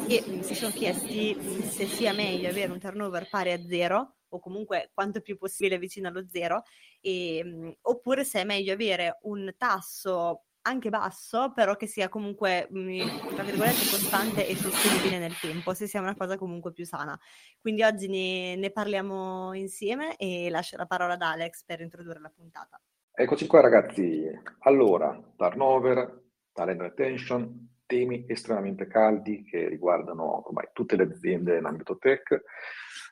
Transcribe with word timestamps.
e 0.05 0.41
si 0.41 0.53
sono 0.53 0.73
chiesti 0.73 1.33
se 1.63 1.87
sia 1.87 2.11
meglio 2.11 2.49
avere 2.49 2.73
un 2.73 2.79
turnover 2.79 3.29
pari 3.29 3.53
a 3.53 3.65
zero 3.65 4.17
o 4.29 4.39
comunque 4.39 4.91
quanto 4.93 5.21
più 5.21 5.37
possibile 5.37 5.77
vicino 5.77 6.07
allo 6.07 6.27
zero, 6.27 6.63
e, 7.01 7.37
ehm, 7.37 7.73
oppure 7.81 8.23
se 8.23 8.41
è 8.41 8.43
meglio 8.43 8.73
avere 8.73 9.19
un 9.23 9.53
tasso 9.57 10.43
anche 10.61 10.89
basso, 10.89 11.51
però 11.53 11.75
che 11.75 11.87
sia 11.87 12.09
comunque, 12.09 12.67
mhmm, 12.69 13.33
tra 13.33 13.43
virgolette, 13.43 13.89
costante 13.89 14.47
e 14.47 14.55
sostenibile 14.55 15.17
nel 15.17 15.37
tempo, 15.39 15.73
se 15.73 15.87
sia 15.87 16.01
una 16.01 16.15
cosa 16.15 16.37
comunque 16.37 16.71
più 16.71 16.85
sana. 16.85 17.17
Quindi 17.59 17.83
oggi 17.83 18.07
ne, 18.07 18.55
ne 18.55 18.69
parliamo 18.71 19.53
insieme 19.53 20.15
e 20.17 20.49
lascio 20.49 20.77
la 20.77 20.85
parola 20.85 21.13
ad 21.13 21.21
Alex 21.21 21.63
per 21.63 21.81
introdurre 21.81 22.19
la 22.19 22.29
puntata. 22.29 22.79
Eccoci 23.11 23.47
qua 23.47 23.61
ragazzi. 23.61 24.29
Allora, 24.59 25.19
turnover, 25.35 26.21
talent 26.53 26.81
retention, 26.81 27.67
temi 27.85 28.25
estremamente 28.27 28.87
caldi 28.87 29.43
che 29.43 29.67
riguardano 29.67 30.45
ormai 30.47 30.69
tutte 30.73 30.95
le 30.95 31.03
aziende 31.03 31.57
in 31.57 31.65
ambito 31.65 31.97
tech. 31.97 32.43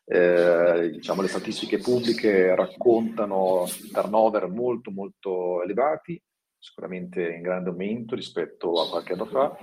Eh, 0.09 0.89
diciamo, 0.91 1.21
le 1.21 1.27
statistiche 1.27 1.79
pubbliche 1.79 2.55
raccontano 2.55 3.65
turnover 3.91 4.47
molto 4.47 4.89
molto 4.89 5.61
elevati, 5.61 6.21
sicuramente 6.57 7.29
in 7.29 7.41
grande 7.41 7.71
aumento 7.71 8.15
rispetto 8.15 8.81
a 8.81 8.89
qualche 8.89 9.13
anno 9.13 9.25
fa 9.25 9.57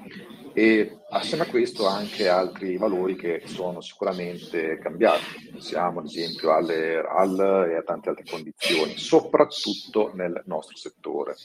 e 0.53 0.99
assieme 1.09 1.45
a 1.45 1.49
questo 1.49 1.87
anche 1.87 2.29
altri 2.29 2.77
valori 2.77 3.17
che 3.17 3.41
sono 3.47 3.81
sicuramente 3.81 4.79
cambiati. 4.79 5.51
Pensiamo 5.51 6.01
ad 6.01 6.07
esempio 6.07 6.53
alle 6.53 7.01
RAL 7.01 7.71
e 7.71 7.77
a 7.77 7.83
tante 7.83 8.11
altre 8.11 8.25
condizioni, 8.29 8.99
soprattutto 8.99 10.13
nel 10.15 10.43
nostro 10.45 10.77
settore. 10.77 11.37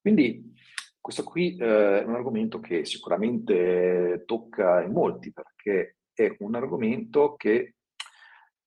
Quindi 0.00 0.54
questo 0.98 1.22
qui 1.22 1.54
eh, 1.56 2.00
è 2.00 2.04
un 2.04 2.14
argomento 2.14 2.60
che 2.60 2.86
sicuramente 2.86 4.22
tocca 4.24 4.82
in 4.82 4.92
molti 4.92 5.32
perché 5.32 5.98
è 6.14 6.34
un 6.38 6.54
argomento 6.54 7.34
che 7.36 7.75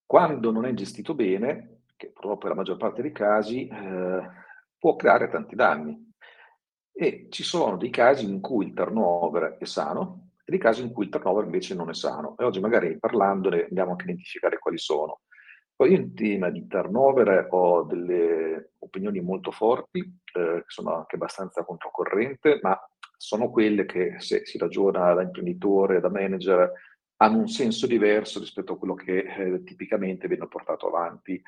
quando 0.10 0.50
non 0.50 0.66
è 0.66 0.74
gestito 0.74 1.14
bene, 1.14 1.82
che 1.96 2.08
purtroppo 2.08 2.48
è 2.48 2.50
la 2.50 2.56
maggior 2.56 2.78
parte 2.78 3.04
dei 3.04 3.12
casi, 3.12 3.68
eh, 3.68 4.22
può 4.76 4.96
creare 4.96 5.30
tanti 5.30 5.54
danni. 5.54 6.12
E 6.92 7.28
ci 7.30 7.44
sono 7.44 7.78
dei 7.78 7.92
casi 7.92 8.26
in 8.26 8.42
cui 8.42 8.66
il 8.66 8.74
turnover 8.74 9.58
è 9.60 9.66
sano 9.66 10.32
e 10.44 10.50
dei 10.50 10.58
casi 10.58 10.82
in 10.82 10.94
cui 10.94 11.04
il 11.04 11.12
turnover 11.12 11.46
invece 11.46 11.76
non 11.76 11.92
è 11.92 11.94
sano. 11.94 12.34
E 12.40 12.44
oggi 12.44 12.60
magari 12.60 12.98
parlandone 12.98 13.66
andiamo 13.66 13.92
anche 13.92 14.06
a 14.06 14.08
identificare 14.08 14.58
quali 14.58 14.80
sono. 14.80 15.20
Poi 15.76 15.94
in 15.94 16.16
tema 16.16 16.50
di 16.50 16.66
turnover 16.66 17.46
ho 17.52 17.84
delle 17.84 18.72
opinioni 18.80 19.22
molto 19.22 19.52
forti, 19.52 20.00
eh, 20.00 20.64
sono 20.66 20.96
anche 20.96 21.18
abbastanza 21.18 21.64
controcorrente, 21.64 22.58
ma 22.64 22.76
sono 23.16 23.52
quelle 23.52 23.86
che 23.86 24.16
se 24.18 24.44
si 24.44 24.58
ragiona 24.58 25.14
da 25.14 25.22
imprenditore, 25.22 26.00
da 26.00 26.10
manager, 26.10 26.74
hanno 27.22 27.40
un 27.40 27.48
senso 27.48 27.86
diverso 27.86 28.40
rispetto 28.40 28.74
a 28.74 28.78
quello 28.78 28.94
che 28.94 29.20
eh, 29.20 29.64
tipicamente 29.64 30.28
viene 30.28 30.48
portato 30.48 30.88
avanti 30.88 31.42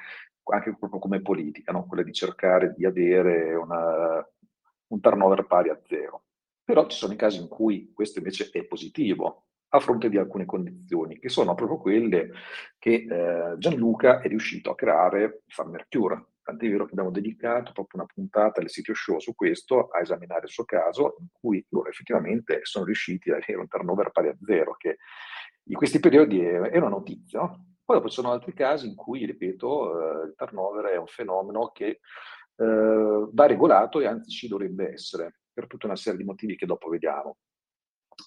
anche 0.43 0.75
proprio 0.75 0.99
come 0.99 1.21
politica, 1.21 1.71
no? 1.71 1.85
quella 1.85 2.03
di 2.03 2.11
cercare 2.11 2.73
di 2.75 2.85
avere 2.85 3.55
una, 3.55 4.27
un 4.87 4.99
turnover 4.99 5.45
pari 5.45 5.69
a 5.69 5.79
zero. 5.83 6.23
Però 6.63 6.87
ci 6.87 6.97
sono 6.97 7.13
i 7.13 7.17
casi 7.17 7.39
in 7.39 7.47
cui 7.47 7.91
questo 7.93 8.19
invece 8.19 8.49
è 8.51 8.63
positivo, 8.65 9.45
a 9.69 9.79
fronte 9.79 10.09
di 10.09 10.17
alcune 10.17 10.45
condizioni, 10.45 11.19
che 11.19 11.29
sono 11.29 11.55
proprio 11.55 11.77
quelle 11.77 12.31
che 12.77 13.05
eh, 13.09 13.57
Gianluca 13.57 14.19
è 14.19 14.27
riuscito 14.27 14.71
a 14.71 14.75
creare 14.75 15.23
il 15.23 15.53
Farmer 15.53 15.87
Cure. 15.87 16.25
Tant'è 16.43 16.69
vero 16.69 16.85
che 16.85 16.91
abbiamo 16.91 17.11
dedicato 17.11 17.71
proprio 17.71 18.01
una 18.01 18.11
puntata 18.13 18.59
del 18.59 18.69
sito 18.69 18.93
show 18.93 19.19
su 19.19 19.33
questo, 19.35 19.87
a 19.87 20.01
esaminare 20.01 20.45
il 20.45 20.51
suo 20.51 20.65
caso, 20.65 21.15
in 21.19 21.27
cui 21.31 21.65
loro 21.69 21.87
effettivamente 21.87 22.59
sono 22.63 22.83
riusciti 22.83 23.29
ad 23.29 23.41
avere 23.41 23.59
un 23.59 23.67
turnover 23.67 24.11
pari 24.11 24.27
a 24.27 24.35
zero, 24.43 24.75
che 24.75 24.97
in 25.65 25.75
questi 25.75 25.99
periodi 25.99 26.39
è, 26.39 26.59
è 26.59 26.77
una 26.77 26.89
notizia. 26.89 27.39
No? 27.39 27.65
Poi 27.83 27.97
dopo 27.97 28.09
ci 28.09 28.15
sono 28.15 28.31
altri 28.31 28.53
casi 28.53 28.87
in 28.87 28.95
cui, 28.95 29.25
ripeto, 29.25 30.21
eh, 30.21 30.25
il 30.27 30.33
turnover 30.35 30.85
è 30.85 30.97
un 30.97 31.07
fenomeno 31.07 31.71
che 31.73 31.99
eh, 32.55 33.27
va 33.31 33.45
regolato 33.45 33.99
e 33.99 34.05
anzi 34.05 34.29
ci 34.29 34.47
dovrebbe 34.47 34.91
essere, 34.93 35.41
per 35.51 35.67
tutta 35.67 35.87
una 35.87 35.95
serie 35.95 36.19
di 36.19 36.25
motivi 36.25 36.55
che 36.55 36.65
dopo 36.65 36.89
vediamo. 36.89 37.37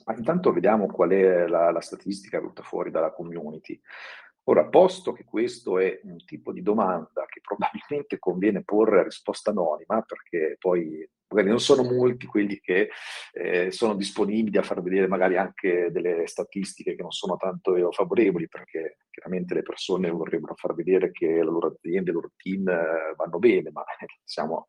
Ma 0.07 0.15
intanto 0.15 0.53
vediamo 0.53 0.87
qual 0.87 1.11
è 1.11 1.47
la, 1.47 1.71
la 1.71 1.81
statistica 1.81 2.41
venuta 2.41 2.63
fuori 2.63 2.91
dalla 2.91 3.13
community. 3.13 3.81
Ora, 4.47 4.67
posto 4.67 5.13
che 5.13 5.25
questo 5.25 5.79
è 5.79 6.01
un 6.03 6.23
tipo 6.25 6.53
di 6.53 6.61
domanda 6.61 7.25
che 7.27 7.41
probabilmente 7.41 8.19
conviene 8.19 8.63
porre 8.63 9.01
a 9.01 9.05
risposta 9.05 9.51
anonima, 9.51 10.03
perché 10.03 10.57
poi 10.59 11.09
magari 11.35 11.49
non 11.49 11.61
sono 11.61 11.83
molti 11.83 12.27
quelli 12.27 12.61
che 12.61 12.91
eh, 13.33 13.71
sono 13.73 13.95
disponibili 13.95 14.57
a 14.57 14.63
far 14.63 14.81
vedere 14.81 15.09
magari 15.09 15.37
anche 15.37 15.91
delle 15.91 16.27
statistiche 16.27 16.95
che 16.95 17.03
non 17.03 17.11
sono 17.11 17.37
tanto 17.37 17.91
favorevoli, 17.91 18.49
perché 18.49 18.99
chiaramente 19.11 19.55
le 19.55 19.63
persone 19.63 20.11
vorrebbero 20.11 20.55
far 20.55 20.75
vedere 20.75 21.11
che 21.11 21.43
la 21.43 21.51
loro 21.51 21.69
azienda, 21.69 22.11
il 22.11 22.17
loro 22.17 22.31
team 22.37 22.69
eh, 22.69 23.15
vanno 23.17 23.39
bene, 23.39 23.71
ma 23.73 23.85
siamo 24.23 24.69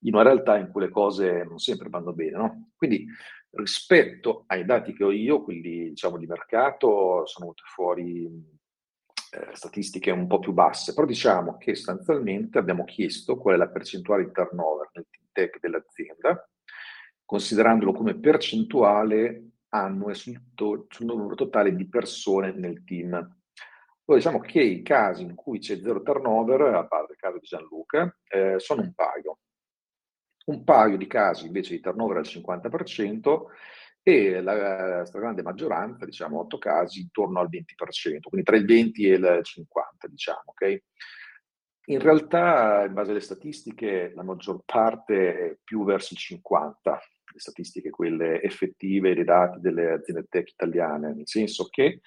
in 0.00 0.14
una 0.14 0.22
realtà 0.22 0.58
in 0.58 0.70
cui 0.70 0.82
le 0.82 0.90
cose 0.90 1.44
non 1.44 1.58
sempre 1.58 1.88
vanno 1.88 2.12
bene. 2.12 2.36
No? 2.36 2.70
Quindi 2.76 3.06
rispetto 3.52 4.44
ai 4.48 4.64
dati 4.64 4.92
che 4.92 5.04
ho 5.04 5.10
io, 5.10 5.42
quelli 5.42 5.90
diciamo 5.90 6.18
di 6.18 6.26
mercato, 6.26 7.24
sono 7.26 7.46
venute 7.46 7.62
fuori 7.64 8.24
eh, 9.32 9.54
statistiche 9.54 10.10
un 10.10 10.26
po' 10.26 10.38
più 10.38 10.52
basse, 10.52 10.92
però 10.92 11.06
diciamo 11.06 11.56
che 11.56 11.74
sostanzialmente 11.74 12.58
abbiamo 12.58 12.84
chiesto 12.84 13.36
qual 13.38 13.54
è 13.54 13.58
la 13.58 13.68
percentuale 13.68 14.24
di 14.24 14.32
turnover 14.32 14.90
nel 14.92 15.06
team 15.10 15.21
tech 15.32 15.58
dell'azienda, 15.60 16.48
considerandolo 17.24 17.92
come 17.92 18.18
percentuale 18.18 19.48
annue 19.70 20.14
sul, 20.14 20.40
to- 20.54 20.86
sul 20.88 21.06
numero 21.06 21.34
totale 21.34 21.74
di 21.74 21.88
persone 21.88 22.52
nel 22.52 22.84
team. 22.84 23.40
Poi 24.04 24.16
diciamo 24.16 24.40
che 24.40 24.60
i 24.60 24.82
casi 24.82 25.22
in 25.22 25.34
cui 25.34 25.58
c'è 25.58 25.80
zero 25.80 26.02
turnover, 26.02 26.60
a 26.74 26.86
parte 26.86 27.12
il 27.12 27.18
caso 27.18 27.38
di 27.38 27.46
Gianluca, 27.46 28.14
eh, 28.28 28.58
sono 28.58 28.82
un 28.82 28.92
paio. 28.94 29.38
Un 30.44 30.64
paio 30.64 30.96
di 30.96 31.06
casi 31.06 31.46
invece 31.46 31.74
di 31.74 31.80
turnover 31.80 32.18
al 32.18 32.24
50%, 32.24 33.46
e 34.04 34.40
la 34.40 35.04
stragrande 35.04 35.42
maggioranza, 35.42 36.04
diciamo 36.04 36.40
8 36.40 36.58
casi, 36.58 37.00
intorno 37.00 37.38
al 37.38 37.48
20%, 37.48 38.28
quindi 38.28 38.42
tra 38.42 38.56
il 38.56 38.64
20 38.64 39.06
e 39.06 39.14
il 39.14 39.40
50%, 39.42 40.08
diciamo, 40.08 40.42
ok? 40.46 40.82
In 41.86 41.98
realtà, 41.98 42.84
in 42.84 42.92
base 42.92 43.10
alle 43.10 43.20
statistiche, 43.20 44.12
la 44.14 44.22
maggior 44.22 44.62
parte 44.64 45.34
è 45.36 45.58
più 45.62 45.84
verso 45.84 46.14
il 46.14 46.40
50%, 46.40 46.74
le 46.84 47.40
statistiche 47.40 47.90
quelle 47.90 48.40
effettive 48.40 49.14
dei 49.14 49.24
dati 49.24 49.58
delle 49.60 49.92
aziende 49.92 50.26
tech 50.28 50.50
italiane, 50.50 51.12
nel 51.12 51.26
senso 51.26 51.66
che 51.68 52.00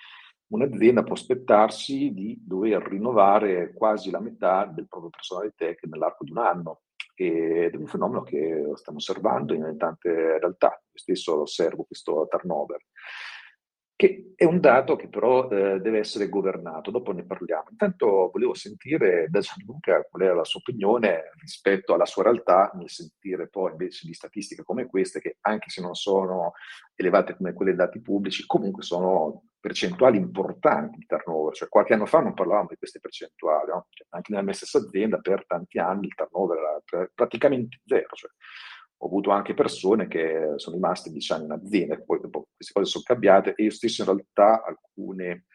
un'azienda 0.47 1.03
può 1.03 1.15
aspettarsi 1.15 2.13
di 2.13 2.37
dover 2.39 2.83
rinnovare 2.83 3.73
quasi 3.73 4.11
la 4.11 4.21
metà 4.21 4.65
del 4.65 4.87
proprio 4.87 5.09
personale 5.09 5.53
tech 5.55 5.83
nell'arco 5.83 6.23
di 6.23 6.31
un 6.31 6.37
anno. 6.37 6.81
Ed 7.13 7.73
è 7.73 7.77
un 7.77 7.87
fenomeno 7.87 8.23
che 8.23 8.71
stiamo 8.75 8.99
osservando 8.99 9.53
in 9.53 9.75
tante 9.77 10.37
realtà. 10.39 10.67
Io 10.67 10.99
stesso 10.99 11.41
osservo 11.41 11.83
questo 11.83 12.27
turnover, 12.29 12.79
che 13.95 14.33
è 14.35 14.43
un 14.43 14.59
dato 14.59 14.97
che 14.97 15.07
però 15.07 15.49
eh, 15.49 15.79
deve 15.79 15.99
essere 15.99 16.27
governato, 16.27 16.91
dopo 16.91 17.13
ne 17.13 17.25
parliamo. 17.25 17.67
Intanto 17.71 18.29
volevo 18.31 18.53
sentire 18.53 19.27
da 19.29 19.39
Gianluca 19.39 20.03
qual 20.09 20.23
era 20.23 20.33
la 20.33 20.43
sua 20.43 20.59
opinione 20.59 21.31
rispetto 21.39 21.93
alla 21.93 22.05
sua 22.05 22.23
realtà, 22.23 22.71
nel 22.75 22.89
sentire 22.89 23.47
poi 23.47 23.71
invece 23.71 24.05
di 24.05 24.13
statistiche 24.13 24.63
come 24.63 24.87
queste, 24.87 25.21
che 25.21 25.37
anche 25.41 25.69
se 25.69 25.81
non 25.81 25.95
sono 25.95 26.53
elevate 26.95 27.37
come 27.37 27.53
quelle 27.53 27.73
dei 27.73 27.85
dati 27.85 28.01
pubblici, 28.01 28.45
comunque 28.45 28.83
sono 28.83 29.43
percentuali 29.65 30.17
importanti 30.17 30.97
di 30.99 31.05
turnover, 31.07 31.55
cioè 31.55 31.69
qualche 31.69 31.93
anno 31.93 32.05
fa 32.05 32.19
non 32.19 32.35
parlavamo 32.35 32.67
di 32.69 32.75
queste 32.75 32.99
percentuali, 32.99 33.71
no? 33.71 33.87
cioè, 33.89 34.05
anche 34.11 34.31
nella 34.31 34.43
mia 34.43 34.53
stessa 34.53 34.77
azienda 34.77 35.17
per 35.17 35.43
tanti 35.47 35.79
anni 35.79 36.05
il 36.05 36.13
turnover 36.13 36.57
era 36.59 37.09
praticamente 37.15 37.81
zero, 37.83 38.09
cioè, 38.13 38.29
ho 39.05 39.07
avuto 39.07 39.29
anche 39.29 39.53
persone 39.53 40.07
che 40.07 40.53
sono 40.55 40.75
rimaste 40.75 41.11
10 41.11 41.33
anni 41.33 41.45
in 41.45 41.51
azienda, 41.51 42.01
poi 42.03 42.19
dopo 42.21 42.47
queste 42.55 42.73
cose 42.73 42.89
sono 42.89 43.03
cambiate 43.05 43.53
e 43.55 43.63
io 43.63 43.69
stesso 43.69 44.01
in 44.01 44.07
realtà 44.07 44.63
alcune, 44.63 45.45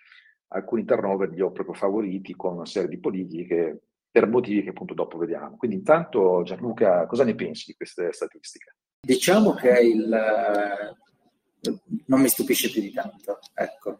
alcuni 0.49 0.85
turnover 0.85 1.31
li 1.31 1.41
ho 1.41 1.51
proprio 1.51 1.75
favoriti 1.75 2.37
con 2.37 2.55
una 2.55 2.67
serie 2.67 2.89
di 2.89 3.01
politiche 3.01 3.83
per 4.09 4.29
motivi 4.29 4.63
che 4.63 4.69
appunto 4.71 4.95
dopo 4.95 5.19
vediamo. 5.19 5.57
Quindi 5.57 5.79
intanto 5.79 6.43
Gianluca, 6.45 7.07
cosa 7.07 7.25
ne 7.25 7.35
pensi 7.35 7.65
di 7.67 7.75
queste 7.75 8.13
statistiche? 8.13 8.77
Diciamo 9.01 9.55
che 9.55 9.81
il, 9.81 10.97
non 12.07 12.21
mi 12.21 12.29
stupisce 12.29 12.71
più 12.71 12.83
di 12.83 12.93
tanto, 12.93 13.41
ecco. 13.55 13.99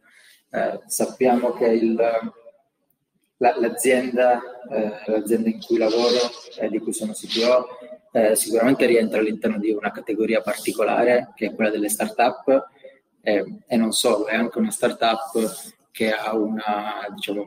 Eh, 0.53 0.81
sappiamo 0.87 1.53
che 1.53 1.67
il, 1.67 1.95
la, 1.95 3.59
l'azienda, 3.59 4.41
eh, 4.69 5.11
l'azienda, 5.11 5.49
in 5.49 5.61
cui 5.61 5.77
lavoro 5.77 6.19
e 6.57 6.69
di 6.69 6.79
cui 6.79 6.93
sono 6.93 7.13
CTO 7.13 7.67
eh, 8.13 8.35
sicuramente 8.35 8.87
rientra 8.87 9.21
all'interno 9.21 9.59
di 9.59 9.71
una 9.71 9.91
categoria 9.91 10.41
particolare 10.41 11.33
che 11.35 11.47
è 11.47 11.55
quella 11.55 11.71
delle 11.71 11.89
start-up. 11.89 12.69
E 13.23 13.77
non 13.77 13.93
solo, 13.93 14.27
è 14.27 14.35
anche 14.35 14.59
una 14.59 14.71
start-up 14.71 15.79
che 15.91 16.11
ha 16.13 16.35
una, 16.35 17.07
diciamo, 17.15 17.47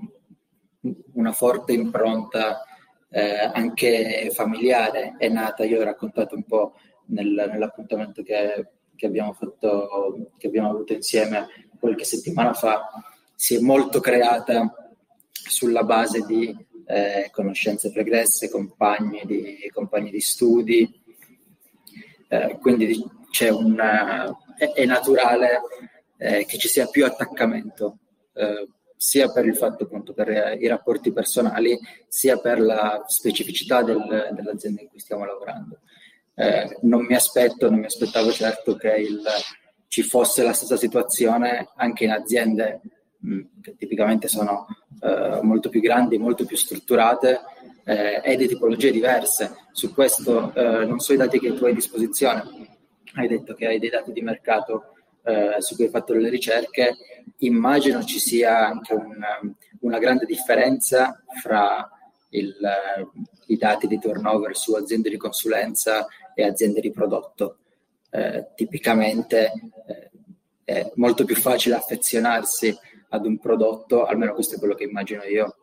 una 1.13 1.31
forte 1.31 1.73
impronta 1.73 2.63
eh, 3.09 3.51
anche 3.53 4.31
familiare, 4.33 5.15
è 5.17 5.29
nata, 5.29 5.63
io 5.63 5.79
ho 5.79 5.83
raccontato 5.83 6.35
un 6.35 6.43
po' 6.43 6.73
nel, 7.07 7.47
nell'appuntamento 7.51 8.23
che, 8.23 8.67
che, 8.95 9.05
abbiamo 9.05 9.33
fatto, 9.33 10.31
che 10.37 10.47
abbiamo 10.47 10.69
avuto 10.69 10.93
insieme 10.93 11.47
qualche 11.79 12.05
settimana 12.05 12.53
fa, 12.53 12.89
si 13.35 13.55
è 13.55 13.59
molto 13.59 13.99
creata 13.99 14.95
sulla 15.29 15.83
base 15.83 16.25
di 16.25 16.55
eh, 16.85 17.29
conoscenze 17.31 17.91
pregresse, 17.91 18.49
compagni 18.49 19.21
di, 19.25 19.69
compagni 19.73 20.11
di 20.11 20.21
studi, 20.21 21.01
eh, 22.27 22.57
quindi 22.59 23.03
c'è 23.29 23.49
una, 23.49 24.25
è, 24.57 24.71
è 24.73 24.85
naturale 24.85 25.61
eh, 26.17 26.45
che 26.45 26.57
ci 26.57 26.67
sia 26.67 26.87
più 26.87 27.05
attaccamento, 27.05 27.97
eh, 28.33 28.67
sia 28.95 29.31
per 29.31 29.45
il 29.45 29.55
fatto 29.55 29.83
appunto 29.83 30.13
per 30.13 30.57
i 30.59 30.67
rapporti 30.67 31.11
personali, 31.11 31.77
sia 32.07 32.37
per 32.39 32.61
la 32.61 33.03
specificità 33.05 33.83
del, 33.83 34.29
dell'azienda 34.33 34.81
in 34.81 34.87
cui 34.87 34.99
stiamo 34.99 35.25
lavorando. 35.25 35.79
Eh, 36.35 36.77
non 36.81 37.05
mi 37.05 37.13
aspetto, 37.13 37.69
non 37.69 37.79
mi 37.79 37.85
aspettavo 37.85 38.31
certo 38.31 38.75
che 38.75 38.91
il, 38.95 39.21
ci 39.87 40.01
fosse 40.01 40.41
la 40.41 40.53
stessa 40.53 40.77
situazione 40.77 41.69
anche 41.75 42.05
in 42.05 42.11
aziende 42.11 42.81
che 43.61 43.75
tipicamente 43.77 44.27
sono 44.27 44.67
eh, 45.01 45.39
molto 45.41 45.69
più 45.69 45.79
grandi, 45.79 46.17
molto 46.17 46.45
più 46.45 46.57
strutturate 46.57 47.39
eh, 47.85 48.21
e 48.23 48.35
di 48.35 48.47
tipologie 48.47 48.91
diverse. 48.91 49.55
Su 49.71 49.93
questo 49.93 50.53
eh, 50.53 50.85
non 50.85 50.99
so 50.99 51.13
i 51.13 51.17
dati 51.17 51.39
che 51.39 51.53
tu 51.53 51.65
hai 51.65 51.71
a 51.71 51.75
disposizione, 51.75 52.43
hai 53.15 53.27
detto 53.27 53.53
che 53.53 53.67
hai 53.67 53.79
dei 53.79 53.89
dati 53.89 54.11
di 54.11 54.21
mercato 54.21 54.93
eh, 55.23 55.55
su 55.59 55.75
cui 55.75 55.85
hai 55.85 55.89
fatto 55.89 56.13
delle 56.13 56.29
ricerche, 56.29 56.95
immagino 57.37 58.03
ci 58.03 58.19
sia 58.19 58.67
anche 58.67 58.93
una, 58.93 59.39
una 59.81 59.99
grande 59.99 60.25
differenza 60.25 61.23
fra 61.41 61.89
il, 62.29 62.55
i 63.47 63.57
dati 63.57 63.87
di 63.87 63.99
turnover 63.99 64.55
su 64.55 64.73
aziende 64.73 65.09
di 65.09 65.17
consulenza 65.17 66.07
e 66.33 66.43
aziende 66.43 66.81
di 66.81 66.91
prodotto. 66.91 67.57
Eh, 68.09 68.49
tipicamente 68.55 69.51
eh, 69.87 70.11
è 70.63 70.91
molto 70.95 71.25
più 71.25 71.35
facile 71.35 71.75
affezionarsi 71.75 72.75
ad 73.13 73.25
un 73.25 73.37
prodotto, 73.37 74.05
almeno 74.05 74.33
questo 74.33 74.55
è 74.55 74.59
quello 74.59 74.73
che 74.73 74.85
immagino 74.85 75.23
io, 75.23 75.57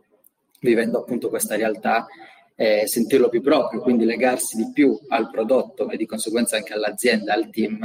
vivendo 0.60 1.00
appunto 1.00 1.28
questa 1.28 1.56
realtà, 1.56 2.06
e 2.54 2.86
sentirlo 2.86 3.28
più 3.28 3.40
proprio, 3.40 3.80
quindi 3.80 4.04
legarsi 4.04 4.56
di 4.56 4.70
più 4.72 4.96
al 5.08 5.30
prodotto 5.30 5.88
e 5.88 5.96
di 5.96 6.06
conseguenza 6.06 6.56
anche 6.56 6.74
all'azienda, 6.74 7.32
al 7.32 7.50
team, 7.50 7.82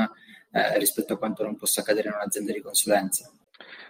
eh, 0.51 0.77
rispetto 0.77 1.13
a 1.13 1.17
quanto 1.17 1.44
non 1.44 1.56
possa 1.56 1.81
accadere 1.81 2.09
in 2.09 2.15
un'azienda 2.15 2.51
di 2.51 2.62
consulenza. 2.62 3.31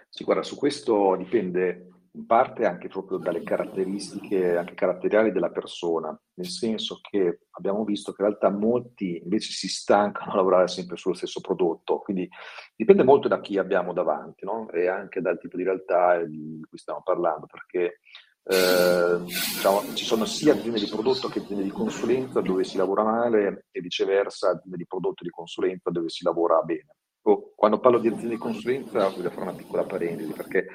Sì, 0.08 0.24
guarda, 0.24 0.42
su 0.42 0.56
questo 0.56 1.14
dipende 1.16 1.88
in 2.16 2.24
parte 2.24 2.64
anche 2.64 2.88
proprio 2.88 3.18
dalle 3.18 3.42
caratteristiche 3.42 4.56
anche 4.56 4.74
caratteriali 4.74 5.32
della 5.32 5.50
persona, 5.50 6.18
nel 6.34 6.48
senso 6.48 6.98
che 7.02 7.40
abbiamo 7.50 7.84
visto 7.84 8.12
che 8.12 8.22
in 8.22 8.28
realtà 8.28 8.50
molti 8.50 9.20
invece 9.22 9.52
si 9.52 9.68
stancano 9.68 10.32
a 10.32 10.36
lavorare 10.36 10.68
sempre 10.68 10.96
sullo 10.96 11.14
stesso 11.14 11.40
prodotto, 11.40 11.98
quindi 11.98 12.28
dipende 12.74 13.04
molto 13.04 13.28
da 13.28 13.40
chi 13.40 13.58
abbiamo 13.58 13.92
davanti 13.92 14.46
no? 14.46 14.68
e 14.70 14.88
anche 14.88 15.20
dal 15.20 15.38
tipo 15.38 15.58
di 15.58 15.62
realtà 15.62 16.24
di 16.24 16.64
cui 16.66 16.78
stiamo 16.78 17.02
parlando, 17.04 17.46
perché 17.46 18.00
eh, 18.48 19.18
diciamo, 19.22 19.94
ci 19.94 20.04
sono 20.04 20.24
sia 20.24 20.54
aziende 20.54 20.78
di 20.78 20.88
prodotto 20.88 21.28
che 21.28 21.40
aziende 21.40 21.64
di 21.64 21.70
consulenza 21.70 22.40
dove 22.40 22.64
si 22.64 22.78
lavora 22.78 23.02
male 23.02 23.66
e 23.70 23.80
viceversa 23.80 24.50
aziende 24.50 24.78
di 24.78 24.86
prodotto 24.86 25.22
e 25.22 25.26
di 25.26 25.30
consulenza 25.30 25.90
dove 25.90 26.08
si 26.08 26.24
lavora 26.24 26.62
bene. 26.62 26.95
Oh, 27.28 27.54
quando 27.56 27.80
parlo 27.80 27.98
di 27.98 28.06
aziende 28.06 28.36
di 28.36 28.40
consulenza 28.40 29.08
voglio 29.08 29.30
fare 29.30 29.48
una 29.48 29.52
piccola 29.52 29.82
parentesi 29.82 30.30
perché 30.32 30.68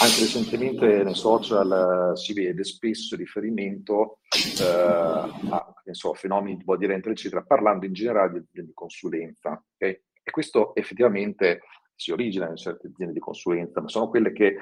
anche 0.00 0.20
recentemente 0.20 1.02
nei 1.02 1.14
social 1.14 2.12
uh, 2.12 2.16
si 2.16 2.32
vede 2.32 2.64
spesso 2.64 3.16
riferimento 3.16 4.20
uh, 4.60 5.50
a 5.50 5.74
so, 5.90 6.14
fenomeni 6.14 6.56
di 6.56 6.64
body 6.64 6.86
rental 6.86 7.12
eccetera 7.12 7.42
parlando 7.42 7.84
in 7.84 7.92
generale 7.92 8.30
di 8.30 8.38
aziende 8.38 8.70
di 8.70 8.74
consulenza 8.74 9.62
okay? 9.74 10.02
e 10.22 10.30
questo 10.30 10.74
effettivamente 10.74 11.60
si 11.94 12.12
origina 12.12 12.48
in 12.48 12.56
certe 12.56 12.86
aziende 12.86 13.12
di 13.12 13.20
consulenza 13.20 13.82
ma 13.82 13.88
sono 13.88 14.08
quelle 14.08 14.32
che 14.32 14.56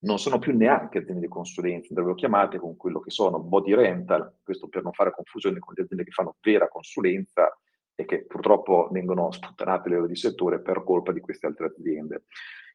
non 0.00 0.18
sono 0.18 0.38
più 0.38 0.56
neanche 0.56 0.98
aziende 0.98 1.20
di 1.20 1.28
consulenza, 1.28 1.88
andrebbero 1.88 2.14
chiamate 2.14 2.58
con 2.58 2.76
quello 2.76 3.00
che 3.00 3.10
sono 3.10 3.40
body 3.40 3.74
rental, 3.74 4.36
questo 4.42 4.68
per 4.68 4.84
non 4.84 4.92
fare 4.92 5.10
confusione 5.10 5.58
con 5.58 5.74
le 5.76 5.82
aziende 5.82 6.04
che 6.04 6.12
fanno 6.12 6.36
vera 6.40 6.68
consulenza 6.68 7.52
e 8.00 8.04
che 8.04 8.26
purtroppo 8.26 8.88
vengono 8.92 9.32
sputtanate 9.32 9.88
le 9.88 9.96
ore 9.96 10.06
di 10.06 10.14
settore 10.14 10.60
per 10.60 10.84
colpa 10.84 11.10
di 11.10 11.18
queste 11.18 11.46
altre 11.46 11.66
aziende. 11.66 12.26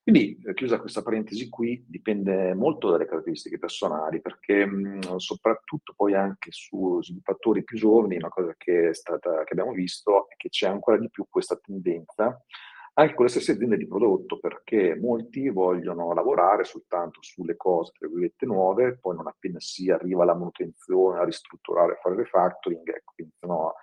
Quindi, 0.03 0.37
eh, 0.45 0.53
chiusa 0.53 0.81
questa 0.81 1.01
parentesi 1.01 1.47
qui, 1.47 1.81
dipende 1.87 2.53
molto 2.53 2.91
dalle 2.91 3.05
caratteristiche 3.05 3.57
personali, 3.57 4.19
perché 4.19 4.65
mh, 4.65 5.15
soprattutto 5.15 5.93
poi 5.95 6.13
anche 6.13 6.49
su 6.51 7.01
sviluppatori 7.01 7.63
più 7.63 7.77
giovani, 7.77 8.17
una 8.17 8.27
cosa 8.27 8.53
che, 8.57 8.93
stata, 8.93 9.45
che 9.45 9.53
abbiamo 9.53 9.71
visto 9.71 10.27
è 10.29 10.35
che 10.35 10.49
c'è 10.49 10.67
ancora 10.67 10.97
di 10.97 11.09
più 11.09 11.25
questa 11.29 11.55
tendenza 11.55 12.37
anche 12.95 13.15
con 13.15 13.25
le 13.25 13.31
stesse 13.31 13.53
aziende 13.53 13.77
di 13.77 13.87
prodotto, 13.87 14.39
perché 14.39 14.95
molti 14.95 15.49
vogliono 15.49 16.13
lavorare 16.13 16.63
soltanto 16.63 17.23
sulle 17.23 17.55
cose, 17.55 17.93
tra 17.97 18.07
virgolette, 18.07 18.45
nuove, 18.45 18.99
poi 18.99 19.15
non 19.15 19.25
appena 19.25 19.59
si 19.59 19.89
arriva 19.89 20.21
alla 20.21 20.35
manutenzione, 20.35 21.19
a 21.19 21.23
ristrutturare, 21.23 21.93
a 21.93 21.99
fare 22.01 22.17
refactoring, 22.17 22.87
ecco, 22.87 23.13
iniziano 23.15 23.69
a, 23.69 23.73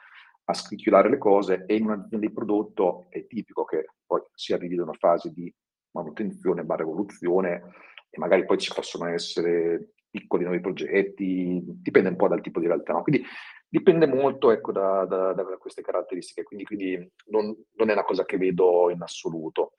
a 0.51 0.55
scricchiolare 0.55 1.09
le 1.09 1.19
cose 1.19 1.65
e 1.67 1.77
in 1.77 1.85
un'azienda 1.85 2.27
di 2.27 2.33
prodotto 2.33 3.07
è 3.09 3.27
tipico 3.27 3.65
che 3.65 3.87
poi 4.07 4.21
si 4.35 4.53
arrivi 4.53 4.75
ad 4.75 4.83
una 4.83 4.97
fase 4.99 5.31
di 5.33 5.53
manutenzione, 5.93 6.65
barra 6.65 6.83
evoluzione 6.83 7.63
e 8.11 8.19
magari 8.19 8.45
poi 8.45 8.59
ci 8.59 8.73
possono 8.75 9.07
essere 9.07 9.93
piccoli 10.11 10.45
nuovi 10.45 10.61
progetti, 10.61 11.63
dipende 11.65 12.09
un 12.09 12.17
po' 12.17 12.29
dal 12.29 12.41
tipo 12.41 12.61
di 12.61 12.67
realtà. 12.67 12.93
No? 12.93 13.03
Quindi 13.03 13.25
Dipende 13.73 14.09
molto 14.09 14.51
ecco, 14.51 14.73
da, 14.73 15.05
da, 15.05 15.33
da, 15.33 15.45
queste 15.57 15.81
caratteristiche, 15.81 16.43
quindi, 16.43 16.65
quindi 16.65 17.13
non, 17.27 17.55
non, 17.77 17.89
è 17.89 17.93
una 17.93 18.03
cosa 18.03 18.25
che 18.25 18.37
vedo 18.37 18.91
in 18.91 19.01
assoluto. 19.01 19.75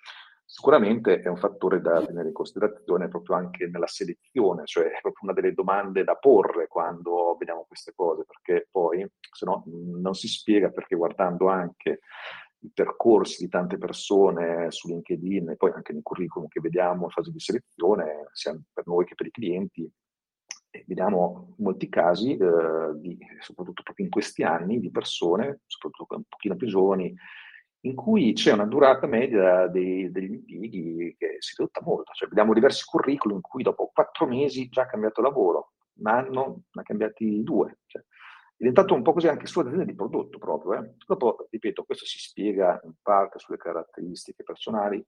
Sicuramente 0.54 1.22
è 1.22 1.30
un 1.30 1.38
fattore 1.38 1.80
da 1.80 2.06
tenere 2.06 2.28
in 2.28 2.34
considerazione 2.34 3.08
proprio 3.08 3.38
anche 3.38 3.68
nella 3.68 3.88
selezione, 3.88 4.66
cioè 4.66 4.88
è 4.88 5.00
proprio 5.00 5.24
una 5.24 5.32
delle 5.32 5.54
domande 5.54 6.04
da 6.04 6.16
porre 6.16 6.68
quando 6.68 7.38
vediamo 7.40 7.64
queste 7.66 7.94
cose, 7.96 8.26
perché 8.26 8.68
poi 8.70 9.10
se 9.32 9.46
no 9.46 9.64
non 9.66 10.14
si 10.14 10.28
spiega 10.28 10.70
perché 10.70 10.98
guardando 10.98 11.48
anche 11.48 12.02
i 12.60 12.70
percorsi 12.74 13.46
di 13.46 13.50
tante 13.50 13.78
persone 13.78 14.70
su 14.72 14.90
LinkedIn 14.90 15.52
e 15.52 15.56
poi 15.56 15.72
anche 15.72 15.94
nel 15.94 16.04
curriculum 16.04 16.50
che 16.50 16.60
vediamo 16.60 17.06
in 17.06 17.12
fase 17.12 17.32
di 17.32 17.40
selezione, 17.40 18.28
sia 18.34 18.54
per 18.74 18.86
noi 18.88 19.06
che 19.06 19.16
per 19.16 19.28
i 19.28 19.32
clienti, 19.32 19.90
vediamo 20.86 21.56
molti 21.60 21.88
casi, 21.88 22.36
eh, 22.36 22.92
di, 22.96 23.18
soprattutto 23.40 23.84
proprio 23.84 24.04
in 24.04 24.12
questi 24.12 24.44
anni, 24.44 24.82
di 24.82 24.92
persone, 24.92 25.62
soprattutto 25.66 26.14
un 26.14 26.24
pochino 26.28 26.58
più 26.58 26.68
giovani, 26.68 27.16
in 27.82 27.96
cui 27.96 28.34
c'è 28.34 28.54
una 28.54 28.66
durata 28.66 29.08
media 29.08 29.68
dei, 29.68 30.12
degli 30.12 30.34
impieghi 30.34 31.16
che 31.18 31.38
si 31.40 31.56
ridotta 31.58 31.82
molto. 31.84 32.12
Cioè, 32.14 32.28
vediamo 32.28 32.54
diversi 32.54 32.84
curriculum 32.86 33.38
in 33.38 33.42
cui 33.42 33.64
dopo 33.64 33.92
quattro 33.94 34.28
mesi 34.28 34.70
già 34.70 34.84
ha 34.84 34.88
cambiato 34.88 35.22
lavoro, 35.22 35.72
un 35.96 36.08
anno 36.08 36.64
ne 36.72 36.82
ha 36.82 36.84
cambiati 36.84 37.42
due. 37.44 37.80
Cioè, 37.86 38.02
è 38.02 38.06
diventato 38.58 38.94
un 38.94 39.02
po' 39.02 39.14
così 39.14 39.28
anche 39.28 39.48
sulle 39.48 39.66
aziende 39.66 39.86
di 39.86 39.96
prodotto 39.96 40.38
proprio. 40.38 40.82
Eh. 40.82 40.94
Dopo, 41.06 41.48
ripeto, 41.50 41.84
questo 41.84 42.06
si 42.06 42.20
spiega 42.20 42.80
in 42.84 42.94
parte 43.02 43.40
sulle 43.40 43.58
caratteristiche 43.58 44.44
personali, 44.44 45.04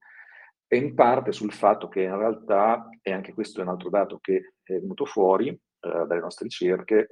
e 0.74 0.78
in 0.78 0.96
parte 0.96 1.32
sul 1.32 1.54
fatto 1.54 1.88
che 1.88 2.02
in 2.02 2.18
realtà, 2.18 2.90
e 3.04 3.12
anche 3.12 3.34
questo 3.34 3.60
è 3.60 3.64
un 3.64 3.70
altro 3.70 3.90
dato 3.90 4.18
che 4.20 4.54
è 4.64 4.74
venuto 4.80 5.06
fuori 5.06 5.50
eh, 5.50 5.60
dalle 5.80 6.20
nostre 6.20 6.46
ricerche, 6.46 7.10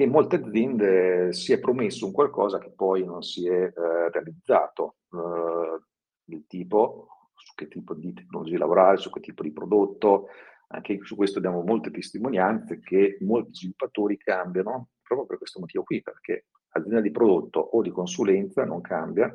che 0.00 0.06
molte 0.06 0.36
aziende 0.36 1.30
si 1.34 1.52
è 1.52 1.58
promesso 1.58 2.06
un 2.06 2.12
qualcosa 2.12 2.58
che 2.58 2.70
poi 2.70 3.04
non 3.04 3.20
si 3.20 3.46
è 3.46 3.64
eh, 3.64 4.10
realizzato, 4.10 4.96
eh, 5.12 5.78
del 6.24 6.46
tipo 6.46 7.28
su 7.34 7.52
che 7.54 7.68
tipo 7.68 7.92
di 7.92 8.14
tecnologie 8.14 8.56
lavorare, 8.56 8.96
su 8.96 9.10
che 9.10 9.20
tipo 9.20 9.42
di 9.42 9.52
prodotto, 9.52 10.28
anche 10.68 10.98
su 11.02 11.16
questo 11.16 11.36
abbiamo 11.36 11.62
molte 11.62 11.90
testimonianze 11.90 12.80
che 12.80 13.18
molti 13.20 13.52
sviluppatori 13.52 14.16
cambiano 14.16 14.88
proprio 15.02 15.26
per 15.26 15.36
questo 15.36 15.60
motivo 15.60 15.84
qui, 15.84 16.00
perché 16.00 16.46
azienda 16.70 17.02
di 17.02 17.10
prodotto 17.10 17.60
o 17.60 17.82
di 17.82 17.90
consulenza, 17.90 18.64
non 18.64 18.80
cambia, 18.80 19.26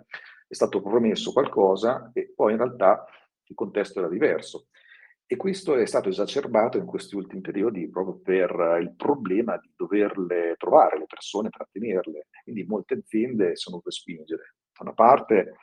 è 0.48 0.54
stato 0.56 0.82
promesso 0.82 1.32
qualcosa 1.32 2.10
e 2.12 2.34
poi 2.36 2.54
in 2.54 2.58
realtà 2.58 3.06
il 3.44 3.56
contesto 3.56 4.00
era 4.00 4.10
diverso. 4.10 4.66
E 5.28 5.36
questo 5.38 5.76
è 5.76 5.86
stato 5.88 6.10
esacerbato 6.10 6.78
in 6.78 6.86
questi 6.86 7.16
ultimi 7.16 7.42
periodi 7.42 7.90
proprio 7.90 8.20
per 8.22 8.78
il 8.80 8.94
problema 8.96 9.58
di 9.58 9.72
doverle 9.76 10.56
trovare 10.58 11.00
le 11.00 11.06
persone, 11.08 11.50
trattenerle. 11.50 12.28
Quindi 12.44 12.64
molte 12.64 12.94
aziende 12.96 13.56
sono 13.56 13.78
dovute 13.78 13.96
spingere. 13.96 14.56
Da 14.72 14.84
una 14.84 14.94
parte 14.94 15.56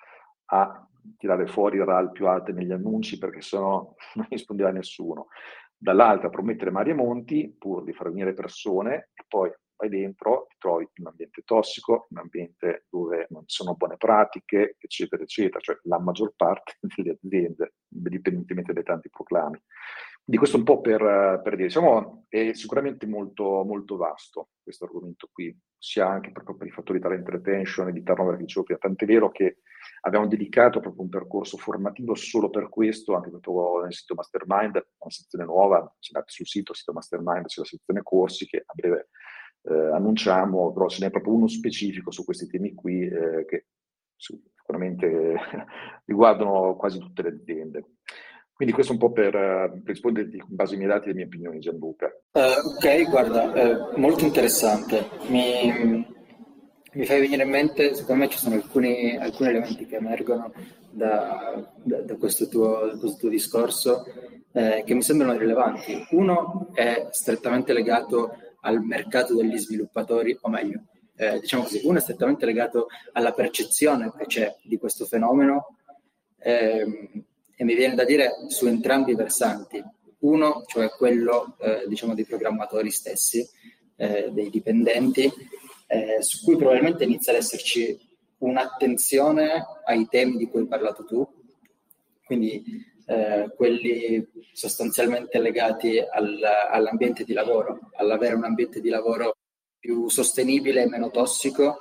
a 0.46 0.88
tirare 1.16 1.46
fuori 1.46 1.78
i 1.78 1.84
RAL 1.84 2.10
più 2.10 2.26
alte 2.26 2.52
negli 2.52 2.72
annunci 2.72 3.18
perché 3.18 3.40
sennò 3.40 3.94
non 4.14 4.26
rispondeva 4.28 4.70
nessuno. 4.70 5.28
Dall'altra 5.76 6.28
promettere 6.28 6.70
mari 6.70 6.92
monti 6.92 7.54
pur 7.56 7.84
di 7.84 7.92
far 7.92 8.08
venire 8.08 8.34
persone 8.34 9.10
e 9.14 9.24
poi 9.28 9.50
vai 9.82 9.88
dentro, 9.88 10.46
ti 10.48 10.56
trovi 10.58 10.84
in 10.94 11.04
un 11.04 11.10
ambiente 11.10 11.42
tossico, 11.42 12.06
in 12.10 12.16
un 12.16 12.22
ambiente 12.22 12.86
dove 12.88 13.26
non 13.30 13.42
ci 13.46 13.56
sono 13.56 13.74
buone 13.74 13.96
pratiche, 13.96 14.76
eccetera, 14.78 15.22
eccetera, 15.22 15.58
cioè 15.60 15.78
la 15.84 15.98
maggior 15.98 16.32
parte 16.36 16.76
delle 16.96 17.18
aziende, 17.20 17.74
indipendentemente 17.88 18.72
dai 18.72 18.84
tanti 18.84 19.10
proclami. 19.10 19.60
Quindi 20.24 20.40
questo 20.40 20.56
un 20.56 20.62
po' 20.62 20.80
per, 20.80 21.00
per 21.42 21.56
dire, 21.56 21.66
diciamo, 21.66 22.26
è 22.28 22.52
sicuramente 22.52 23.06
molto, 23.06 23.64
molto 23.64 23.96
vasto 23.96 24.50
questo 24.62 24.84
argomento 24.84 25.28
qui, 25.32 25.52
sia 25.76 26.06
anche 26.06 26.30
proprio 26.30 26.56
per 26.56 26.68
i 26.68 26.70
fattori 26.70 26.98
di 26.98 27.04
talent 27.04 27.28
retention 27.28 27.88
e 27.88 27.92
di 27.92 28.04
turnover 28.04 28.36
che 28.36 28.44
dicevo 28.44 28.64
prima, 28.64 28.78
tant'è 28.78 29.04
vero 29.04 29.32
che 29.32 29.58
abbiamo 30.02 30.28
dedicato 30.28 30.78
proprio 30.78 31.02
un 31.02 31.08
percorso 31.08 31.56
formativo 31.56 32.14
solo 32.14 32.50
per 32.50 32.68
questo, 32.68 33.16
anche 33.16 33.30
proprio 33.30 33.82
nel 33.82 33.92
sito 33.92 34.14
Mastermind, 34.14 34.74
una 34.76 35.10
sezione 35.10 35.44
nuova, 35.44 35.78
andate 35.78 36.30
sul 36.30 36.46
sito, 36.46 36.72
sito 36.72 36.92
Mastermind, 36.92 37.46
c'è 37.46 37.60
la 37.60 37.66
sezione 37.66 38.02
corsi 38.02 38.46
che 38.46 38.62
a 38.64 38.72
breve 38.74 39.08
eh, 39.64 39.74
annunciamo, 39.92 40.72
però 40.72 40.88
ce 40.88 41.04
n'è 41.04 41.10
proprio 41.10 41.34
uno 41.34 41.48
specifico 41.48 42.10
su 42.10 42.24
questi 42.24 42.46
temi 42.46 42.74
qui 42.74 43.06
eh, 43.06 43.44
che 43.46 43.66
sicuramente 44.16 45.36
riguardano 46.06 46.76
quasi 46.76 46.98
tutte 46.98 47.22
le 47.22 47.28
aziende. 47.28 47.84
Quindi 48.52 48.74
questo 48.74 48.92
un 48.92 48.98
po' 48.98 49.10
per, 49.10 49.32
per 49.32 49.80
risponderti 49.86 50.36
in 50.36 50.44
base 50.48 50.74
ai 50.74 50.78
miei 50.78 50.90
dati 50.90 51.06
e 51.06 51.10
alle 51.10 51.14
mie 51.16 51.24
opinioni, 51.26 51.58
Gianluca. 51.58 52.06
Uh, 52.32 52.74
ok, 52.74 53.08
guarda, 53.08 53.52
eh, 53.54 53.98
molto 53.98 54.24
interessante. 54.24 55.08
Mi, 55.28 56.06
mi 56.92 57.04
fai 57.04 57.20
venire 57.20 57.42
in 57.42 57.50
mente, 57.50 57.94
secondo 57.94 58.22
me 58.22 58.28
ci 58.28 58.38
sono 58.38 58.54
alcuni, 58.54 59.16
alcuni 59.16 59.48
elementi 59.48 59.86
che 59.86 59.96
emergono 59.96 60.52
da, 60.90 61.60
da, 61.82 62.02
da, 62.02 62.16
questo, 62.16 62.46
tuo, 62.46 62.86
da 62.86 62.98
questo, 62.98 63.18
tuo, 63.18 63.28
discorso 63.30 64.04
eh, 64.52 64.82
che 64.84 64.94
mi 64.94 65.02
sembrano 65.02 65.36
rilevanti. 65.36 66.06
Uno 66.10 66.68
è 66.72 67.08
strettamente 67.10 67.72
legato 67.72 68.36
al 68.62 68.82
mercato 68.82 69.34
degli 69.34 69.56
sviluppatori, 69.58 70.36
o 70.40 70.48
meglio, 70.48 70.82
eh, 71.16 71.40
diciamo 71.40 71.62
così, 71.62 71.80
uno 71.84 71.98
è 71.98 72.00
strettamente 72.00 72.46
legato 72.46 72.88
alla 73.12 73.32
percezione 73.32 74.12
che 74.16 74.26
c'è 74.26 74.56
di 74.62 74.78
questo 74.78 75.04
fenomeno 75.04 75.76
ehm, 76.38 77.24
e 77.54 77.64
mi 77.64 77.74
viene 77.74 77.94
da 77.94 78.04
dire 78.04 78.30
su 78.48 78.66
entrambi 78.66 79.12
i 79.12 79.16
versanti. 79.16 79.82
Uno, 80.20 80.62
cioè 80.66 80.88
quello 80.90 81.56
eh, 81.58 81.84
diciamo 81.86 82.14
dei 82.14 82.24
programmatori 82.24 82.90
stessi, 82.90 83.46
eh, 83.96 84.30
dei 84.32 84.50
dipendenti, 84.50 85.30
eh, 85.86 86.22
su 86.22 86.44
cui 86.44 86.56
probabilmente 86.56 87.04
inizia 87.04 87.32
ad 87.32 87.38
esserci 87.38 87.98
un'attenzione 88.38 89.64
ai 89.84 90.06
temi 90.08 90.36
di 90.36 90.48
cui 90.48 90.60
hai 90.60 90.66
parlato 90.66 91.04
tu, 91.04 91.28
quindi 92.24 92.64
eh, 93.06 93.52
quelli 93.56 94.26
sostanzialmente 94.52 95.38
legati 95.38 95.98
al, 95.98 96.40
all'ambiente 96.70 97.24
di 97.24 97.32
lavoro, 97.32 97.90
all'avere 97.96 98.34
un 98.34 98.44
ambiente 98.44 98.80
di 98.80 98.88
lavoro 98.88 99.36
più 99.78 100.08
sostenibile 100.08 100.82
e 100.82 100.88
meno 100.88 101.10
tossico, 101.10 101.78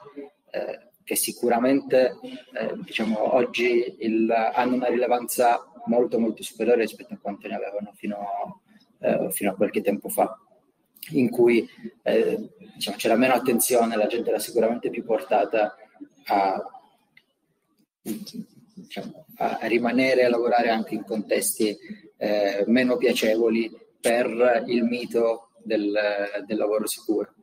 eh, 0.50 0.90
che 1.04 1.16
sicuramente 1.16 2.18
eh, 2.54 2.74
diciamo, 2.84 3.36
oggi 3.36 3.96
il, 4.00 4.32
hanno 4.32 4.76
una 4.76 4.88
rilevanza 4.88 5.66
molto 5.86 6.20
molto 6.20 6.44
superiore 6.44 6.82
rispetto 6.82 7.14
a 7.14 7.20
quanto 7.20 7.48
ne 7.48 7.56
avevano 7.56 7.92
fino, 7.96 8.62
eh, 9.00 9.30
fino 9.32 9.52
a 9.52 9.56
qualche 9.56 9.82
tempo 9.82 10.10
fa 10.10 10.38
in 11.10 11.30
cui 11.30 11.68
eh, 12.04 12.50
diciamo, 12.76 12.98
c'era 12.98 13.16
meno 13.16 13.34
attenzione, 13.34 13.96
la 13.96 14.08
gente 14.08 14.30
era 14.30 14.40
sicuramente 14.40 14.90
più 14.90 15.04
portata 15.04 15.76
a, 16.28 16.64
diciamo, 18.82 19.26
a 19.38 19.60
rimanere 19.68 20.26
a 20.26 20.30
lavorare 20.30 20.70
anche 20.70 20.96
in 20.96 21.04
contesti 21.04 21.76
eh, 22.18 22.64
meno 22.68 22.98
piacevoli 22.98 23.72
per 24.00 24.64
il 24.68 24.84
mito 24.84 25.52
del, 25.64 25.94
del 26.46 26.58
lavoro 26.58 26.88
sicuro. 26.88 27.34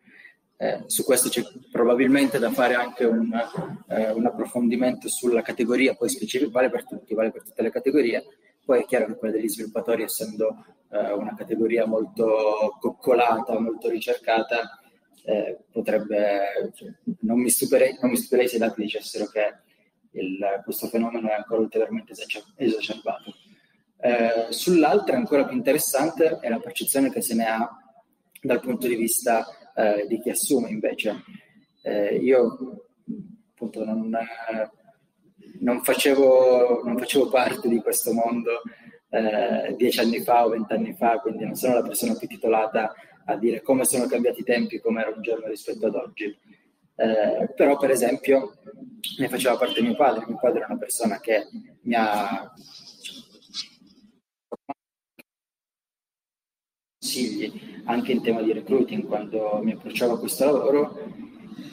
Eh, 0.60 0.82
su 0.86 1.04
questo 1.04 1.28
c'è 1.28 1.42
probabilmente 1.70 2.40
da 2.40 2.50
fare 2.50 2.74
anche 2.74 3.04
un, 3.04 3.32
eh, 3.88 4.10
un 4.10 4.26
approfondimento 4.26 5.08
sulla 5.08 5.42
categoria, 5.42 5.94
poi 5.94 6.08
specifico, 6.08 6.50
vale 6.50 6.68
per 6.68 6.84
tutti, 6.84 7.14
vale 7.14 7.30
per 7.30 7.44
tutte 7.44 7.62
le 7.62 7.70
categorie, 7.70 8.24
poi 8.64 8.80
è 8.80 8.84
chiaro 8.84 9.06
che 9.06 9.16
quella 9.16 9.34
degli 9.34 9.48
sviluppatori, 9.48 10.02
essendo 10.02 10.64
eh, 10.90 11.12
una 11.12 11.34
categoria 11.36 11.86
molto 11.86 12.76
coccolata, 12.80 13.58
molto 13.60 13.88
ricercata, 13.88 14.80
eh, 15.24 15.58
potrebbe, 15.70 16.72
cioè, 16.74 16.88
non, 17.04 17.16
non 17.20 17.40
mi 17.40 17.50
stupirei 17.50 18.48
se 18.48 18.56
i 18.56 18.58
dati 18.58 18.82
dicessero 18.82 19.26
che 19.26 19.54
il, 20.12 20.38
questo 20.64 20.86
fenomeno 20.88 21.28
è 21.28 21.34
ancora 21.34 21.60
ulteriormente 21.60 22.12
esacerbato. 22.56 23.34
Eh, 24.00 24.46
sull'altra, 24.50 25.16
ancora 25.16 25.46
più 25.46 25.56
interessante, 25.56 26.38
è 26.40 26.48
la 26.48 26.60
percezione 26.60 27.10
che 27.10 27.20
se 27.20 27.34
ne 27.34 27.46
ha 27.46 27.68
dal 28.40 28.60
punto 28.60 28.86
di 28.86 28.94
vista 28.94 29.46
eh, 29.74 30.06
di 30.06 30.20
chi 30.20 30.30
assume 30.30 30.70
invece. 30.70 31.22
Eh, 31.82 32.16
io 32.16 32.86
appunto 33.50 33.84
non, 33.84 34.16
non 35.60 35.82
facevo, 35.82 36.82
non 36.84 36.98
facevo 36.98 37.28
parte 37.28 37.68
di 37.68 37.80
questo 37.80 38.12
mondo 38.12 38.62
eh, 39.10 39.74
dieci 39.76 40.00
anni 40.00 40.20
fa 40.20 40.44
o 40.44 40.50
vent'anni 40.50 40.94
fa, 40.94 41.18
quindi 41.18 41.44
non 41.44 41.54
sono 41.54 41.74
la 41.74 41.82
persona 41.82 42.14
più 42.14 42.28
titolata 42.28 42.92
a 43.24 43.36
dire 43.36 43.62
come 43.62 43.84
sono 43.84 44.06
cambiati 44.06 44.40
i 44.40 44.44
tempi, 44.44 44.80
come 44.80 45.00
era 45.00 45.10
un 45.14 45.22
giorno 45.22 45.48
rispetto 45.48 45.86
ad 45.86 45.94
oggi. 45.94 46.36
Eh, 47.00 47.52
però, 47.54 47.76
per 47.76 47.90
esempio, 47.90 48.58
ne 49.18 49.28
faceva 49.28 49.56
parte 49.56 49.80
mio 49.80 49.94
padre. 49.94 50.24
Mio 50.26 50.38
padre 50.38 50.62
è 50.62 50.66
una 50.66 50.78
persona 50.78 51.20
che 51.20 51.46
mi 51.82 51.94
ha 51.94 52.52
consigli 57.00 57.82
anche 57.84 58.12
in 58.12 58.22
tema 58.22 58.42
di 58.42 58.52
recruiting 58.52 59.06
quando 59.06 59.60
mi 59.62 59.72
approcciavo 59.72 60.14
a 60.14 60.18
questo 60.18 60.44
lavoro 60.44 60.98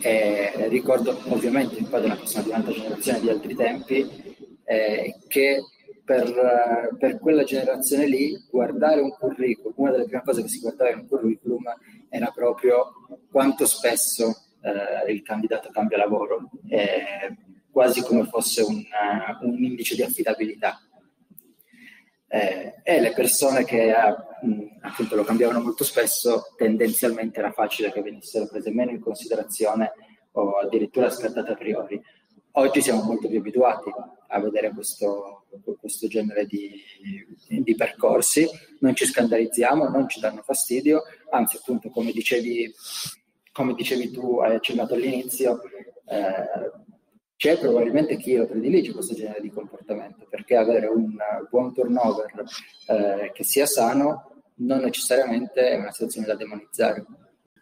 eh, 0.01 0.67
ricordo 0.70 1.17
ovviamente 1.29 1.79
mio 1.79 1.89
padre 1.89 2.08
è 2.08 2.12
una 2.12 2.20
persona 2.20 2.44
di 2.44 2.50
un'altra 2.50 2.74
generazione 2.74 3.20
di 3.20 3.29
altri 3.29 3.55
tempi, 3.55 4.36
eh, 4.63 5.15
che 5.27 5.63
per, 6.03 6.96
per, 7.00 7.20
quella 7.20 7.44
generazione 7.44 8.05
lì 8.08 8.39
guardare 8.50 9.01
un 9.01 9.10
curriculum, 9.10 9.74
una 9.75 9.91
delle 9.91 10.05
prime 10.05 10.22
cose 10.24 10.44
che 10.44 10.48
si 10.48 10.60
guardava 10.60 10.91
in 10.91 11.00
un 11.00 11.08
curriculum 11.08 11.63
era 12.10 12.32
proprio 12.32 12.94
quanto 13.32 13.65
spesso 13.65 14.44
eh, 14.65 15.12
il 15.12 15.22
candidato 15.22 15.69
cambia 15.69 15.98
lavoro, 15.98 16.50
quasi 17.72 18.01
come 18.01 18.25
fosse 18.25 18.62
un, 18.63 18.84
un 19.41 19.63
indice 19.63 19.95
di 19.95 20.01
affidabilità. 20.01 20.79
Eh, 22.27 22.74
e 22.84 23.00
le 23.00 23.13
persone 23.13 23.63
che 23.63 23.93
mh, 24.41 24.79
appunto 24.81 25.15
lo 25.15 25.24
cambiavano 25.24 25.62
molto 25.62 25.84
spesso, 25.84 26.53
tendenzialmente 26.57 27.39
era 27.39 27.51
facile 27.51 27.91
che 27.91 28.01
venissero 28.01 28.48
prese 28.48 28.72
meno 28.72 28.91
in 28.91 29.00
considerazione 29.00 29.93
o 30.31 30.57
addirittura 30.57 31.10
scartate 31.10 31.51
a 31.51 31.55
priori. 31.55 32.01
Oggi 32.57 32.81
siamo 32.81 33.03
molto 33.03 33.27
più 33.27 33.39
abituati 33.39 33.91
a 34.27 34.39
vedere 34.39 34.72
questo, 34.72 35.45
questo 35.79 36.07
genere 36.07 36.45
di, 36.45 36.81
di, 37.48 37.75
percorsi, 37.75 38.48
non 38.79 38.95
ci 38.95 39.05
scandalizziamo, 39.05 39.88
non 39.89 40.07
ci 40.07 40.19
danno 40.19 40.41
fastidio, 40.41 41.03
anzi 41.31 41.57
appunto 41.57 41.89
come 41.89 42.12
dicevi, 42.12 42.74
come 43.55 43.74
dicevi 43.74 44.12
tu, 44.12 44.39
hai 44.39 44.55
accennato 44.55 44.95
all'inizio, 44.95 45.62
eh, 46.07 46.71
c'è 47.38 47.57
probabilmente 47.57 48.17
chi 48.17 48.35
lo 48.35 48.47
predilige 48.47 48.91
questo 48.91 49.15
genere 49.15 49.39
di 49.39 49.50
comportamento, 49.50 50.27
perché 50.29 50.57
avere 50.57 50.88
un 50.88 51.15
buon 51.50 51.74
turnover 51.74 52.33
eh, 52.89 53.31
che 53.33 53.43
sia 53.45 53.65
sano 53.65 54.43
non 54.55 54.79
necessariamente 54.79 55.69
è 55.69 55.77
una 55.77 55.91
situazione 55.91 56.27
da 56.27 56.35
demonizzare. 56.35 57.05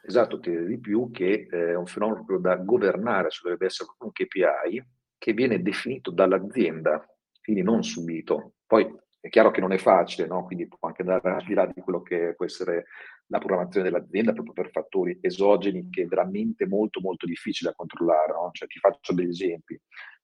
Esatto, 0.04 0.40
ti 0.40 0.66
di 0.66 0.80
più 0.80 1.12
che 1.12 1.48
eh, 1.52 1.70
è 1.70 1.76
un 1.76 1.86
fenomeno 1.86 2.40
da 2.40 2.56
governare, 2.56 3.30
cioè 3.30 3.44
dovrebbe 3.44 3.68
essere 3.68 3.90
un 4.00 4.12
KPI 4.12 4.84
che 5.20 5.34
viene 5.34 5.62
definito 5.62 6.10
dall'azienda, 6.10 7.08
quindi 7.40 7.62
non 7.62 7.84
subito. 7.84 8.54
Poi 8.66 8.92
è 9.20 9.30
chiaro 9.30 9.52
che 9.52 9.62
non 9.62 9.72
è 9.72 9.78
facile, 9.78 10.26
no? 10.26 10.44
quindi 10.44 10.68
può 10.68 10.88
anche 10.88 11.04
andare 11.04 11.36
al 11.36 11.46
di 11.46 11.54
là 11.54 11.68
di 11.68 11.82
quello 11.82 12.02
che 12.02 12.34
può 12.36 12.46
essere 12.46 12.88
la 13.28 13.40
programmazione 13.40 13.90
dell'azienda 13.90 14.34
proprio 14.34 14.54
per 14.54 14.70
fattori 14.72 15.18
esogeni 15.22 15.90
che 15.90 16.04
è 16.04 16.06
veramente 16.06 16.68
molto 16.68 17.00
molto 17.02 17.26
difficile 17.26 17.70
da 17.70 17.76
controllare. 17.76 18.34
No? 18.34 18.50
Cioè, 18.52 18.68
ti 18.68 18.80
faccio 18.80 19.14
degli 19.14 19.30
esempi. 19.30 19.80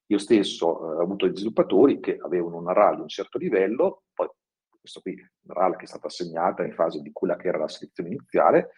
Io 0.08 0.18
stesso 0.18 0.66
eh, 0.68 0.96
ho 0.98 1.02
avuto 1.02 1.26
degli 1.26 1.38
sviluppatori 1.38 2.00
che 2.00 2.18
avevano 2.22 2.58
una 2.58 2.74
RAL 2.74 2.96
di 2.96 3.02
un 3.02 3.08
certo 3.08 3.38
livello, 3.38 4.04
poi 4.14 4.28
questo 4.80 5.02
qui, 5.02 5.14
una 5.14 5.54
RAL 5.54 5.76
che 5.76 5.84
è 5.84 5.88
stata 5.88 6.08
assegnata 6.08 6.64
in 6.64 6.74
fase 6.74 7.02
di 7.02 7.12
quella 7.12 7.36
che 7.36 7.48
era 7.48 7.58
la 7.58 7.68
selezione 7.68 8.10
iniziale, 8.10 8.72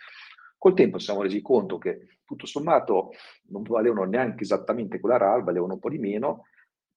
Col 0.61 0.75
tempo 0.75 0.99
ci 0.99 1.05
siamo 1.05 1.23
resi 1.23 1.41
conto 1.41 1.79
che 1.79 2.19
tutto 2.23 2.45
sommato 2.45 3.13
non 3.47 3.63
valevano 3.63 4.03
neanche 4.03 4.43
esattamente 4.43 4.99
quella 4.99 5.17
RAL, 5.17 5.43
valevano 5.43 5.73
un 5.73 5.79
po' 5.79 5.89
di 5.89 5.97
meno, 5.97 6.45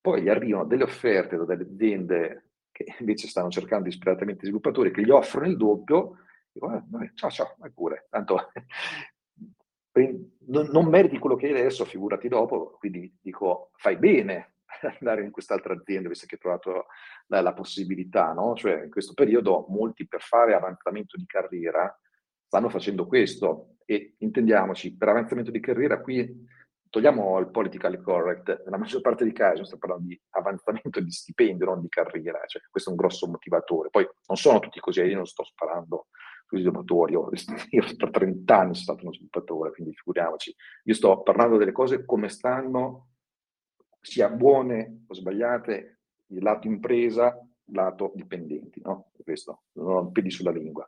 poi 0.02 0.20
gli 0.20 0.28
arrivano 0.28 0.66
delle 0.66 0.82
offerte 0.82 1.38
da 1.38 1.46
delle 1.46 1.62
aziende 1.62 2.50
che 2.70 2.84
invece 2.98 3.26
stanno 3.26 3.48
cercando 3.48 3.84
disperatamente 3.84 4.44
sviluppatori 4.44 4.90
che 4.90 5.00
gli 5.00 5.08
offrono 5.08 5.46
il 5.46 5.56
doppio, 5.56 6.18
dico, 6.54 6.72
eh, 6.72 7.10
ciao 7.14 7.30
ciao, 7.30 7.54
vai 7.58 7.70
pure, 7.72 8.06
tanto 8.08 8.50
non, 10.46 10.68
non 10.70 10.86
meriti 10.86 11.18
quello 11.18 11.36
che 11.36 11.46
hai 11.46 11.52
adesso, 11.52 11.84
figurati 11.84 12.28
dopo, 12.28 12.76
quindi 12.78 13.12
dico, 13.20 13.70
fai 13.74 13.96
bene 13.96 14.54
andare 15.00 15.22
in 15.22 15.30
quest'altra 15.30 15.74
azienda 15.74 16.08
visto 16.08 16.26
che 16.26 16.36
hai 16.36 16.40
trovato 16.40 16.86
la, 17.26 17.40
la 17.40 17.52
possibilità, 17.52 18.32
no? 18.32 18.54
Cioè 18.54 18.84
in 18.84 18.90
questo 18.90 19.14
periodo 19.14 19.66
molti 19.68 20.06
per 20.06 20.20
fare 20.20 20.54
avanzamento 20.54 21.16
di 21.16 21.26
carriera 21.26 21.92
stanno 22.46 22.68
facendo 22.68 23.06
questo 23.06 23.76
e 23.84 24.14
intendiamoci, 24.18 24.96
per 24.96 25.08
avanzamento 25.08 25.50
di 25.50 25.60
carriera 25.60 26.00
qui 26.00 26.52
togliamo 26.94 27.40
il 27.40 27.50
politically 27.50 28.00
correct, 28.00 28.62
nella 28.64 28.78
maggior 28.78 29.00
parte 29.00 29.24
dei 29.24 29.32
casi 29.32 29.64
stiamo 29.64 29.80
parlando 29.80 30.06
di 30.06 30.20
avanzamento 30.30 31.00
di 31.00 31.10
stipendio, 31.10 31.66
non 31.66 31.80
di 31.80 31.88
carriera, 31.88 32.38
cioè, 32.46 32.62
questo 32.70 32.90
è 32.90 32.92
un 32.92 32.98
grosso 32.98 33.26
motivatore. 33.26 33.90
Poi 33.90 34.08
non 34.28 34.36
sono 34.36 34.60
tutti 34.60 34.78
così, 34.78 35.00
io 35.00 35.16
non 35.16 35.26
sto 35.26 35.42
sparando 35.42 36.06
sugli 36.46 36.60
sviluppatori, 36.60 37.12
io, 37.12 37.30
io 37.70 37.84
per 37.96 38.10
30 38.10 38.54
anni 38.54 38.74
sono 38.74 38.84
stato 38.84 39.02
uno 39.02 39.12
sviluppatore, 39.12 39.72
quindi 39.72 39.94
figuriamoci. 39.94 40.54
Io 40.84 40.94
sto 40.94 41.22
parlando 41.22 41.56
delle 41.56 41.72
cose 41.72 42.04
come 42.04 42.28
stanno, 42.28 43.08
sia 44.00 44.28
buone 44.28 45.04
o 45.06 45.14
sbagliate, 45.14 46.00
il 46.28 46.42
lato 46.42 46.66
impresa, 46.66 47.38
lato 47.68 48.12
dipendenti, 48.14 48.80
no? 48.82 49.10
Questo, 49.22 49.62
non 49.72 49.96
ho 49.96 50.10
piedi 50.10 50.30
sulla 50.30 50.50
lingua. 50.50 50.86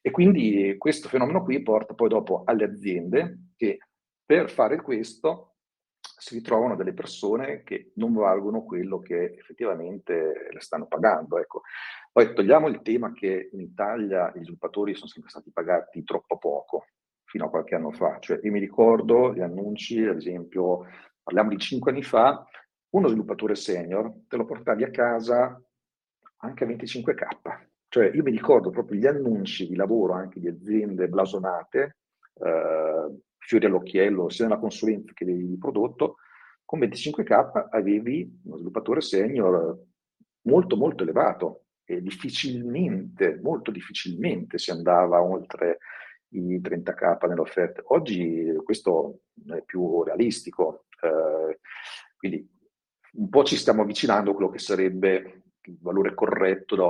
E 0.00 0.10
quindi 0.10 0.74
questo 0.78 1.08
fenomeno 1.08 1.42
qui 1.42 1.62
porta 1.62 1.92
poi 1.94 2.08
dopo 2.08 2.42
alle 2.46 2.64
aziende 2.64 3.50
che 3.56 3.78
per 4.24 4.50
fare 4.50 4.80
questo 4.80 5.56
si 6.00 6.36
ritrovano 6.36 6.76
delle 6.76 6.94
persone 6.94 7.62
che 7.62 7.92
non 7.96 8.14
valgono 8.14 8.62
quello 8.62 9.00
che 9.00 9.34
effettivamente 9.36 10.48
le 10.50 10.60
stanno 10.60 10.86
pagando. 10.86 11.38
Ecco. 11.38 11.62
Poi 12.14 12.32
togliamo 12.32 12.68
il 12.68 12.80
tema 12.82 13.12
che 13.12 13.48
in 13.50 13.60
Italia 13.60 14.30
gli 14.32 14.42
sviluppatori 14.42 14.94
sono 14.94 15.08
sempre 15.08 15.30
stati 15.30 15.50
pagati 15.50 16.04
troppo 16.04 16.38
poco, 16.38 16.84
fino 17.24 17.46
a 17.46 17.50
qualche 17.50 17.74
anno 17.74 17.90
fa. 17.90 18.20
Cioè, 18.20 18.38
io 18.40 18.52
mi 18.52 18.60
ricordo 18.60 19.34
gli 19.34 19.40
annunci, 19.40 20.00
ad 20.04 20.18
esempio, 20.18 20.86
parliamo 21.24 21.48
di 21.48 21.58
cinque 21.58 21.90
anni 21.90 22.04
fa, 22.04 22.46
uno 22.90 23.08
sviluppatore 23.08 23.56
senior 23.56 24.12
te 24.28 24.36
lo 24.36 24.44
portavi 24.44 24.84
a 24.84 24.90
casa 24.90 25.60
anche 26.36 26.62
a 26.62 26.68
25k. 26.68 27.66
Cioè, 27.88 28.12
io 28.14 28.22
mi 28.22 28.30
ricordo 28.30 28.70
proprio 28.70 29.00
gli 29.00 29.06
annunci 29.08 29.66
di 29.66 29.74
lavoro 29.74 30.12
anche 30.12 30.38
di 30.38 30.46
aziende 30.46 31.08
blasonate, 31.08 31.96
eh, 32.34 33.18
fiori 33.38 33.66
all'occhiello, 33.66 34.28
sia 34.28 34.44
nella 34.44 34.60
consulenza 34.60 35.12
che 35.14 35.24
di 35.24 35.58
prodotto, 35.58 36.18
con 36.64 36.78
25k 36.78 37.70
avevi 37.70 38.40
uno 38.44 38.54
sviluppatore 38.54 39.00
senior 39.00 39.76
molto 40.42 40.76
molto 40.76 41.02
elevato 41.02 41.63
e 41.84 42.00
difficilmente, 42.00 43.38
molto 43.42 43.70
difficilmente 43.70 44.58
si 44.58 44.70
andava 44.70 45.22
oltre 45.22 45.78
i 46.28 46.60
30k 46.60 47.28
nelle 47.28 47.40
offerte. 47.40 47.82
Oggi 47.86 48.52
questo 48.64 49.20
è 49.48 49.62
più 49.62 50.02
realistico, 50.02 50.86
eh, 51.00 51.60
quindi 52.16 52.48
un 53.14 53.28
po' 53.28 53.44
ci 53.44 53.56
stiamo 53.56 53.82
avvicinando 53.82 54.30
a 54.30 54.34
quello 54.34 54.50
che 54.50 54.58
sarebbe 54.58 55.42
il 55.62 55.78
valore 55.80 56.14
corretto 56.14 56.74
da, 56.74 56.84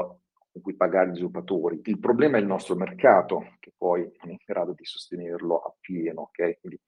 con 0.55 0.63
cui 0.63 0.75
pagare 0.75 1.11
gli 1.11 1.15
sviluppatori. 1.15 1.81
Il 1.85 1.99
problema 1.99 2.37
è 2.37 2.41
il 2.41 2.47
nostro 2.47 2.77
mercato, 2.77 3.57
che 3.61 3.73
poi 3.77 4.01
non 4.03 4.29
è 4.29 4.31
in 4.31 4.39
grado 4.45 4.73
di 4.73 4.85
sostenerlo 4.85 5.59
appieno, 5.59 6.23
ok? 6.23 6.61
Quindi 6.61 6.81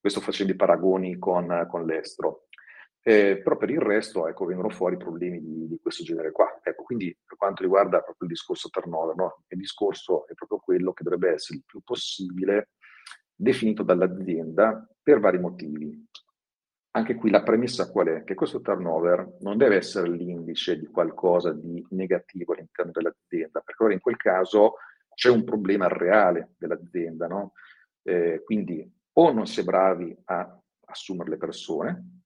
questo 0.00 0.20
facendo 0.20 0.52
i 0.52 0.56
paragoni 0.56 1.18
con, 1.18 1.66
con 1.68 1.84
l'estero. 1.84 2.47
Eh, 3.08 3.40
però 3.42 3.56
per 3.56 3.70
il 3.70 3.80
resto, 3.80 4.28
ecco, 4.28 4.44
vengono 4.44 4.68
fuori 4.68 4.98
problemi 4.98 5.40
di, 5.40 5.66
di, 5.66 5.78
questo 5.80 6.04
genere 6.04 6.30
qua. 6.30 6.60
Ecco, 6.62 6.82
quindi 6.82 7.16
per 7.24 7.38
quanto 7.38 7.62
riguarda 7.62 8.02
proprio 8.02 8.28
il 8.28 8.34
discorso 8.34 8.68
turnover, 8.68 9.16
no? 9.16 9.44
il 9.48 9.56
discorso 9.56 10.26
è 10.26 10.34
proprio 10.34 10.58
quello 10.58 10.92
che 10.92 11.04
dovrebbe 11.04 11.32
essere 11.32 11.56
il 11.56 11.64
più 11.64 11.80
possibile 11.80 12.72
definito 13.34 13.82
dall'azienda 13.82 14.86
per 15.02 15.20
vari 15.20 15.38
motivi. 15.38 16.06
Anche 16.90 17.14
qui 17.14 17.30
la 17.30 17.42
premessa 17.42 17.90
qual 17.90 18.08
è? 18.08 18.24
Che 18.24 18.34
questo 18.34 18.60
turnover 18.60 19.38
non 19.40 19.56
deve 19.56 19.76
essere 19.76 20.10
l'indice 20.10 20.78
di 20.78 20.86
qualcosa 20.88 21.54
di 21.54 21.82
negativo 21.92 22.52
all'interno 22.52 22.92
dell'azienda, 22.92 23.60
perché 23.60 23.76
allora 23.78 23.94
in 23.94 24.02
quel 24.02 24.16
caso 24.16 24.74
c'è 25.14 25.30
un 25.30 25.44
problema 25.44 25.88
reale 25.88 26.50
dell'azienda, 26.58 27.26
no? 27.26 27.52
Eh, 28.02 28.42
quindi 28.44 28.86
o 29.14 29.32
non 29.32 29.46
si 29.46 29.60
è 29.60 29.64
bravi 29.64 30.14
a 30.26 30.60
assumere 30.84 31.30
le 31.30 31.36
persone, 31.38 32.17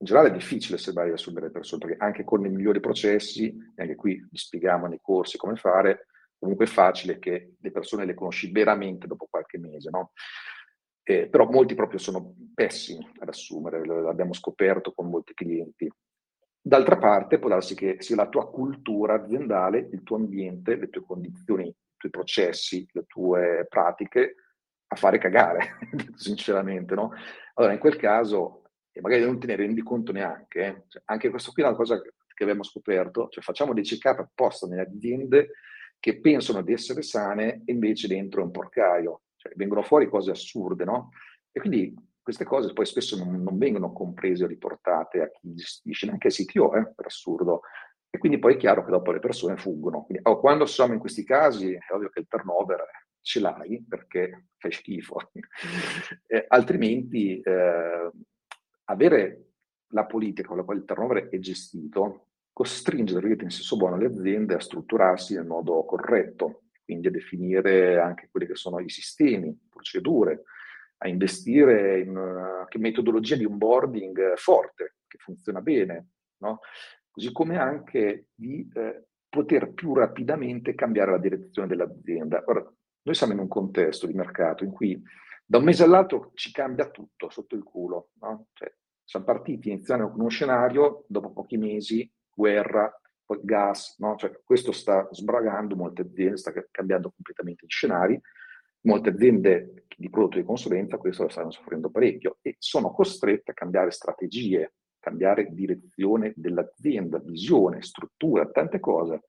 in 0.00 0.06
generale 0.06 0.30
è 0.30 0.32
difficile 0.32 0.76
essere 0.76 0.94
bravi 0.94 1.10
a 1.10 1.14
assumere 1.14 1.46
le 1.46 1.52
persone, 1.52 1.84
perché 1.84 2.02
anche 2.02 2.24
con 2.24 2.44
i 2.44 2.48
migliori 2.48 2.80
processi, 2.80 3.54
e 3.76 3.82
anche 3.82 3.96
qui 3.96 4.14
vi 4.14 4.36
spieghiamo 4.36 4.86
nei 4.86 4.98
corsi 5.02 5.36
come 5.36 5.56
fare, 5.56 6.06
comunque 6.38 6.64
è 6.64 6.68
facile 6.68 7.18
che 7.18 7.56
le 7.60 7.70
persone 7.70 8.06
le 8.06 8.14
conosci 8.14 8.50
veramente 8.50 9.06
dopo 9.06 9.26
qualche 9.28 9.58
mese, 9.58 9.90
no? 9.90 10.12
Eh, 11.02 11.28
però 11.28 11.50
molti 11.50 11.74
proprio 11.74 11.98
sono 11.98 12.34
pessimi 12.54 13.06
ad 13.18 13.28
assumere, 13.28 13.84
l'abbiamo 13.84 14.32
scoperto 14.32 14.92
con 14.92 15.10
molti 15.10 15.34
clienti. 15.34 15.90
D'altra 16.62 16.96
parte 16.96 17.38
può 17.38 17.50
darsi 17.50 17.74
che 17.74 17.96
sia 18.00 18.16
la 18.16 18.28
tua 18.28 18.48
cultura 18.50 19.14
aziendale, 19.14 19.88
il 19.92 20.02
tuo 20.02 20.16
ambiente, 20.16 20.76
le 20.76 20.88
tue 20.88 21.02
condizioni, 21.02 21.66
i 21.66 21.74
tuoi 21.96 22.12
processi, 22.12 22.88
le 22.92 23.04
tue 23.06 23.66
pratiche 23.68 24.36
a 24.86 24.96
fare 24.96 25.18
cagare, 25.18 25.76
sinceramente, 26.16 26.94
no? 26.94 27.12
Allora, 27.54 27.74
in 27.74 27.78
quel 27.78 27.96
caso, 27.96 28.59
e 28.92 29.00
magari 29.00 29.22
non 29.22 29.38
te 29.38 29.46
ne 29.46 29.56
rendi 29.56 29.82
conto 29.82 30.12
neanche, 30.12 30.64
eh? 30.64 30.82
cioè, 30.88 31.02
anche 31.06 31.30
questo 31.30 31.52
qui 31.52 31.62
è 31.62 31.66
una 31.66 31.76
cosa 31.76 32.00
che 32.00 32.42
abbiamo 32.42 32.62
scoperto, 32.62 33.28
cioè 33.28 33.42
facciamo 33.42 33.74
dei 33.74 33.84
check-up 33.84 34.18
apposta 34.20 34.66
nelle 34.66 34.82
aziende 34.82 35.50
che 35.98 36.20
pensano 36.20 36.62
di 36.62 36.72
essere 36.72 37.02
sane 37.02 37.62
e 37.64 37.72
invece 37.72 38.08
dentro 38.08 38.40
è 38.40 38.44
un 38.44 38.50
porcaio, 38.50 39.22
cioè, 39.36 39.52
vengono 39.54 39.82
fuori 39.82 40.08
cose 40.08 40.30
assurde, 40.30 40.84
no? 40.84 41.10
E 41.52 41.60
quindi 41.60 41.94
queste 42.22 42.44
cose 42.44 42.72
poi 42.72 42.86
spesso 42.86 43.16
non, 43.16 43.42
non 43.42 43.58
vengono 43.58 43.92
comprese 43.92 44.44
o 44.44 44.46
riportate 44.46 45.20
a 45.20 45.30
chi 45.30 45.54
gestisce, 45.54 46.06
neanche 46.06 46.28
il 46.28 46.34
CTO, 46.34 46.74
eh, 46.74 46.92
per 46.94 47.06
assurdo. 47.06 47.62
E 48.08 48.18
quindi 48.18 48.38
poi 48.38 48.54
è 48.54 48.56
chiaro 48.56 48.84
che 48.84 48.90
dopo 48.90 49.12
le 49.12 49.20
persone 49.20 49.56
fuggono. 49.56 50.04
Quindi, 50.04 50.22
oh, 50.28 50.40
quando 50.40 50.66
siamo 50.66 50.94
in 50.94 50.98
questi 50.98 51.24
casi 51.24 51.72
è 51.72 51.92
ovvio 51.92 52.08
che 52.08 52.20
il 52.20 52.26
turnover 52.28 52.84
ce 53.20 53.40
l'hai 53.40 53.84
perché 53.86 54.46
fai 54.56 54.72
schifo. 54.72 55.30
eh, 56.26 56.44
altrimenti 56.48 57.40
eh, 57.40 58.10
avere 58.90 59.52
la 59.92 60.04
politica 60.04 60.48
con 60.48 60.58
la 60.58 60.64
quale 60.64 60.80
il 60.80 60.86
turnover 60.86 61.28
è 61.28 61.38
gestito 61.38 62.26
costringe, 62.52 63.18
in 63.18 63.50
senso 63.50 63.76
buono, 63.76 63.96
le 63.96 64.06
aziende 64.06 64.54
a 64.54 64.60
strutturarsi 64.60 65.34
nel 65.34 65.46
modo 65.46 65.84
corretto 65.84 66.64
quindi 66.90 67.06
a 67.06 67.12
definire 67.12 68.00
anche 68.00 68.28
quelli 68.32 68.46
che 68.46 68.56
sono 68.56 68.80
i 68.80 68.90
sistemi, 68.90 69.56
procedure, 69.70 70.42
a 70.98 71.08
investire 71.08 72.00
in 72.00 72.16
una 72.16 72.66
metodologia 72.78 73.36
di 73.36 73.44
onboarding 73.44 74.34
forte, 74.34 74.96
che 75.06 75.18
funziona 75.18 75.60
bene, 75.60 76.08
no? 76.38 76.58
così 77.08 77.30
come 77.30 77.58
anche 77.58 78.26
di 78.34 78.68
eh, 78.74 79.04
poter 79.28 79.72
più 79.72 79.94
rapidamente 79.94 80.74
cambiare 80.74 81.12
la 81.12 81.18
direzione 81.18 81.68
dell'azienda. 81.68 82.42
Ora, 82.46 82.68
noi 83.02 83.14
siamo 83.14 83.34
in 83.34 83.38
un 83.38 83.48
contesto 83.48 84.08
di 84.08 84.14
mercato 84.14 84.64
in 84.64 84.72
cui 84.72 85.00
da 85.46 85.58
un 85.58 85.64
mese 85.64 85.84
all'altro 85.84 86.32
ci 86.34 86.50
cambia 86.50 86.90
tutto 86.90 87.30
sotto 87.30 87.54
il 87.54 87.62
culo. 87.62 88.10
No? 88.20 88.48
Cioè, 88.52 88.72
siamo 89.10 89.26
partiti 89.26 89.70
iniziando 89.72 90.08
con 90.08 90.20
uno 90.20 90.28
scenario, 90.28 91.04
dopo 91.08 91.32
pochi 91.32 91.56
mesi, 91.56 92.08
guerra, 92.32 92.88
gas, 93.42 93.96
no? 93.98 94.14
cioè, 94.14 94.40
questo 94.44 94.70
sta 94.70 95.08
sbragando 95.10 95.74
molte 95.74 96.02
aziende, 96.02 96.36
sta 96.36 96.52
cambiando 96.70 97.10
completamente 97.10 97.66
gli 97.66 97.70
scenari, 97.70 98.20
molte 98.82 99.10
aziende 99.10 99.86
di 99.96 100.08
prodotto 100.08 100.38
di 100.38 100.44
consulenza 100.44 100.96
questo 100.96 101.24
lo 101.24 101.28
stanno 101.28 101.50
soffrendo 101.50 101.90
parecchio 101.90 102.38
e 102.40 102.54
sono 102.60 102.92
costrette 102.92 103.50
a 103.50 103.54
cambiare 103.54 103.90
strategie, 103.90 104.74
cambiare 105.00 105.48
direzione 105.50 106.32
dell'azienda, 106.36 107.18
visione, 107.18 107.82
struttura, 107.82 108.46
tante 108.46 108.78
cose. 108.78 109.22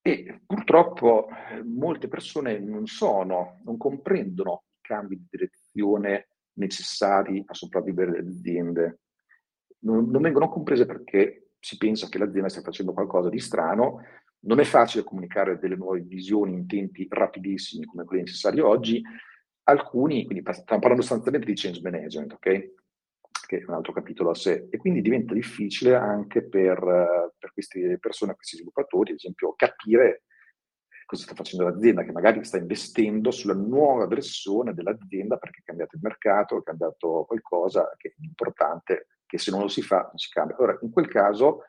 E 0.00 0.40
purtroppo 0.46 1.28
eh, 1.28 1.62
molte 1.62 2.08
persone 2.08 2.58
non 2.60 2.86
sono, 2.86 3.60
non 3.62 3.76
comprendono 3.76 4.64
i 4.78 4.80
cambi 4.80 5.16
di 5.16 5.26
direzione 5.28 6.28
necessari 6.56 7.42
a 7.46 7.54
sopravvivere 7.54 8.12
le 8.12 8.18
aziende. 8.18 9.00
Non, 9.80 10.10
non 10.10 10.22
vengono 10.22 10.48
comprese 10.48 10.86
perché 10.86 11.50
si 11.58 11.76
pensa 11.76 12.08
che 12.08 12.18
l'azienda 12.18 12.48
stia 12.48 12.62
facendo 12.62 12.92
qualcosa 12.92 13.28
di 13.28 13.38
strano, 13.38 14.02
non 14.40 14.60
è 14.60 14.64
facile 14.64 15.04
comunicare 15.04 15.58
delle 15.58 15.76
nuove 15.76 16.00
visioni 16.00 16.52
in 16.52 16.66
tempi 16.66 17.06
rapidissimi 17.08 17.84
come 17.84 18.04
quelli 18.04 18.22
necessari 18.22 18.60
oggi, 18.60 19.02
alcuni, 19.64 20.24
quindi 20.24 20.44
stiamo 20.52 20.80
parlando 20.80 21.02
sostanzialmente 21.02 21.46
di 21.46 21.58
change 21.58 21.80
management, 21.82 22.32
ok? 22.34 22.70
Che 23.46 23.58
è 23.58 23.64
un 23.66 23.74
altro 23.74 23.92
capitolo 23.92 24.30
a 24.30 24.34
sé, 24.34 24.68
e 24.70 24.76
quindi 24.76 25.00
diventa 25.00 25.34
difficile 25.34 25.94
anche 25.94 26.44
per, 26.44 27.32
per 27.36 27.52
queste 27.52 27.98
persone, 27.98 28.34
questi 28.34 28.56
sviluppatori, 28.56 29.10
ad 29.10 29.16
esempio, 29.16 29.54
capire 29.56 30.22
cosa 31.06 31.22
sta 31.22 31.34
facendo 31.34 31.64
l'azienda, 31.64 32.02
che 32.02 32.12
magari 32.12 32.44
sta 32.44 32.58
investendo 32.58 33.30
sulla 33.30 33.54
nuova 33.54 34.06
versione 34.06 34.74
dell'azienda 34.74 35.38
perché 35.38 35.60
è 35.60 35.64
cambiato 35.64 35.96
il 35.96 36.02
mercato, 36.02 36.58
è 36.58 36.62
cambiato 36.62 37.24
qualcosa 37.26 37.90
che 37.96 38.08
è 38.08 38.14
importante, 38.18 39.06
che 39.24 39.38
se 39.38 39.50
non 39.50 39.60
lo 39.60 39.68
si 39.68 39.80
fa 39.80 40.02
non 40.02 40.18
si 40.18 40.28
cambia. 40.30 40.56
Allora, 40.56 40.78
in 40.82 40.90
quel 40.90 41.08
caso 41.08 41.62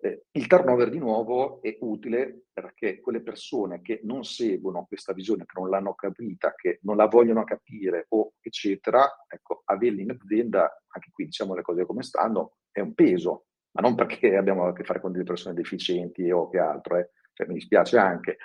eh, 0.00 0.26
il 0.30 0.46
turnover 0.46 0.90
di 0.90 0.98
nuovo 0.98 1.60
è 1.60 1.76
utile 1.80 2.44
perché 2.52 3.00
quelle 3.00 3.20
persone 3.20 3.82
che 3.82 4.00
non 4.04 4.22
seguono 4.22 4.86
questa 4.86 5.12
visione, 5.12 5.44
che 5.44 5.58
non 5.58 5.68
l'hanno 5.68 5.94
capita, 5.94 6.54
che 6.54 6.78
non 6.82 6.96
la 6.96 7.06
vogliono 7.06 7.42
capire 7.42 8.06
o 8.10 8.34
eccetera, 8.40 9.24
ecco, 9.26 9.62
averli 9.64 10.02
in 10.02 10.10
azienda, 10.10 10.82
anche 10.86 11.10
qui 11.12 11.24
diciamo 11.24 11.54
le 11.54 11.62
cose 11.62 11.84
come 11.84 12.02
stanno, 12.02 12.58
è 12.70 12.80
un 12.80 12.94
peso, 12.94 13.46
ma 13.72 13.80
non 13.80 13.96
perché 13.96 14.36
abbiamo 14.36 14.66
a 14.66 14.72
che 14.72 14.84
fare 14.84 15.00
con 15.00 15.10
delle 15.10 15.24
persone 15.24 15.54
deficienti 15.54 16.30
o 16.30 16.48
che 16.48 16.58
altro, 16.58 16.96
eh. 16.96 17.10
Cioè, 17.38 17.46
mi 17.46 17.54
dispiace 17.54 17.96
anche, 17.98 18.38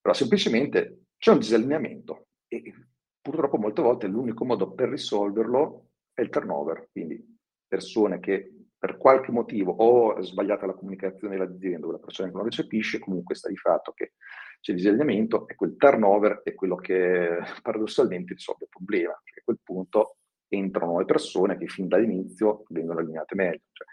però 0.00 0.12
semplicemente 0.12 1.04
c'è 1.16 1.30
un 1.30 1.38
disallineamento 1.38 2.26
e 2.48 2.74
purtroppo 3.20 3.58
molte 3.58 3.80
volte 3.80 4.08
l'unico 4.08 4.44
modo 4.44 4.72
per 4.72 4.88
risolverlo 4.88 5.90
è 6.12 6.22
il 6.22 6.30
turnover, 6.30 6.88
quindi 6.90 7.38
persone 7.68 8.18
che 8.18 8.52
per 8.76 8.96
qualche 8.96 9.30
motivo 9.30 9.72
o 9.72 10.16
è 10.16 10.22
sbagliata 10.24 10.66
la 10.66 10.74
comunicazione 10.74 11.36
dell'azienda 11.36 11.86
o 11.86 11.92
la 11.92 11.98
persona 11.98 12.28
che 12.28 12.34
non 12.34 12.44
recepisce, 12.44 12.98
comunque 12.98 13.36
sta 13.36 13.48
di 13.48 13.56
fatto 13.56 13.92
che 13.92 14.14
c'è 14.60 14.72
disallineamento 14.72 15.46
e 15.46 15.54
quel 15.54 15.76
turnover 15.76 16.40
è 16.42 16.54
quello 16.54 16.74
che 16.74 17.38
paradossalmente 17.62 18.32
risolve 18.34 18.64
il 18.64 18.70
problema, 18.70 19.16
perché 19.22 19.40
a 19.40 19.44
quel 19.44 19.60
punto 19.62 20.16
entrano 20.48 20.90
nuove 20.90 21.04
persone 21.04 21.56
che 21.56 21.68
fin 21.68 21.86
dall'inizio 21.86 22.64
vengono 22.70 22.98
allineate 22.98 23.36
meglio. 23.36 23.62
Cioè, 23.70 23.86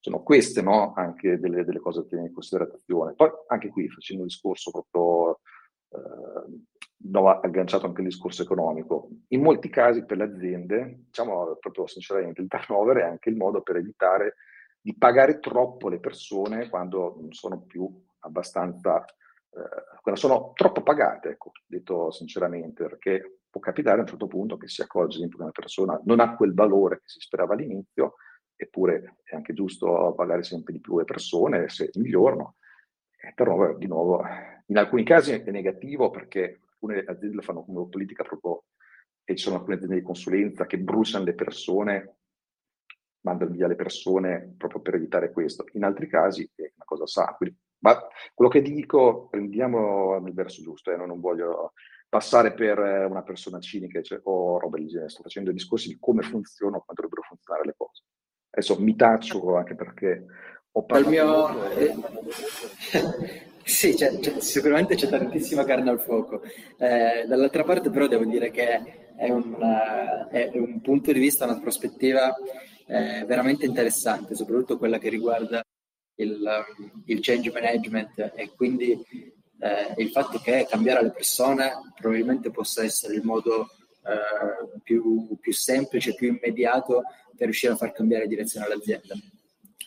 sono 0.00 0.22
queste 0.22 0.62
no, 0.62 0.94
anche 0.96 1.38
delle, 1.38 1.64
delle, 1.64 1.78
cose 1.78 2.00
da 2.00 2.06
tenere 2.06 2.28
in 2.28 2.34
considerazione. 2.34 3.12
Poi 3.14 3.30
anche 3.48 3.68
qui 3.68 3.88
facendo 3.88 4.22
un 4.22 4.28
discorso 4.28 4.70
proprio 4.70 5.40
eh, 5.90 7.38
agganciato 7.42 7.86
anche 7.86 8.00
il 8.00 8.08
discorso 8.08 8.42
economico. 8.42 9.10
In 9.28 9.42
molti 9.42 9.68
casi 9.68 10.04
per 10.04 10.16
le 10.16 10.24
aziende, 10.24 11.02
diciamo 11.06 11.56
proprio 11.60 11.86
sinceramente, 11.86 12.40
il 12.40 12.48
turnover 12.48 12.98
è 12.98 13.02
anche 13.02 13.28
il 13.28 13.36
modo 13.36 13.60
per 13.60 13.76
evitare 13.76 14.36
di 14.80 14.96
pagare 14.96 15.38
troppo 15.38 15.90
le 15.90 16.00
persone 16.00 16.70
quando 16.70 17.16
non 17.20 17.32
sono 17.32 17.60
più 17.60 17.86
abbastanza, 18.20 19.04
eh, 19.04 20.00
quando 20.00 20.18
sono 20.18 20.52
troppo 20.54 20.82
pagate, 20.82 21.30
ecco, 21.30 21.52
detto 21.66 22.10
sinceramente, 22.10 22.84
perché 22.84 23.40
può 23.50 23.60
capitare 23.60 23.98
a 23.98 24.00
un 24.00 24.06
certo 24.06 24.26
punto 24.26 24.56
che 24.56 24.68
si 24.68 24.80
accorge 24.80 25.18
che 25.28 25.36
una 25.36 25.50
persona 25.50 26.00
non 26.04 26.20
ha 26.20 26.36
quel 26.36 26.54
valore 26.54 26.96
che 27.00 27.08
si 27.08 27.20
sperava 27.20 27.52
all'inizio, 27.52 28.14
eppure 28.60 29.16
è 29.24 29.34
anche 29.34 29.54
giusto 29.54 30.12
pagare 30.14 30.42
sempre 30.42 30.72
di 30.72 30.80
più 30.80 30.98
le 30.98 31.04
persone 31.04 31.68
se 31.68 31.90
migliorano. 31.94 32.56
E 33.22 33.32
turnover, 33.34 33.76
di 33.76 33.86
nuovo, 33.86 34.22
in 34.66 34.76
alcuni 34.78 35.04
casi 35.04 35.32
è 35.32 35.50
negativo 35.50 36.10
perché 36.10 36.60
alcune 36.70 37.04
aziende 37.06 37.36
lo 37.36 37.42
fanno 37.42 37.64
come 37.64 37.88
politica 37.88 38.22
proprio, 38.22 38.64
e 39.24 39.36
ci 39.36 39.44
sono 39.44 39.56
alcune 39.56 39.76
aziende 39.76 39.96
di 39.96 40.02
consulenza 40.02 40.66
che 40.66 40.78
bruciano 40.78 41.24
le 41.24 41.34
persone, 41.34 42.16
mandano 43.22 43.50
via 43.50 43.66
le 43.66 43.76
persone 43.76 44.54
proprio 44.56 44.80
per 44.80 44.94
evitare 44.94 45.32
questo. 45.32 45.64
In 45.72 45.84
altri 45.84 46.06
casi 46.08 46.50
è 46.54 46.62
una 46.62 46.84
cosa 46.84 47.06
sana. 47.06 47.34
Quindi, 47.34 47.56
ma 47.80 47.98
quello 48.34 48.50
che 48.50 48.62
dico, 48.62 49.28
prendiamo 49.28 50.18
nel 50.18 50.34
verso 50.34 50.62
giusto, 50.62 50.90
eh, 50.90 50.96
non 50.96 51.20
voglio 51.20 51.72
passare 52.08 52.52
per 52.54 52.78
una 52.78 53.22
persona 53.22 53.60
cinica 53.60 54.02
cioè, 54.02 54.20
o 54.24 54.58
roba 54.58 54.78
del 54.78 54.88
genere, 54.88 55.10
sto 55.10 55.22
facendo 55.22 55.52
discorsi 55.52 55.88
di 55.88 55.98
come 56.00 56.22
funzionano, 56.22 56.82
come 56.84 56.94
dovrebbero 56.94 57.22
funzionare 57.22 57.64
le 57.66 57.74
cose. 57.76 58.02
Adesso 58.50 58.80
mi 58.80 58.96
taccio 58.96 59.56
anche 59.56 59.74
perché 59.74 60.26
ho 60.72 60.84
parlato... 60.84 61.10
Mio... 61.10 61.70
E... 61.72 61.94
Sì, 63.62 63.94
c'è, 63.94 64.18
c'è, 64.18 64.40
sicuramente 64.40 64.96
c'è 64.96 65.08
tantissima 65.08 65.62
carne 65.64 65.90
al 65.90 66.00
fuoco. 66.00 66.42
Eh, 66.76 67.24
dall'altra 67.28 67.62
parte 67.62 67.88
però 67.88 68.08
devo 68.08 68.24
dire 68.24 68.50
che 68.50 69.12
è 69.16 69.30
un, 69.30 69.52
uh, 69.52 70.28
è 70.28 70.50
un 70.54 70.80
punto 70.80 71.12
di 71.12 71.20
vista, 71.20 71.44
una 71.44 71.60
prospettiva 71.60 72.34
eh, 72.86 73.24
veramente 73.26 73.66
interessante, 73.66 74.34
soprattutto 74.34 74.76
quella 74.76 74.98
che 74.98 75.08
riguarda 75.08 75.62
il, 76.16 76.64
il 77.06 77.20
change 77.20 77.52
management 77.52 78.32
e 78.34 78.50
quindi 78.56 78.92
eh, 79.60 79.94
il 79.98 80.10
fatto 80.10 80.38
che 80.38 80.66
cambiare 80.68 81.02
le 81.02 81.12
persone 81.12 81.70
probabilmente 81.94 82.50
possa 82.50 82.82
essere 82.82 83.14
il 83.14 83.22
modo 83.22 83.68
eh, 84.04 84.80
più, 84.82 85.38
più 85.38 85.52
semplice, 85.52 86.14
più 86.14 86.28
immediato 86.28 87.02
per 87.40 87.48
riuscire 87.48 87.72
a 87.72 87.76
far 87.76 87.92
cambiare 87.92 88.26
direzione 88.26 88.66
all'azienda. 88.66 89.14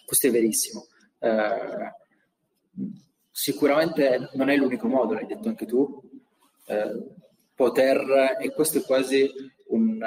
Questo 0.03 0.25
è 0.25 0.31
verissimo. 0.31 0.87
Eh, 1.19 1.93
sicuramente 3.29 4.31
non 4.33 4.49
è 4.49 4.55
l'unico 4.55 4.87
modo, 4.87 5.13
l'hai 5.13 5.27
detto 5.27 5.49
anche 5.49 5.67
tu, 5.67 6.01
eh, 6.65 6.97
poter, 7.53 8.37
e 8.41 8.51
questo 8.53 8.79
è 8.79 8.81
quasi 8.81 9.31
un, 9.67 10.03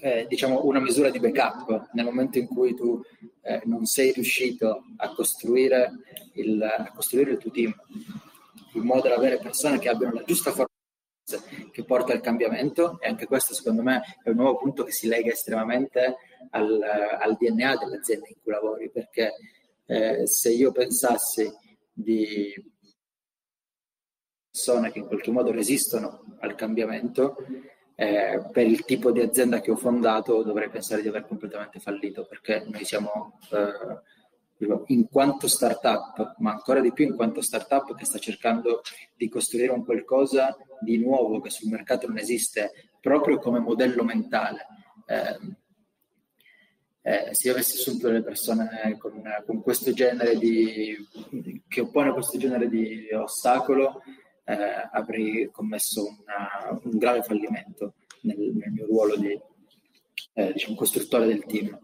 eh, 0.00 0.26
diciamo 0.28 0.64
una 0.64 0.80
misura 0.80 1.08
di 1.10 1.20
backup 1.20 1.90
nel 1.92 2.06
momento 2.06 2.38
in 2.38 2.48
cui 2.48 2.74
tu 2.74 3.00
eh, 3.42 3.62
non 3.66 3.86
sei 3.86 4.10
riuscito 4.10 4.86
a 4.96 5.12
costruire, 5.12 6.00
il, 6.32 6.60
a 6.60 6.90
costruire 6.92 7.30
il 7.30 7.38
tuo 7.38 7.52
team, 7.52 7.72
in 8.72 8.82
modo 8.82 9.06
da 9.06 9.14
avere 9.14 9.38
persone 9.38 9.78
che 9.78 9.88
abbiano 9.88 10.14
la 10.14 10.24
giusta 10.24 10.50
forza 10.50 10.77
che 11.70 11.84
porta 11.84 12.12
al 12.12 12.20
cambiamento 12.20 12.98
e 13.00 13.08
anche 13.08 13.26
questo 13.26 13.54
secondo 13.54 13.82
me 13.82 14.00
è 14.22 14.30
un 14.30 14.36
nuovo 14.36 14.58
punto 14.58 14.84
che 14.84 14.92
si 14.92 15.08
lega 15.08 15.30
estremamente 15.30 16.16
al, 16.50 16.80
al 16.82 17.36
DNA 17.36 17.76
dell'azienda 17.76 18.28
in 18.28 18.36
cui 18.42 18.52
lavori 18.52 18.90
perché 18.90 19.34
eh, 19.86 20.26
se 20.26 20.50
io 20.50 20.72
pensassi 20.72 21.50
di 21.92 22.52
persone 24.58 24.90
che 24.90 24.98
in 24.98 25.06
qualche 25.06 25.30
modo 25.30 25.52
resistono 25.52 26.24
al 26.40 26.56
cambiamento, 26.56 27.36
eh, 27.94 28.44
per 28.52 28.66
il 28.66 28.84
tipo 28.84 29.12
di 29.12 29.20
azienda 29.20 29.60
che 29.60 29.70
ho 29.70 29.76
fondato 29.76 30.42
dovrei 30.42 30.68
pensare 30.68 31.02
di 31.02 31.08
aver 31.08 31.26
completamente 31.26 31.80
fallito 31.80 32.26
perché 32.26 32.64
noi 32.68 32.84
siamo 32.84 33.38
eh, 33.50 34.02
in 34.86 35.08
quanto 35.08 35.46
startup, 35.46 36.34
ma 36.38 36.52
ancora 36.52 36.80
di 36.80 36.92
più 36.92 37.06
in 37.06 37.14
quanto 37.14 37.40
startup 37.40 37.94
che 37.94 38.04
sta 38.04 38.18
cercando 38.18 38.82
di 39.16 39.28
costruire 39.28 39.72
un 39.72 39.84
qualcosa 39.84 40.56
di 40.80 40.98
nuovo 40.98 41.40
che 41.40 41.50
sul 41.50 41.70
mercato 41.70 42.06
non 42.06 42.18
esiste, 42.18 42.72
proprio 43.00 43.38
come 43.38 43.60
modello 43.60 44.02
mentale. 44.02 44.66
Eh, 45.06 45.56
eh, 47.00 47.34
se 47.34 47.48
io 47.48 47.54
avessi 47.54 47.78
assunto 47.78 48.08
delle 48.08 48.22
persone 48.22 48.96
con, 48.98 49.22
con, 49.46 49.62
questo 49.62 49.92
genere 49.92 50.36
di 50.36 50.94
che 51.66 51.80
oppone 51.80 52.12
questo 52.12 52.36
genere 52.36 52.68
di 52.68 53.08
ostacolo 53.14 54.02
eh, 54.44 54.88
avrei 54.92 55.48
commesso 55.50 56.02
una, 56.02 56.78
un 56.82 56.98
grave 56.98 57.22
fallimento 57.22 57.94
nel, 58.22 58.36
nel 58.36 58.72
mio 58.72 58.86
ruolo 58.86 59.16
di 59.16 59.40
eh, 60.34 60.52
diciamo, 60.52 60.76
costruttore 60.76 61.26
del 61.26 61.44
team. 61.44 61.78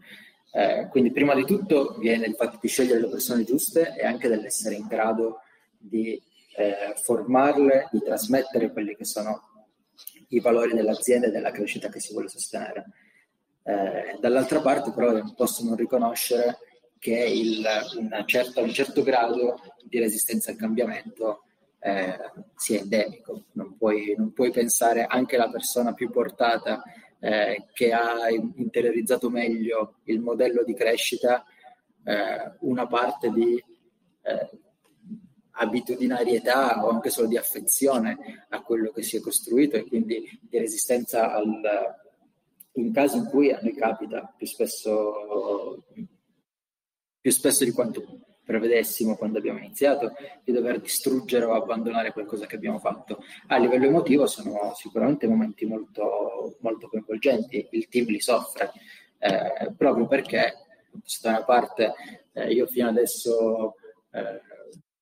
Eh, 0.56 0.86
quindi 0.88 1.10
prima 1.10 1.34
di 1.34 1.44
tutto 1.44 1.96
viene 1.98 2.26
il 2.26 2.36
fatto 2.36 2.58
di 2.60 2.68
scegliere 2.68 3.00
le 3.00 3.08
persone 3.08 3.42
giuste 3.42 3.92
e 3.96 4.06
anche 4.06 4.28
dell'essere 4.28 4.76
in 4.76 4.86
grado 4.86 5.40
di 5.76 6.22
eh, 6.56 6.94
formarle, 7.02 7.88
di 7.90 8.00
trasmettere 8.00 8.70
quelli 8.70 8.94
che 8.94 9.04
sono 9.04 9.42
i 10.28 10.38
valori 10.38 10.72
dell'azienda 10.72 11.26
e 11.26 11.32
della 11.32 11.50
crescita 11.50 11.88
che 11.88 11.98
si 11.98 12.12
vuole 12.12 12.28
sostenere. 12.28 12.86
Eh, 13.64 14.16
dall'altra 14.20 14.60
parte 14.60 14.92
però 14.92 15.10
non 15.10 15.34
posso 15.34 15.64
non 15.64 15.74
riconoscere 15.74 16.58
che 17.00 17.18
il, 17.18 17.66
certa, 18.26 18.60
un 18.60 18.72
certo 18.72 19.02
grado 19.02 19.60
di 19.82 19.98
resistenza 19.98 20.52
al 20.52 20.56
cambiamento 20.56 21.42
eh, 21.80 22.16
sia 22.54 22.78
endemico. 22.78 23.46
Non 23.52 23.76
puoi, 23.76 24.14
non 24.16 24.32
puoi, 24.32 24.52
pensare 24.52 25.04
anche 25.04 25.36
la 25.36 25.50
persona 25.50 25.94
più 25.94 26.10
portata 26.10 26.80
eh, 27.24 27.68
che 27.72 27.90
ha 27.90 28.28
interiorizzato 28.28 29.30
meglio 29.30 30.00
il 30.04 30.20
modello 30.20 30.62
di 30.62 30.74
crescita, 30.74 31.42
eh, 32.04 32.52
una 32.60 32.86
parte 32.86 33.30
di 33.30 33.54
eh, 33.54 34.50
abitudinarietà 35.52 36.84
o 36.84 36.90
anche 36.90 37.08
solo 37.08 37.26
di 37.26 37.38
affezione 37.38 38.44
a 38.50 38.60
quello 38.60 38.90
che 38.90 39.02
si 39.02 39.16
è 39.16 39.20
costruito 39.20 39.76
e 39.76 39.86
quindi 39.86 40.38
di 40.38 40.58
resistenza 40.58 41.32
al, 41.32 41.62
in 42.72 42.92
casi 42.92 43.16
in 43.16 43.24
cui 43.24 43.50
a 43.50 43.58
noi 43.62 43.74
capita 43.74 44.30
più 44.36 44.46
spesso, 44.46 45.82
più 47.20 47.30
spesso 47.30 47.64
di 47.64 47.70
quanto 47.70 48.23
prevedessimo 48.44 49.16
quando 49.16 49.38
abbiamo 49.38 49.58
iniziato, 49.58 50.12
di 50.42 50.52
dover 50.52 50.80
distruggere 50.80 51.44
o 51.44 51.54
abbandonare 51.54 52.12
qualcosa 52.12 52.46
che 52.46 52.56
abbiamo 52.56 52.78
fatto. 52.78 53.22
A 53.48 53.56
livello 53.56 53.86
emotivo 53.86 54.26
sono 54.26 54.72
sicuramente 54.74 55.26
momenti 55.26 55.64
molto, 55.64 56.56
molto 56.60 56.88
coinvolgenti, 56.88 57.68
il 57.70 57.88
team 57.88 58.06
li 58.06 58.20
soffre, 58.20 58.72
eh, 59.18 59.72
proprio 59.76 60.06
perché 60.06 60.54
da 61.22 61.30
una 61.30 61.44
parte 61.44 61.94
eh, 62.32 62.52
io 62.52 62.66
fino 62.66 62.88
adesso 62.88 63.74
eh, 64.10 64.40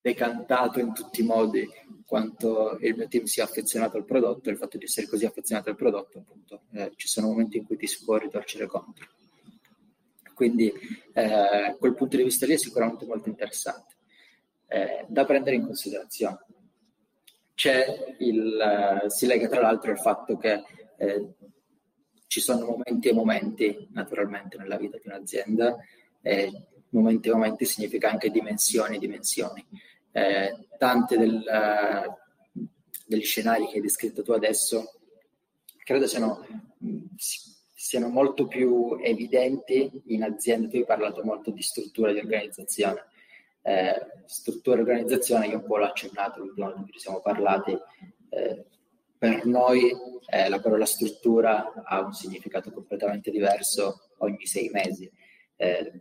decantato 0.00 0.80
in 0.80 0.92
tutti 0.92 1.20
i 1.20 1.24
modi 1.24 1.68
quanto 2.06 2.76
il 2.80 2.94
mio 2.96 3.08
team 3.08 3.24
sia 3.24 3.44
affezionato 3.44 3.96
al 3.96 4.04
prodotto 4.04 4.50
il 4.50 4.56
fatto 4.56 4.76
di 4.76 4.84
essere 4.84 5.06
così 5.06 5.24
affezionato 5.24 5.70
al 5.70 5.76
prodotto, 5.76 6.18
appunto, 6.18 6.62
eh, 6.72 6.92
ci 6.96 7.08
sono 7.08 7.28
momenti 7.28 7.56
in 7.56 7.64
cui 7.64 7.76
ti 7.76 7.86
si 7.86 8.04
può 8.04 8.16
ritorcere 8.16 8.66
contro. 8.66 9.06
Quindi 10.42 10.72
eh, 11.12 11.76
quel 11.78 11.94
punto 11.94 12.16
di 12.16 12.24
vista 12.24 12.46
lì 12.46 12.54
è 12.54 12.56
sicuramente 12.56 13.06
molto 13.06 13.28
interessante, 13.28 13.94
eh, 14.66 15.04
da 15.06 15.24
prendere 15.24 15.54
in 15.54 15.64
considerazione. 15.64 16.44
il, 18.18 19.04
si 19.06 19.26
lega 19.26 19.46
tra 19.46 19.60
l'altro 19.60 19.92
al 19.92 20.00
fatto 20.00 20.36
che 20.38 20.64
eh, 20.96 21.34
ci 22.26 22.40
sono 22.40 22.66
momenti 22.66 23.08
e 23.08 23.12
momenti 23.12 23.88
naturalmente 23.92 24.56
nella 24.58 24.76
vita 24.78 24.98
di 24.98 25.06
un'azienda, 25.06 25.76
eh, 26.22 26.50
momenti 26.88 27.28
e 27.28 27.32
momenti 27.32 27.64
significa 27.64 28.10
anche 28.10 28.30
dimensioni 28.30 28.96
e 28.96 28.98
dimensioni. 28.98 29.64
Eh, 30.10 30.66
tante 30.76 31.16
del, 31.16 31.40
degli 33.06 33.24
scenari 33.24 33.68
che 33.68 33.76
hai 33.76 33.80
descritto 33.80 34.22
tu 34.22 34.32
adesso 34.32 34.98
credo 35.84 36.08
siano, 36.08 36.44
siano 37.82 38.08
molto 38.08 38.46
più 38.46 38.96
evidenti 39.02 39.90
in 40.06 40.22
aziende. 40.22 40.68
Tu 40.68 40.76
hai 40.76 40.84
parlato 40.84 41.24
molto 41.24 41.50
di 41.50 41.62
struttura 41.62 42.12
di 42.12 42.20
organizzazione. 42.20 43.06
Eh, 43.60 44.06
struttura 44.24 44.76
e 44.76 44.80
organizzazione, 44.82 45.48
io 45.48 45.56
un 45.56 45.64
po' 45.64 45.78
l'ho 45.78 45.86
accennato 45.86 46.38
l'ultima 46.38 46.66
volta 46.66 46.84
che 46.84 46.92
ci 46.92 47.00
siamo 47.00 47.20
parlati. 47.20 47.76
Eh, 48.28 48.64
per 49.18 49.46
noi 49.46 49.92
eh, 50.26 50.48
la 50.48 50.60
parola 50.60 50.86
struttura 50.86 51.72
ha 51.84 52.00
un 52.00 52.12
significato 52.12 52.70
completamente 52.70 53.32
diverso 53.32 54.10
ogni 54.18 54.46
sei 54.46 54.68
mesi. 54.68 55.10
Eh, 55.56 55.92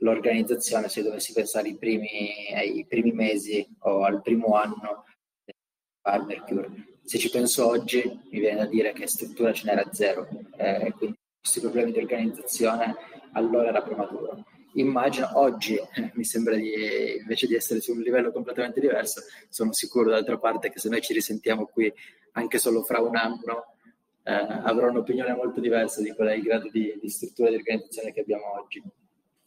l'organizzazione, 0.00 0.90
se 0.90 1.02
dovessi 1.02 1.32
pensare 1.32 1.68
ai 1.68 1.76
primi, 1.78 2.52
ai 2.54 2.84
primi 2.86 3.12
mesi 3.12 3.66
o 3.80 4.04
al 4.04 4.20
primo 4.20 4.56
anno 4.56 5.04
di 5.42 5.54
Barbecue, 6.02 6.98
se 7.02 7.16
ci 7.16 7.30
penso 7.30 7.66
oggi 7.66 8.02
mi 8.30 8.40
viene 8.40 8.58
da 8.58 8.66
dire 8.66 8.92
che 8.92 9.06
struttura 9.06 9.54
ce 9.54 9.64
n'era 9.64 9.90
zero, 9.90 10.28
eh, 10.58 10.92
quindi 10.96 11.18
questi 11.40 11.60
problemi 11.60 11.92
di 11.92 11.98
organizzazione 11.98 12.94
allora 13.32 13.68
era 13.68 13.82
prematuro. 13.82 14.44
Immagino 14.74 15.30
oggi, 15.34 15.74
eh, 15.74 16.12
mi 16.14 16.24
sembra 16.24 16.54
di, 16.54 16.72
invece 17.18 17.46
di 17.46 17.54
essere 17.54 17.80
su 17.80 17.92
un 17.92 18.00
livello 18.00 18.30
completamente 18.30 18.80
diverso, 18.80 19.22
sono 19.48 19.72
sicuro 19.72 20.10
d'altra 20.10 20.38
parte 20.38 20.70
che 20.70 20.78
se 20.78 20.88
noi 20.88 21.00
ci 21.00 21.12
risentiamo 21.12 21.66
qui 21.66 21.92
anche 22.32 22.58
solo 22.58 22.82
fra 22.82 23.00
un 23.00 23.16
anno, 23.16 23.74
eh, 24.22 24.32
avrò 24.32 24.88
un'opinione 24.88 25.34
molto 25.34 25.60
diversa 25.60 26.02
di 26.02 26.14
qual 26.14 26.28
è 26.28 26.34
il 26.34 26.42
grado 26.42 26.68
di, 26.70 26.96
di 27.00 27.08
struttura 27.08 27.48
di 27.48 27.56
organizzazione 27.56 28.12
che 28.12 28.20
abbiamo 28.20 28.52
oggi. 28.60 28.82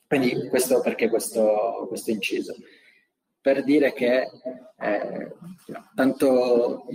Quindi 0.07 0.47
questo 0.49 0.81
perché 0.81 1.07
questo, 1.09 1.85
questo 1.87 2.11
inciso. 2.11 2.55
Per 3.39 3.63
dire 3.63 3.93
che 3.93 4.29
eh, 4.79 5.31
tanto 5.95 6.85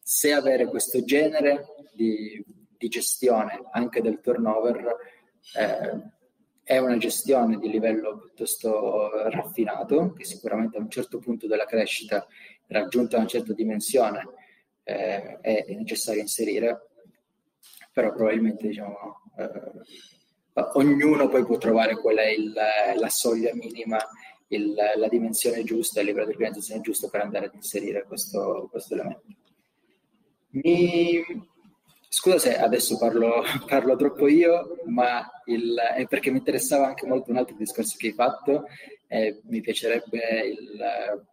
se 0.00 0.32
avere 0.32 0.66
questo 0.66 1.02
genere 1.04 1.66
di, 1.92 2.44
di 2.76 2.88
gestione 2.88 3.62
anche 3.72 4.00
del 4.00 4.20
turnover 4.20 4.96
eh, 5.56 6.12
è 6.62 6.78
una 6.78 6.96
gestione 6.96 7.58
di 7.58 7.68
livello 7.68 8.18
piuttosto 8.18 9.28
raffinato, 9.28 10.12
che 10.14 10.24
sicuramente 10.24 10.78
a 10.78 10.80
un 10.80 10.88
certo 10.88 11.18
punto 11.18 11.46
della 11.46 11.66
crescita, 11.66 12.26
raggiunta 12.68 13.18
una 13.18 13.26
certa 13.26 13.52
dimensione, 13.52 14.26
eh, 14.82 15.38
è 15.40 15.74
necessario 15.74 16.22
inserire, 16.22 16.88
però 17.92 18.12
probabilmente 18.14 18.66
diciamo, 18.66 19.20
eh, 19.36 20.62
ognuno 20.74 21.28
poi 21.28 21.44
può 21.44 21.58
trovare 21.58 21.96
qual 22.00 22.16
è 22.16 22.28
il, 22.28 22.54
la 22.96 23.08
soglia 23.10 23.54
minima, 23.54 23.98
il, 24.48 24.74
la 24.96 25.08
dimensione 25.08 25.64
giusta, 25.64 26.00
il 26.00 26.06
livello 26.06 26.26
di 26.26 26.32
organizzazione 26.32 26.80
giusto 26.80 27.10
per 27.10 27.20
andare 27.20 27.46
ad 27.46 27.54
inserire 27.54 28.04
questo, 28.04 28.68
questo 28.70 28.94
elemento. 28.94 29.26
Mi... 30.48 31.52
Scusa 32.16 32.38
se 32.38 32.56
adesso 32.56 32.96
parlo, 32.96 33.42
parlo 33.66 33.96
troppo 33.96 34.28
io, 34.28 34.76
ma 34.84 35.28
il... 35.46 35.74
è 35.96 36.06
perché 36.06 36.30
mi 36.30 36.38
interessava 36.38 36.86
anche 36.86 37.08
molto 37.08 37.32
un 37.32 37.38
altro 37.38 37.56
discorso 37.56 37.96
che 37.98 38.06
hai 38.06 38.12
fatto 38.12 38.66
e 39.08 39.40
mi 39.46 39.60
piacerebbe 39.60 40.20
il... 40.46 41.26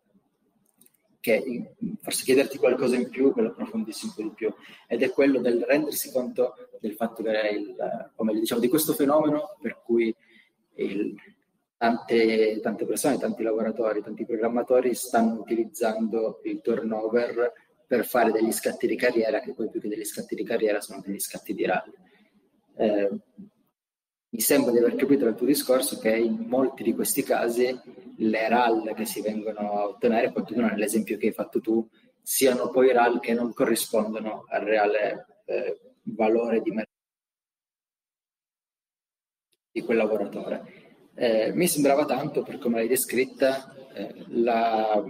che, 1.20 1.76
forse 2.02 2.24
chiederti 2.24 2.58
qualcosa 2.58 2.96
in 2.96 3.10
più, 3.10 3.32
che 3.32 3.41
lo 3.41 3.50
approfondissi 3.50 4.06
un 4.06 4.13
po' 4.15 4.22
di 4.24 4.32
più, 4.34 4.52
ed 4.88 5.04
è 5.04 5.12
quello 5.12 5.39
del 5.39 5.63
rendersi 5.63 6.12
conto 6.12 6.56
del 6.80 6.96
fatto 6.96 7.22
che 7.22 7.30
il, 7.30 7.76
come 8.15 8.34
diciamo, 8.34 8.60
di 8.60 8.67
questo 8.67 8.94
fenomeno 8.94 9.56
per 9.62 9.84
cui 9.86 10.12
il, 10.78 11.13
tante, 11.78 12.60
tante 12.60 12.86
persone, 12.88 13.20
tanti 13.20 13.44
lavoratori, 13.44 14.02
tanti 14.02 14.26
programmatori 14.26 14.96
stanno 14.96 15.41
utilizzando 15.41 16.39
il 16.46 16.60
turnover 16.60 17.70
per 17.91 18.06
fare 18.06 18.32
degli 18.32 18.54
scatti 18.54 18.88
di 18.88 18.95
carriera, 18.95 19.41
che 19.41 19.54
poi 19.54 19.69
più 19.69 19.82
che 19.82 19.89
degli 19.89 20.06
scatti 20.06 20.34
di 20.34 20.45
carriera 20.45 20.80
sono 20.80 21.01
degli 21.06 21.19
scatti 21.19 21.54
di 21.54 21.65
RAL. 21.65 21.91
Eh, 22.77 23.10
mi 24.30 24.39
sembra 24.39 24.71
di 24.71 24.77
aver 24.77 24.95
capito 24.95 25.25
dal 25.25 25.36
tuo 25.36 25.45
discorso 25.45 25.99
che 25.99 26.15
in 26.15 26.45
molti 26.47 26.84
di 26.84 26.95
questi 26.95 27.21
casi 27.21 27.77
le 28.15 28.47
RAL 28.47 28.93
che 28.95 29.04
si 29.04 29.19
vengono 29.19 29.73
a 29.73 29.88
ottenere, 29.89 30.32
poi 30.32 30.45
nell'esempio 30.56 31.17
che 31.17 31.27
hai 31.27 31.34
fatto 31.34 31.60
tu, 31.60 31.86
siano 32.21 32.69
poi 32.69 32.93
RAL 32.93 33.19
che 33.19 33.34
non 33.34 33.51
corrispondono 33.51 34.45
al 34.47 34.62
reale 34.62 35.25
eh, 35.47 35.82
valore 36.04 36.62
di 36.62 36.69
mercato 36.69 36.95
di 39.69 39.82
quel 39.82 39.97
lavoratore. 39.97 40.63
Eh, 41.13 41.51
mi 41.51 41.67
sembrava 41.67 42.06
tanto, 42.06 42.41
per 42.41 42.58
come 42.58 42.77
l'hai 42.77 42.88
descritta, 42.88 43.75
eh, 43.93 44.13
la, 44.30 45.04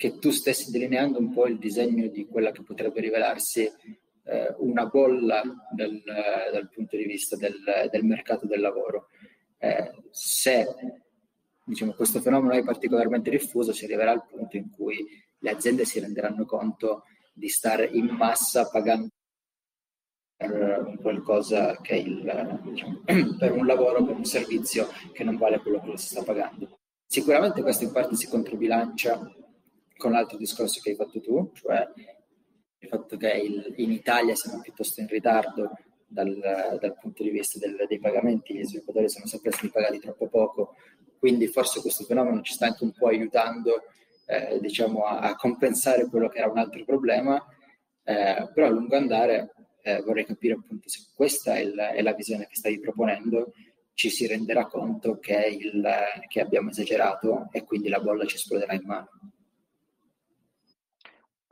che 0.00 0.18
tu 0.18 0.30
stessi 0.30 0.70
delineando 0.70 1.18
un 1.18 1.30
po' 1.30 1.46
il 1.46 1.58
disegno 1.58 2.06
di 2.06 2.24
quella 2.24 2.52
che 2.52 2.62
potrebbe 2.62 3.02
rivelarsi 3.02 3.70
eh, 4.24 4.54
una 4.56 4.86
bolla 4.86 5.42
del, 5.70 6.02
dal 6.02 6.70
punto 6.70 6.96
di 6.96 7.04
vista 7.04 7.36
del, 7.36 7.58
del 7.90 8.04
mercato 8.04 8.46
del 8.46 8.60
lavoro. 8.60 9.08
Eh, 9.58 9.90
se 10.10 10.66
diciamo, 11.62 11.92
questo 11.92 12.22
fenomeno 12.22 12.54
è 12.54 12.64
particolarmente 12.64 13.28
diffuso, 13.28 13.74
si 13.74 13.84
arriverà 13.84 14.12
al 14.12 14.24
punto 14.26 14.56
in 14.56 14.70
cui 14.70 15.06
le 15.38 15.50
aziende 15.50 15.84
si 15.84 16.00
renderanno 16.00 16.46
conto 16.46 17.02
di 17.34 17.50
stare 17.50 17.84
in 17.84 18.06
massa 18.06 18.70
pagando 18.70 19.10
per 20.34 20.96
qualcosa 21.02 21.76
che 21.82 21.96
il, 21.96 22.60
diciamo, 22.62 23.02
per 23.36 23.52
un 23.52 23.66
lavoro, 23.66 24.02
per 24.02 24.16
un 24.16 24.24
servizio 24.24 24.88
che 25.12 25.24
non 25.24 25.36
vale 25.36 25.58
quello 25.58 25.78
che 25.78 25.88
lo 25.88 25.96
si 25.98 26.08
sta 26.08 26.22
pagando. 26.22 26.78
Sicuramente 27.04 27.60
questo 27.60 27.84
in 27.84 27.92
parte 27.92 28.16
si 28.16 28.28
controbilancia 28.28 29.20
con 30.00 30.12
l'altro 30.12 30.38
discorso 30.38 30.80
che 30.82 30.90
hai 30.90 30.96
fatto 30.96 31.20
tu, 31.20 31.50
cioè 31.52 31.86
il 32.78 32.88
fatto 32.88 33.18
che 33.18 33.30
il, 33.30 33.74
in 33.76 33.92
Italia 33.92 34.34
siamo 34.34 34.60
piuttosto 34.62 35.02
in 35.02 35.06
ritardo 35.06 35.72
dal, 36.06 36.78
dal 36.80 36.96
punto 36.98 37.22
di 37.22 37.28
vista 37.28 37.58
del, 37.58 37.84
dei 37.86 37.98
pagamenti, 37.98 38.56
gli 38.56 38.64
sviluppatori 38.64 39.10
sono 39.10 39.26
sempre 39.26 39.52
stati 39.52 39.68
pagati 39.68 39.98
troppo 39.98 40.28
poco, 40.28 40.74
quindi 41.18 41.46
forse 41.48 41.82
questo 41.82 42.04
fenomeno 42.04 42.40
ci 42.40 42.54
sta 42.54 42.66
anche 42.66 42.82
un 42.82 42.92
po' 42.92 43.08
aiutando 43.08 43.82
eh, 44.26 44.58
diciamo, 44.58 45.04
a, 45.04 45.18
a, 45.18 45.36
compensare 45.36 46.08
quello 46.08 46.28
che 46.28 46.38
era 46.38 46.50
un 46.50 46.56
altro 46.56 46.82
problema, 46.84 47.36
eh, 48.04 48.48
però 48.54 48.66
a 48.66 48.70
lungo 48.70 48.96
andare 48.96 49.52
eh, 49.82 50.00
vorrei 50.02 50.24
capire 50.24 50.54
appunto 50.54 50.88
se 50.88 51.10
questa 51.14 51.56
è, 51.56 51.60
il, 51.60 51.74
è, 51.74 52.00
la 52.00 52.14
visione 52.14 52.46
che 52.46 52.56
stavi 52.56 52.80
proponendo, 52.80 53.52
ci 53.92 54.08
si 54.08 54.26
renderà 54.26 54.66
conto 54.66 55.18
che, 55.18 55.58
il, 55.60 55.86
che 56.28 56.40
abbiamo 56.40 56.70
esagerato 56.70 57.48
e 57.50 57.64
quindi 57.64 57.88
la 57.88 58.00
bolla 58.00 58.24
ci 58.24 58.36
esploderà 58.36 58.72
in 58.72 58.82
mano. 58.84 59.10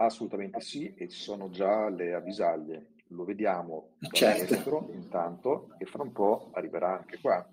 Assolutamente 0.00 0.60
sì, 0.60 0.92
e 0.96 1.08
ci 1.08 1.18
sono 1.18 1.50
già 1.50 1.88
le 1.88 2.14
avvisaglie. 2.14 2.86
Lo 3.08 3.24
vediamo 3.24 3.90
certo. 4.12 4.44
dall'estero 4.44 4.90
intanto 4.92 5.70
e 5.78 5.86
fra 5.86 6.02
un 6.02 6.12
po' 6.12 6.50
arriverà 6.52 6.98
anche 6.98 7.18
qua. 7.20 7.44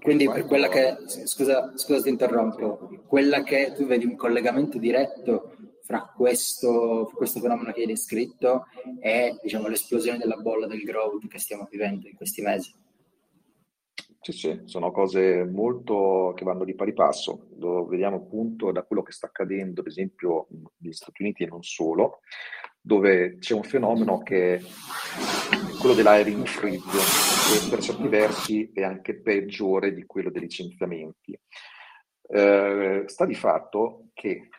Quindi 0.00 0.28
per 0.28 0.44
quella 0.44 0.68
che, 0.68 0.96
scusa, 1.06 1.72
scusa 1.76 2.02
ti 2.02 2.08
interrompo, 2.08 3.02
quella 3.06 3.42
che 3.42 3.72
tu 3.74 3.86
vedi 3.86 4.04
un 4.04 4.16
collegamento 4.16 4.76
diretto 4.76 5.56
fra 5.82 6.12
questo, 6.14 7.10
questo 7.14 7.40
fenomeno 7.40 7.72
che 7.72 7.80
hai 7.80 7.86
descritto 7.86 8.66
e 9.00 9.38
diciamo, 9.40 9.68
l'esplosione 9.68 10.18
della 10.18 10.36
bolla 10.36 10.66
del 10.66 10.82
growth 10.82 11.26
che 11.28 11.38
stiamo 11.38 11.66
vivendo 11.70 12.06
in 12.06 12.16
questi 12.16 12.42
mesi. 12.42 12.74
Sì, 14.24 14.30
sì, 14.30 14.60
sono 14.66 14.92
cose 14.92 15.44
molto 15.44 16.32
che 16.36 16.44
vanno 16.44 16.62
di 16.62 16.76
pari 16.76 16.92
passo. 16.92 17.48
Lo 17.58 17.86
vediamo 17.86 18.18
appunto 18.18 18.70
da 18.70 18.84
quello 18.84 19.02
che 19.02 19.10
sta 19.10 19.26
accadendo, 19.26 19.80
ad 19.80 19.88
esempio, 19.88 20.46
negli 20.76 20.92
Stati 20.92 21.22
Uniti 21.22 21.42
e 21.42 21.48
non 21.48 21.64
solo, 21.64 22.20
dove 22.80 23.38
c'è 23.38 23.52
un 23.52 23.64
fenomeno 23.64 24.22
che 24.22 24.54
è 24.54 24.62
quello 25.80 25.96
dell'hiring 25.96 26.46
freeze, 26.46 26.84
che 26.86 27.68
per 27.68 27.80
certi 27.80 28.06
versi 28.06 28.70
è 28.72 28.84
anche 28.84 29.20
peggiore 29.20 29.92
di 29.92 30.06
quello 30.06 30.30
dei 30.30 30.42
licenziamenti. 30.42 31.36
Eh, 32.28 33.02
sta 33.06 33.26
di 33.26 33.34
fatto 33.34 34.10
che 34.14 34.50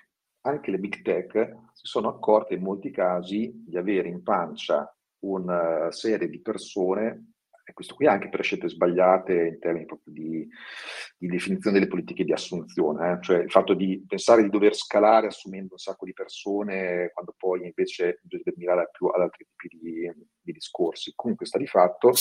anche 0.41 0.71
le 0.71 0.77
big 0.77 1.01
tech 1.01 1.55
si 1.71 1.87
sono 1.87 2.09
accorte 2.09 2.55
in 2.55 2.61
molti 2.63 2.91
casi 2.91 3.63
di 3.65 3.77
avere 3.77 4.09
in 4.09 4.23
pancia 4.23 4.93
una 5.19 5.89
serie 5.89 6.27
di 6.27 6.41
persone 6.41 7.32
questo 7.73 7.95
qui 7.95 8.07
anche 8.07 8.29
per 8.29 8.43
scelte 8.43 8.69
sbagliate 8.69 9.33
in 9.33 9.59
termini 9.59 9.85
proprio 9.85 10.13
di, 10.13 10.47
di 11.17 11.27
definizione 11.27 11.77
delle 11.77 11.89
politiche 11.89 12.23
di 12.23 12.31
assunzione, 12.31 13.13
eh? 13.13 13.21
cioè 13.21 13.39
il 13.39 13.51
fatto 13.51 13.73
di 13.73 14.03
pensare 14.07 14.43
di 14.43 14.49
dover 14.49 14.75
scalare 14.75 15.27
assumendo 15.27 15.73
un 15.73 15.79
sacco 15.79 16.05
di 16.05 16.13
persone 16.13 17.11
quando 17.13 17.33
poi 17.37 17.65
invece 17.65 18.19
bisogna 18.23 18.55
mirare 18.55 18.89
più 18.91 19.07
ad 19.07 19.21
altri 19.21 19.47
tipi 19.55 19.77
di, 19.77 20.11
di, 20.41 20.51
discorsi. 20.51 21.13
Comunque 21.15 21.45
sta 21.45 21.57
di 21.57 21.67
fatto 21.67 22.11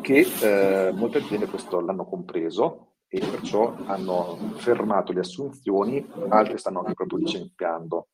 che 0.00 0.26
eh, 0.42 0.92
molte 0.92 1.18
aziende 1.18 1.46
questo 1.46 1.80
l'hanno 1.80 2.06
compreso 2.06 2.96
e 3.08 3.20
perciò 3.20 3.74
hanno 3.86 4.36
fermato 4.56 5.12
le 5.12 5.20
assunzioni, 5.20 6.04
altre 6.28 6.58
stanno 6.58 6.80
anche 6.80 6.94
proprio 6.94 7.18
licenziando. 7.18 8.08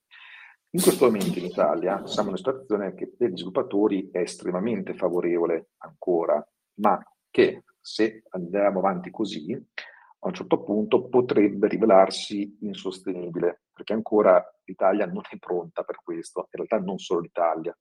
In 0.75 0.81
questo 0.81 1.05
momento 1.05 1.39
in 1.39 1.45
Italia 1.45 2.07
siamo 2.07 2.31
in 2.31 2.35
una 2.35 2.37
situazione 2.37 2.95
che 2.95 3.13
per 3.15 3.31
gli 3.31 3.37
sviluppatori 3.37 4.09
è 4.11 4.21
estremamente 4.21 4.95
favorevole 4.95 5.73
ancora, 5.79 6.43
ma 6.75 7.03
che 7.31 7.65
se 7.81 8.23
andiamo 8.31 8.79
avanti 8.79 9.11
così, 9.11 9.53
a 9.55 10.29
un 10.29 10.35
certo 10.35 10.63
punto 10.63 11.09
potrebbe 11.09 11.67
rivelarsi 11.67 12.59
insostenibile, 12.61 13.63
perché 13.73 13.93
ancora 13.93 14.43
l'Italia 14.65 15.07
non 15.07 15.23
è 15.29 15.37
pronta 15.39 15.83
per 15.83 15.97
questo, 16.03 16.49
in 16.51 16.65
realtà 16.65 16.79
non 16.79 16.99
solo 16.99 17.21
l'Italia, 17.21 17.77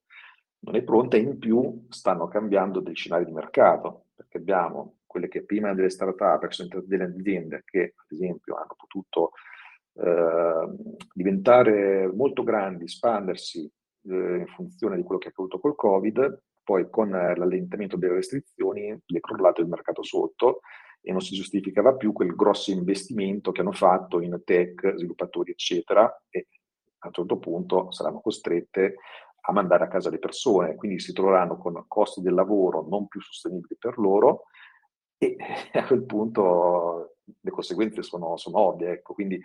non 0.64 0.76
è 0.76 0.82
pronta 0.82 1.16
e 1.16 1.20
in 1.20 1.38
più 1.38 1.86
stanno 1.88 2.26
cambiando 2.28 2.80
dei 2.80 2.94
scenari 2.94 3.24
di 3.24 3.32
mercato, 3.32 4.06
perché 4.14 4.38
abbiamo 4.38 4.98
quelle 5.06 5.28
che 5.28 5.44
prima 5.44 5.74
delle 5.74 5.90
start-up, 5.90 6.46
che 6.46 6.52
sono 6.52 6.82
delle 6.84 7.04
aziende 7.04 7.62
che 7.64 7.94
ad 7.96 8.06
esempio 8.08 8.56
hanno 8.56 8.74
potuto 8.76 9.32
eh, 9.94 10.66
diventare 11.12 12.10
molto 12.12 12.42
grandi, 12.42 12.84
espandersi 12.84 13.70
eh, 14.08 14.36
in 14.38 14.46
funzione 14.46 14.96
di 14.96 15.02
quello 15.02 15.18
che 15.18 15.28
è 15.28 15.30
accaduto 15.30 15.60
col 15.60 15.76
Covid, 15.76 16.42
poi 16.62 16.88
con 16.90 17.10
l'allentamento 17.10 17.96
delle 17.96 18.14
restrizioni 18.14 18.88
è 18.88 19.20
crollato 19.20 19.60
il 19.60 19.68
mercato 19.68 20.02
sotto 20.02 20.60
e 21.00 21.10
non 21.10 21.20
si 21.20 21.34
giustificava 21.34 21.94
più 21.94 22.12
quel 22.12 22.34
grosso 22.34 22.70
investimento 22.70 23.50
che 23.50 23.60
hanno 23.60 23.72
fatto 23.72 24.20
in 24.20 24.40
tech, 24.44 24.94
sviluppatori, 24.96 25.50
eccetera, 25.50 26.04
e 26.28 26.46
a 26.98 27.08
un 27.08 27.12
certo 27.12 27.38
punto 27.38 27.90
saranno 27.90 28.20
costrette 28.20 28.96
a 29.44 29.52
mandare 29.52 29.84
a 29.84 29.88
casa 29.88 30.10
le 30.10 30.20
persone, 30.20 30.76
quindi 30.76 31.00
si 31.00 31.12
troveranno 31.12 31.58
con 31.58 31.84
costi 31.88 32.20
del 32.20 32.34
lavoro 32.34 32.86
non 32.88 33.08
più 33.08 33.20
sostenibili 33.20 33.76
per 33.76 33.98
loro 33.98 34.44
e 35.18 35.36
a 35.74 35.86
quel 35.86 36.04
punto 36.04 37.16
le 37.40 37.50
conseguenze 37.50 38.02
sono, 38.02 38.36
sono 38.36 38.58
ovvie. 38.58 38.90
Ecco. 38.92 39.14
Quindi 39.14 39.40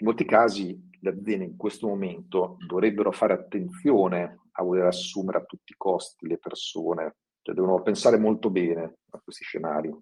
in 0.00 0.06
molti 0.06 0.24
casi 0.24 0.76
le 1.00 1.10
aziende 1.10 1.44
in 1.44 1.56
questo 1.56 1.86
momento 1.88 2.56
dovrebbero 2.66 3.12
fare 3.12 3.32
attenzione 3.32 4.40
a 4.52 4.62
voler 4.62 4.86
assumere 4.86 5.38
a 5.38 5.44
tutti 5.44 5.72
i 5.72 5.76
costi 5.76 6.26
le 6.26 6.38
persone, 6.38 7.16
cioè 7.42 7.54
devono 7.54 7.82
pensare 7.82 8.18
molto 8.18 8.50
bene 8.50 8.98
a 9.10 9.20
questi 9.22 9.44
scenari, 9.44 9.94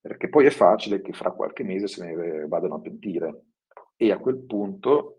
perché 0.00 0.28
poi 0.28 0.46
è 0.46 0.50
facile 0.50 1.00
che 1.00 1.12
fra 1.12 1.32
qualche 1.32 1.62
mese 1.62 1.86
se 1.86 2.04
ne 2.04 2.46
vadano 2.46 2.76
a 2.76 2.80
pentire 2.80 3.44
e 3.96 4.10
a 4.10 4.18
quel 4.18 4.38
punto 4.44 5.18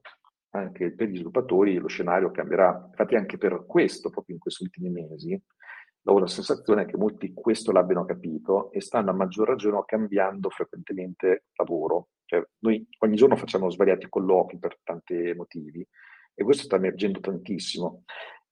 anche 0.56 0.92
per 0.94 1.08
gli 1.08 1.16
sviluppatori 1.16 1.78
lo 1.78 1.88
scenario 1.88 2.32
cambierà. 2.32 2.86
Infatti 2.90 3.16
anche 3.16 3.38
per 3.38 3.66
questo, 3.66 4.10
proprio 4.10 4.36
in 4.36 4.42
questi 4.42 4.64
ultimi 4.64 4.90
mesi, 4.90 5.42
ho 6.06 6.20
la 6.20 6.28
sensazione 6.28 6.86
che 6.86 6.98
molti 6.98 7.34
questo 7.34 7.72
l'abbiano 7.72 8.06
capito 8.06 8.72
e 8.72 8.82
stanno 8.82 9.12
a 9.12 9.14
maggior 9.14 9.48
ragione 9.48 9.82
cambiando 9.86 10.50
frequentemente 10.50 11.46
lavoro. 11.56 12.10
Cioè, 12.26 12.44
noi 12.60 12.86
ogni 13.00 13.16
giorno 13.16 13.36
facciamo 13.36 13.70
svariati 13.70 14.10
colloqui 14.10 14.58
per 14.58 14.80
tanti 14.84 15.34
motivi 15.36 15.86
e 16.34 16.44
questo 16.44 16.64
sta 16.64 16.78
emergendo 16.78 17.20
tantissimo. 17.20 18.04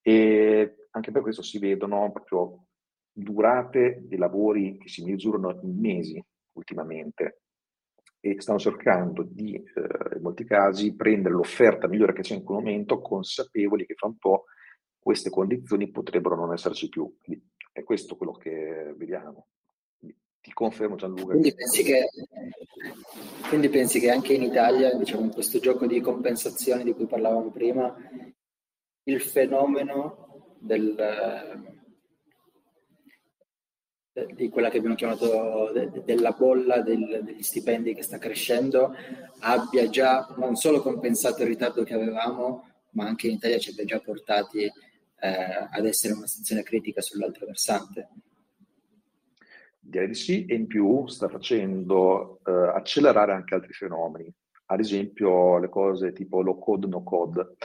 E 0.02 0.88
anche 0.92 1.12
per 1.12 1.22
questo 1.22 1.42
si 1.42 1.60
vedono 1.60 2.12
proprio 2.12 2.66
durate 3.12 4.02
dei 4.04 4.18
lavori 4.18 4.78
che 4.78 4.90
si 4.90 5.04
misurano 5.04 5.60
in 5.62 5.80
mesi 5.80 6.24
ultimamente 6.54 7.42
e 8.20 8.40
stanno 8.40 8.60
cercando 8.60 9.24
di, 9.24 9.56
eh, 9.56 10.16
in 10.16 10.22
molti 10.22 10.46
casi, 10.46 10.96
prendere 10.96 11.34
l'offerta 11.34 11.88
migliore 11.88 12.14
che 12.14 12.22
c'è 12.22 12.36
in 12.36 12.44
quel 12.44 12.60
momento, 12.60 13.02
consapevoli 13.02 13.86
che 13.86 13.96
fra 13.96 14.08
un 14.08 14.18
po' 14.18 14.46
queste 15.00 15.32
condizioni 15.32 15.90
potrebbero 15.90 16.36
non 16.36 16.54
esserci 16.54 16.88
più. 16.88 17.18
Quindi 17.20 17.44
è 17.72 17.84
questo 17.84 18.16
quello 18.16 18.34
che 18.34 18.94
vediamo. 18.96 19.48
Ti 20.42 20.52
confermo 20.54 20.96
Gianluca. 20.96 21.32
Quindi 21.32 21.54
pensi 21.54 21.84
che, 21.84 22.10
quindi 23.48 23.70
pensi 23.70 24.00
che 24.00 24.10
anche 24.10 24.34
in 24.34 24.42
Italia, 24.42 24.94
diciamo, 24.96 25.26
in 25.26 25.32
questo 25.32 25.60
gioco 25.60 25.86
di 25.86 26.02
compensazione 26.02 26.84
di 26.84 26.94
cui 26.94 27.06
parlavamo 27.06 27.52
prima, 27.52 27.96
il 29.04 29.22
fenomeno 29.22 30.56
del, 30.60 30.96
di 34.34 34.50
quella 34.50 34.70
che 34.70 34.78
abbiamo 34.78 34.96
chiamato 34.96 35.72
de, 35.74 36.04
della 36.04 36.32
bolla 36.32 36.82
del, 36.82 37.22
degli 37.24 37.42
stipendi 37.42 37.94
che 37.94 38.04
sta 38.04 38.18
crescendo 38.18 38.94
abbia 39.40 39.90
già 39.90 40.34
non 40.38 40.56
solo 40.56 40.82
compensato 40.82 41.42
il 41.44 41.48
ritardo 41.48 41.84
che 41.84 41.94
avevamo, 41.94 42.68
ma 42.92 43.06
anche 43.06 43.28
in 43.28 43.34
Italia 43.34 43.58
ci 43.58 43.70
abbia 43.70 43.86
già 43.86 44.00
portati 44.00 44.64
eh, 44.64 45.68
ad 45.70 45.86
essere 45.86 46.14
una 46.14 46.28
situazione 46.28 46.64
critica 46.64 47.02
sull'altro 47.02 47.46
versante. 47.46 48.10
Direi 49.92 50.08
di 50.08 50.16
sì, 50.16 50.46
e 50.46 50.56
in 50.56 50.68
più 50.68 51.06
sta 51.08 51.28
facendo 51.28 52.40
eh, 52.46 52.52
accelerare 52.52 53.34
anche 53.34 53.56
altri 53.56 53.74
fenomeni, 53.74 54.34
ad 54.68 54.80
esempio 54.80 55.58
le 55.58 55.68
cose 55.68 56.14
tipo 56.14 56.42
low 56.42 56.58
code, 56.60 56.88
no 56.88 57.04
code, 57.04 57.56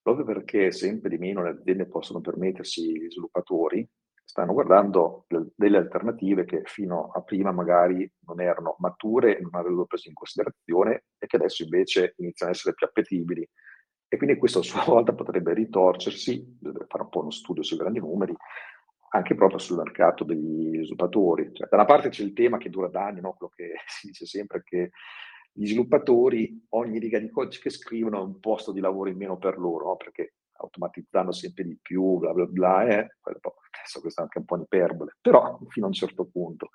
proprio 0.00 0.24
perché 0.24 0.70
sempre 0.70 1.10
di 1.10 1.18
meno 1.18 1.42
le 1.42 1.50
aziende 1.50 1.86
possono 1.86 2.20
permettersi 2.20 2.92
gli 2.92 3.10
sviluppatori, 3.10 3.84
stanno 4.24 4.52
guardando 4.52 5.26
delle 5.56 5.76
alternative 5.76 6.44
che 6.44 6.62
fino 6.66 7.10
a 7.10 7.20
prima 7.22 7.50
magari 7.50 8.08
non 8.26 8.40
erano 8.40 8.76
mature, 8.78 9.40
non 9.40 9.50
avevano 9.52 9.84
preso 9.84 10.06
in 10.06 10.14
considerazione 10.14 11.06
e 11.18 11.26
che 11.26 11.34
adesso 11.34 11.64
invece 11.64 12.14
iniziano 12.18 12.52
ad 12.52 12.58
essere 12.58 12.74
più 12.74 12.86
appetibili. 12.86 13.44
E 14.06 14.16
quindi 14.16 14.38
questo 14.38 14.60
a 14.60 14.62
sua 14.62 14.84
volta 14.86 15.14
potrebbe 15.14 15.52
ritorcersi, 15.52 16.58
fare 16.86 17.02
un 17.02 17.08
po' 17.08 17.22
uno 17.22 17.30
studio 17.32 17.64
sui 17.64 17.76
grandi 17.76 17.98
numeri, 17.98 18.36
anche 19.14 19.34
proprio 19.34 19.58
sul 19.58 19.76
mercato 19.76 20.24
degli 20.24 20.76
sviluppatori. 20.76 21.50
Cioè, 21.52 21.68
da 21.68 21.76
una 21.76 21.84
parte 21.84 22.08
c'è 22.08 22.22
il 22.22 22.32
tema 22.32 22.58
che 22.58 22.70
dura 22.70 22.88
da 22.88 23.06
anni, 23.06 23.20
no? 23.20 23.34
quello 23.34 23.52
che 23.54 23.74
si 23.86 24.08
dice 24.08 24.26
sempre 24.26 24.62
che 24.64 24.90
gli 25.52 25.66
sviluppatori, 25.66 26.66
ogni 26.70 26.98
riga 26.98 27.18
di 27.18 27.30
codice 27.30 27.60
che 27.60 27.70
scrivono 27.70 28.18
è 28.18 28.22
un 28.22 28.40
posto 28.40 28.72
di 28.72 28.80
lavoro 28.80 29.10
in 29.10 29.16
meno 29.16 29.36
per 29.36 29.58
loro, 29.58 29.88
no? 29.88 29.96
perché 29.96 30.34
automatizzando 30.62 31.32
sempre 31.32 31.64
di 31.64 31.76
più, 31.80 32.18
bla 32.18 32.32
bla 32.32 32.46
bla, 32.46 32.84
eh, 32.86 33.16
adesso 33.20 34.00
questa 34.00 34.20
è 34.20 34.24
anche 34.24 34.38
un 34.38 34.44
po' 34.44 34.54
un'iperbole, 34.54 35.16
però 35.20 35.58
fino 35.68 35.86
a 35.86 35.88
un 35.88 35.94
certo 35.94 36.24
punto. 36.26 36.70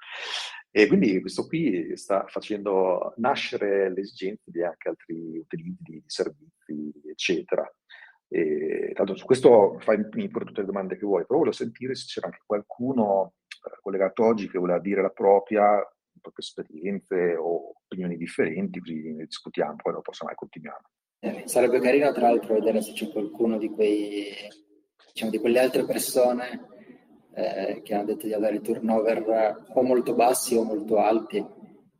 E 0.70 0.86
quindi 0.88 1.20
questo 1.22 1.48
qui 1.48 1.96
sta 1.98 2.26
facendo 2.28 3.14
nascere 3.18 3.92
le 3.92 4.02
esigenze 4.02 4.52
di 4.52 4.62
anche 4.62 4.90
altri 4.90 5.40
utilizzi 5.40 5.82
di 5.84 6.04
servizi, 6.06 6.92
eccetera. 7.10 7.68
E, 8.30 8.92
tanto 8.94 9.16
su 9.16 9.26
questo 9.26 9.78
fai 9.80 10.08
pure 10.08 10.46
tutte 10.46 10.62
le 10.62 10.68
domande 10.68 10.98
che 10.98 11.06
vuoi, 11.06 11.26
però 11.26 11.40
volevo 11.40 11.56
sentire 11.56 11.96
se 11.96 12.06
c'era 12.08 12.28
anche 12.28 12.42
qualcuno 12.46 13.34
eh, 13.48 13.80
collegato 13.82 14.26
oggi 14.26 14.50
che 14.50 14.60
voleva 14.60 14.80
dire 14.80 15.02
la 15.02 15.10
propria, 15.10 15.80
proprie 16.20 16.46
esperienze 16.46 17.36
o 17.36 17.76
opinioni 17.84 18.18
differenti, 18.18 18.80
così 18.80 19.14
ne 19.14 19.26
discutiamo, 19.26 19.76
poi 19.82 19.94
dopo 19.94 20.12
mai 20.24 20.36
continuiamo. 20.36 20.90
Eh, 21.20 21.44
sarebbe 21.46 21.80
carino 21.80 22.12
tra 22.12 22.30
l'altro 22.30 22.54
vedere 22.54 22.82
se 22.82 22.94
c'è 22.94 23.10
qualcuno 23.10 23.58
di, 23.58 23.70
quei, 23.70 24.34
diciamo, 25.14 25.32
di 25.32 25.40
quelle 25.40 25.60
altre 25.60 25.84
persone 25.86 26.68
eh, 27.34 27.82
che 27.84 27.94
hanno 27.94 28.06
detto 28.06 28.28
di 28.28 28.34
avere 28.34 28.62
turnover 28.62 29.66
o 29.74 29.82
molto 29.84 30.14
bassi 30.14 30.56
o 30.56 30.64
molto 30.64 30.98
alti, 30.98 31.44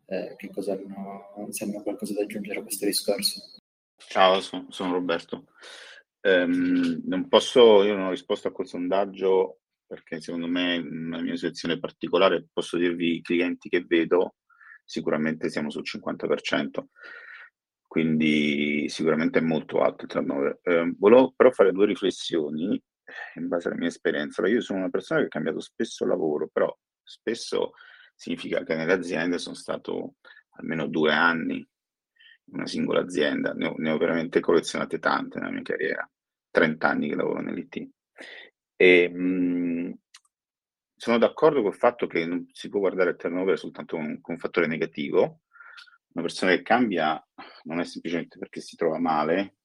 eh, 0.06 0.36
che 0.36 0.50
cosa 0.52 0.74
hanno, 0.74 1.48
se 1.50 1.64
hanno 1.64 1.82
qualcosa 1.82 2.14
da 2.14 2.22
aggiungere 2.22 2.60
a 2.60 2.64
questo 2.64 2.86
discorso. 2.86 3.42
Ciao, 3.96 4.40
sono, 4.42 4.66
sono 4.70 4.94
Roberto. 4.94 5.46
Um, 6.22 7.02
non 7.06 7.28
posso, 7.28 7.84
io 7.84 7.96
non 7.96 8.08
ho 8.08 8.10
risposto 8.10 8.48
a 8.48 8.52
quel 8.52 8.68
sondaggio 8.68 9.60
perché 9.86 10.20
secondo 10.20 10.48
me 10.48 10.82
nella 10.82 11.22
mia 11.22 11.36
situazione 11.36 11.80
particolare 11.80 12.48
posso 12.52 12.76
dirvi 12.76 13.16
i 13.16 13.22
clienti 13.22 13.70
che 13.70 13.86
vedo, 13.88 14.36
sicuramente 14.84 15.50
siamo 15.50 15.70
sul 15.70 15.84
50% 15.84 16.86
quindi 17.88 18.90
sicuramente 18.90 19.40
è 19.40 19.42
molto 19.42 19.82
alto 19.82 20.04
il 20.04 20.10
turnover. 20.10 20.60
Eh, 20.62 20.94
volevo 21.00 21.34
però 21.36 21.50
fare 21.52 21.72
due 21.72 21.86
riflessioni 21.86 22.76
eh, 22.76 23.40
in 23.40 23.48
base 23.48 23.70
alla 23.70 23.78
mia 23.78 23.88
esperienza. 23.88 24.46
Io 24.48 24.62
sono 24.62 24.80
una 24.80 24.90
persona 24.90 25.22
che 25.22 25.28
ha 25.28 25.30
cambiato 25.30 25.62
spesso 25.62 26.06
lavoro, 26.06 26.50
però 26.52 26.72
spesso 27.02 27.72
significa 28.14 28.64
che 28.64 28.76
nelle 28.76 28.94
aziende 28.94 29.40
sono 29.40 29.56
stato 29.56 30.16
almeno 30.58 30.88
due 30.88 31.14
anni 31.14 31.68
una 32.52 32.66
singola 32.66 33.02
azienda, 33.02 33.54
ne 33.54 33.68
ho, 33.68 33.76
ne 33.78 33.92
ho 33.92 33.98
veramente 33.98 34.40
collezionate 34.40 35.00
tante 35.00 35.40
nella 35.40 35.52
mia 35.52 35.62
carriera, 35.62 36.10
30 36.50 36.88
anni 36.88 37.10
che 37.10 37.16
lavoro 37.16 37.42
nell'IT. 37.42 37.90
E, 38.76 39.10
mh, 39.10 39.98
sono 40.96 41.18
d'accordo 41.18 41.62
col 41.62 41.76
fatto 41.76 42.08
che 42.08 42.26
non 42.26 42.48
si 42.52 42.70
può 42.70 42.80
guardare 42.80 43.12
il 43.12 43.18
turnover 43.18 43.58
soltanto 43.58 43.98
con 43.98 44.20
un 44.24 44.38
fattore 44.38 44.68
negativo, 44.68 45.42
una 46.14 46.26
persona 46.26 46.56
che 46.56 46.64
cambia 46.64 47.24
non 47.64 47.80
è 47.80 47.86
semplicemente 47.86 48.40
perché 48.40 48.62
si 48.62 48.76
trova 48.76 48.98
male 48.98 49.58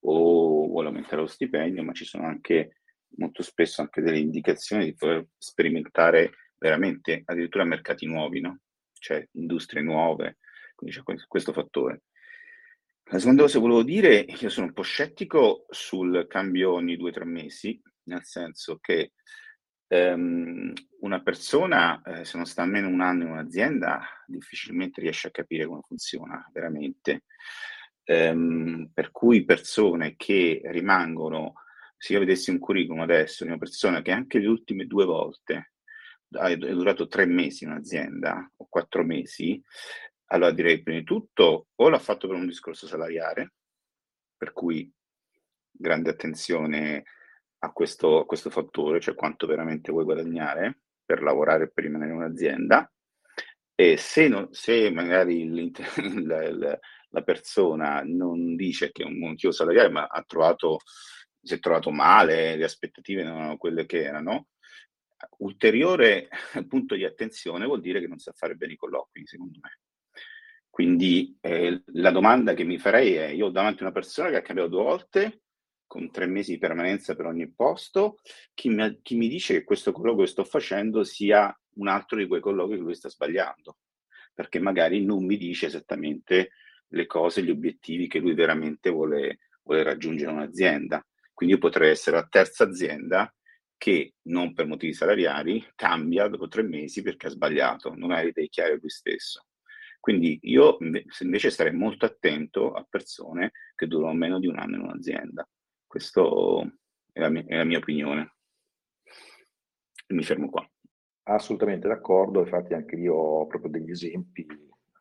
o 0.00 0.66
vuole 0.66 0.88
aumentare 0.88 1.22
lo 1.22 1.26
stipendio, 1.26 1.84
ma 1.84 1.92
ci 1.92 2.04
sono 2.04 2.26
anche 2.26 2.80
molto 3.16 3.42
spesso 3.42 3.80
anche 3.80 4.00
delle 4.00 4.18
indicazioni 4.18 4.84
di 4.84 4.94
poter 4.94 5.26
sperimentare 5.38 6.32
veramente 6.58 7.22
addirittura 7.24 7.64
mercati 7.64 8.06
nuovi, 8.06 8.40
no? 8.40 8.60
cioè 8.98 9.26
industrie 9.32 9.82
nuove, 9.82 10.38
quindi 10.78 10.94
c'è 10.96 11.02
questo 11.26 11.52
fattore. 11.52 12.02
La 13.10 13.18
seconda 13.18 13.42
cosa 13.42 13.54
che 13.54 13.60
volevo 13.60 13.82
dire, 13.82 14.20
io 14.20 14.48
sono 14.48 14.66
un 14.66 14.72
po' 14.72 14.82
scettico 14.82 15.66
sul 15.70 16.26
cambio 16.28 16.72
ogni 16.72 16.96
due 16.96 17.08
o 17.10 17.12
tre 17.12 17.24
mesi, 17.24 17.80
nel 18.04 18.22
senso 18.22 18.78
che 18.78 19.14
ehm, 19.88 20.72
una 21.00 21.22
persona, 21.22 22.00
eh, 22.02 22.24
se 22.24 22.36
non 22.36 22.46
sta 22.46 22.62
almeno 22.62 22.86
un 22.88 23.00
anno 23.00 23.24
in 23.24 23.30
un'azienda, 23.30 24.00
difficilmente 24.26 25.00
riesce 25.00 25.28
a 25.28 25.30
capire 25.32 25.66
come 25.66 25.80
funziona 25.86 26.48
veramente. 26.52 27.24
ehm, 28.04 28.90
per 28.94 29.10
cui 29.10 29.44
persone 29.44 30.14
che 30.16 30.60
rimangono, 30.64 31.54
se 31.96 32.12
io 32.14 32.20
vedessi 32.20 32.50
un 32.50 32.58
curriculum 32.58 33.00
adesso 33.02 33.44
di 33.44 33.50
una 33.50 33.58
persona 33.58 34.00
che 34.00 34.12
anche 34.12 34.38
le 34.38 34.46
ultime 34.46 34.86
due 34.86 35.04
volte 35.04 35.72
è 36.30 36.56
durato 36.56 37.06
tre 37.06 37.24
mesi 37.26 37.64
in 37.64 37.70
un'azienda 37.70 38.52
o 38.56 38.66
quattro 38.68 39.02
mesi, 39.02 39.62
allora 40.28 40.50
direi 40.52 40.82
prima 40.82 40.98
di 40.98 41.04
tutto 41.04 41.68
o 41.74 41.88
l'ha 41.88 41.98
fatto 41.98 42.26
per 42.26 42.36
un 42.36 42.46
discorso 42.46 42.86
salariale, 42.86 43.54
per 44.36 44.52
cui 44.52 44.90
grande 45.70 46.10
attenzione 46.10 47.04
a 47.60 47.72
questo, 47.72 48.20
a 48.20 48.26
questo 48.26 48.50
fattore, 48.50 49.00
cioè 49.00 49.14
quanto 49.14 49.46
veramente 49.46 49.92
vuoi 49.92 50.04
guadagnare 50.04 50.80
per 51.04 51.22
lavorare 51.22 51.64
e 51.64 51.70
per 51.70 51.84
rimanere 51.84 52.10
in 52.10 52.18
un'azienda, 52.18 52.90
e 53.74 53.96
se, 53.96 54.28
non, 54.28 54.48
se 54.50 54.90
magari 54.90 55.72
la, 56.24 56.78
la, 57.10 57.22
persona 57.22 58.02
non 58.04 58.56
dice 58.56 58.90
che 58.90 59.04
è 59.04 59.06
un 59.06 59.18
motivo 59.18 59.52
salariale, 59.52 59.88
ma 59.88 60.06
ha 60.06 60.22
trovato, 60.26 60.78
si 61.40 61.54
è 61.54 61.58
trovato 61.60 61.90
male, 61.90 62.56
le 62.56 62.64
aspettative 62.64 63.22
non 63.22 63.36
erano 63.36 63.56
quelle 63.56 63.86
che 63.86 64.02
erano, 64.02 64.48
ulteriore 65.38 66.28
punto 66.68 66.94
di 66.94 67.04
attenzione 67.04 67.66
vuol 67.66 67.80
dire 67.80 68.00
che 68.00 68.08
non 68.08 68.18
sa 68.18 68.32
fare 68.32 68.56
bene 68.56 68.72
i 68.74 68.76
colloqui, 68.76 69.26
secondo 69.26 69.58
me. 69.62 69.78
Quindi 70.78 71.36
eh, 71.40 71.82
la 71.86 72.12
domanda 72.12 72.54
che 72.54 72.62
mi 72.62 72.78
farei 72.78 73.14
è, 73.14 73.26
io 73.30 73.46
ho 73.46 73.50
davanti 73.50 73.82
una 73.82 73.90
persona 73.90 74.30
che 74.30 74.36
ha 74.36 74.42
cambiato 74.42 74.70
due 74.70 74.84
volte, 74.84 75.42
con 75.88 76.08
tre 76.12 76.26
mesi 76.26 76.52
di 76.52 76.58
permanenza 76.58 77.16
per 77.16 77.26
ogni 77.26 77.52
posto, 77.52 78.20
chi 78.54 78.68
mi, 78.68 79.00
chi 79.02 79.16
mi 79.16 79.26
dice 79.26 79.54
che 79.54 79.64
questo 79.64 79.90
colloquio 79.90 80.24
che 80.24 80.30
sto 80.30 80.44
facendo 80.44 81.02
sia 81.02 81.52
un 81.78 81.88
altro 81.88 82.16
di 82.16 82.28
quei 82.28 82.40
colloqui 82.40 82.76
che 82.76 82.82
lui 82.82 82.94
sta 82.94 83.08
sbagliando, 83.08 83.78
perché 84.32 84.60
magari 84.60 85.04
non 85.04 85.26
mi 85.26 85.36
dice 85.36 85.66
esattamente 85.66 86.50
le 86.86 87.06
cose, 87.06 87.42
gli 87.42 87.50
obiettivi 87.50 88.06
che 88.06 88.20
lui 88.20 88.34
veramente 88.34 88.88
vuole, 88.90 89.40
vuole 89.64 89.82
raggiungere 89.82 90.30
un'azienda. 90.30 91.04
Quindi 91.34 91.56
io 91.56 91.60
potrei 91.60 91.90
essere 91.90 92.18
la 92.18 92.28
terza 92.30 92.62
azienda 92.62 93.34
che 93.76 94.14
non 94.28 94.54
per 94.54 94.68
motivi 94.68 94.94
salariali 94.94 95.72
cambia 95.74 96.28
dopo 96.28 96.46
tre 96.46 96.62
mesi 96.62 97.02
perché 97.02 97.26
ha 97.26 97.30
sbagliato, 97.30 97.96
non 97.96 98.12
ha 98.12 98.22
idee 98.22 98.46
chiare 98.46 98.78
lui 98.78 98.90
stesso. 98.90 99.42
Quindi 100.00 100.38
io 100.42 100.78
invece 100.80 101.50
starei 101.50 101.72
molto 101.72 102.06
attento 102.06 102.72
a 102.72 102.86
persone 102.88 103.52
che 103.74 103.86
durano 103.86 104.14
meno 104.14 104.38
di 104.38 104.46
un 104.46 104.58
anno 104.58 104.76
in 104.76 104.82
un'azienda. 104.82 105.48
Questa 105.86 106.22
è, 107.12 107.20
è 107.22 107.56
la 107.56 107.64
mia, 107.64 107.78
opinione. 107.78 108.34
E 110.06 110.14
mi 110.14 110.22
fermo 110.22 110.48
qua. 110.48 110.66
Assolutamente 111.24 111.88
d'accordo, 111.88 112.40
infatti 112.40 112.74
anche 112.74 112.96
io 112.96 113.14
ho 113.14 113.46
proprio 113.46 113.70
degli 113.70 113.90
esempi 113.90 114.46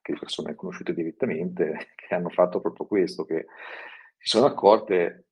anche 0.08 0.14
di 0.14 0.20
persone 0.20 0.56
conosciute 0.56 0.93
direttamente 0.93 1.91
che 1.95 2.14
hanno 2.14 2.30
fatto 2.30 2.60
proprio 2.60 2.86
questo, 2.86 3.26
che 3.26 3.48
si 4.18 4.30
sono 4.30 4.45
accorte 4.45 5.28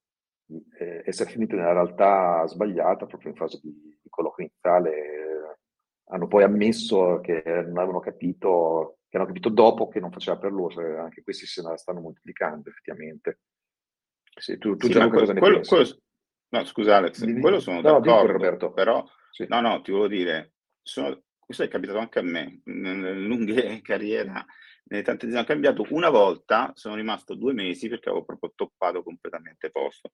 eh, 0.80 1.02
essere 1.06 1.30
finite 1.32 1.56
nella 1.56 1.74
realtà 1.74 2.46
sbagliata 2.48 3.06
proprio 3.06 3.32
in 3.32 3.38
fase 3.38 3.60
di, 3.62 3.72
di 4.02 4.10
colloquio 4.10 4.48
iniziale. 4.48 4.92
Eh, 4.92 5.58
hanno 6.08 6.28
poi 6.28 6.44
ammesso 6.44 7.20
che 7.20 7.42
non 7.46 7.78
avevano 7.78 8.00
capito, 8.00 9.00
che 9.16 9.22
hanno 9.22 9.28
capito 9.28 9.50
dopo 9.50 9.88
che 9.88 10.02
non 10.02 10.12
faceva 10.12 10.38
per 10.38 10.52
loro, 10.52 10.74
cioè 10.74 10.98
anche 10.98 11.24
questi 11.24 11.46
se 11.46 11.62
ne 11.62 11.78
stanno 11.78 12.02
moltiplicando 12.02 12.70
effettivamente. 12.70 13.40
Sì, 14.38 14.58
tu, 14.58 14.76
tu 14.76 14.88
sì, 14.88 14.92
già 14.92 15.10
cosa 15.10 15.34
quello, 15.34 15.60
ne 15.60 15.66
quello, 15.66 16.00
no, 16.50 16.66
scusa 16.66 16.98
Alex, 16.98 17.24
di, 17.24 17.40
quello 17.40 17.62
sono 17.62 17.80
no, 17.80 18.00
d'accordo, 18.00 18.34
Roberto. 18.34 18.74
però 18.74 19.06
sì. 19.32 19.46
no, 19.48 19.62
no, 19.62 19.82
ti 19.82 19.92
volevo 19.92 20.10
dire, 20.10 20.56
sono, 20.82 21.24
questo 21.40 21.64
è 21.64 21.70
capitato 21.70 22.00
anche 22.00 22.20
a 22.20 22.24
me, 22.24 22.60
nelle 22.66 23.14
lunghe 23.14 23.80
carriere, 23.82 24.46
nelle 24.88 25.04
tante 25.04 25.28
aziende 25.28 25.40
ho 25.40 25.46
cambiato, 25.46 25.86
una 25.92 26.10
volta 26.10 26.74
sono 26.76 26.96
rimasto 26.96 27.36
due 27.36 27.54
mesi 27.54 27.88
perché 27.88 28.10
avevo 28.10 28.26
proprio 28.26 28.52
toppato 28.54 29.02
completamente 29.02 29.72
posto. 29.72 30.12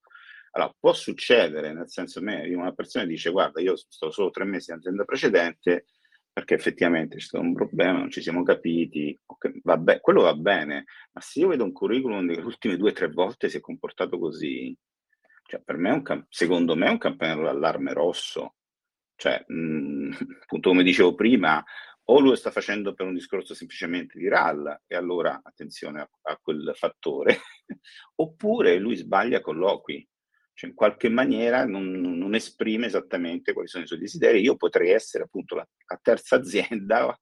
Allora, 0.51 0.75
può 0.79 0.93
succedere, 0.93 1.73
nel 1.73 1.89
senso, 1.89 2.21
me 2.21 2.47
una 2.53 2.73
persona 2.73 3.05
dice, 3.05 3.31
guarda, 3.31 3.61
io 3.61 3.75
sto 3.75 4.11
solo 4.11 4.29
tre 4.29 4.43
mesi 4.43 4.69
in 4.69 4.77
azienda 4.77 5.05
precedente, 5.05 5.85
perché 6.33 6.53
effettivamente 6.53 7.17
c'è 7.17 7.25
stato 7.25 7.43
un 7.43 7.53
problema, 7.53 7.99
non 7.99 8.09
ci 8.09 8.21
siamo 8.21 8.43
capiti, 8.43 9.17
okay, 9.25 9.59
vabbè, 9.63 9.99
quello 9.99 10.21
va 10.21 10.35
bene, 10.35 10.85
ma 11.11 11.21
se 11.21 11.41
io 11.41 11.49
vedo 11.49 11.63
un 11.63 11.73
curriculum 11.73 12.27
che 12.27 12.35
le 12.35 12.45
ultime 12.45 12.77
due 12.77 12.91
o 12.91 12.93
tre 12.93 13.09
volte 13.09 13.49
si 13.49 13.57
è 13.57 13.59
comportato 13.59 14.17
così, 14.17 14.75
cioè 15.43 15.61
per 15.61 15.77
me 15.77 15.91
un, 15.91 16.25
secondo 16.29 16.75
me 16.75 16.87
è 16.87 16.91
un 16.91 16.97
campanello 16.97 17.43
d'allarme 17.43 17.93
rosso. 17.93 18.55
Cioè, 19.15 19.43
mh, 19.45 19.55
mm, 19.55 20.11
appunto 20.43 20.69
come 20.69 20.83
dicevo 20.83 21.13
prima, 21.15 21.63
o 22.05 22.19
lui 22.19 22.35
sta 22.37 22.51
facendo 22.51 22.93
per 22.93 23.05
un 23.05 23.13
discorso 23.13 23.53
semplicemente 23.53 24.17
di 24.17 24.27
RAL, 24.29 24.83
e 24.87 24.95
allora 24.95 25.41
attenzione 25.43 26.01
a, 26.01 26.09
a 26.23 26.39
quel 26.41 26.71
fattore, 26.75 27.39
oppure 28.15 28.79
lui 28.79 28.95
sbaglia 28.95 29.41
colloqui, 29.41 30.07
cioè 30.61 30.69
in 30.69 30.75
qualche 30.75 31.09
maniera 31.09 31.65
non, 31.65 31.89
non, 31.89 32.35
esprime 32.35 32.85
esattamente 32.85 33.51
quali 33.51 33.67
sono 33.67 33.83
i 33.83 33.87
suoi 33.87 33.97
desideri. 33.97 34.41
Io 34.41 34.55
potrei 34.57 34.91
essere 34.91 35.23
appunto 35.23 35.55
la, 35.55 35.67
la 35.87 35.99
terza 35.99 36.35
azienda 36.37 37.19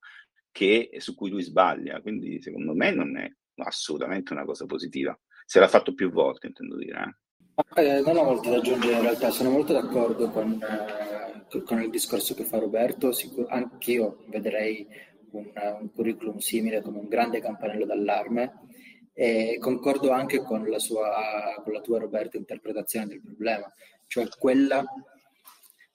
che, 0.52 0.90
su 0.98 1.16
cui 1.16 1.30
lui 1.30 1.42
sbaglia, 1.42 2.02
quindi 2.02 2.42
secondo 2.42 2.74
me 2.74 2.92
non 2.92 3.16
è 3.16 3.32
assolutamente 3.64 4.34
una 4.34 4.44
cosa 4.44 4.66
positiva. 4.66 5.18
Se 5.46 5.60
l'ha 5.60 5.70
fatto 5.70 5.94
più 5.94 6.12
volte, 6.12 6.48
intendo 6.48 6.76
dire. 6.76 7.16
Eh. 7.76 7.98
Eh, 7.98 8.02
non 8.02 8.18
ho 8.18 8.24
molto 8.24 8.50
da 8.50 8.58
aggiungere 8.58 8.96
in 8.96 9.02
realtà, 9.04 9.30
sono 9.32 9.52
molto 9.52 9.72
d'accordo 9.72 10.30
con, 10.32 10.62
eh, 10.62 11.64
con 11.64 11.82
il 11.82 11.90
discorso 11.90 12.36
che 12.36 12.44
fa 12.44 12.60
Roberto, 12.60 13.14
Sicur- 13.14 13.50
anch'io 13.50 14.26
vedrei 14.28 14.86
un, 15.32 15.50
un 15.80 15.92
curriculum 15.94 16.40
simile 16.40 16.82
come 16.82 17.00
un 17.00 17.08
grande 17.08 17.40
campanello 17.40 17.86
d'allarme 17.86 18.68
e 19.14 19.58
concordo 19.60 20.12
anche 20.12 20.42
con 20.44 20.68
la, 20.70 20.80
sua, 20.80 21.62
con 21.64 21.74
la 21.74 21.82
tua, 21.82 22.00
Roberto, 22.00 22.38
interpretazione 22.38 23.08
del 23.08 23.22
problema, 23.22 23.72
cioè 24.08 24.28
quella, 24.28 24.84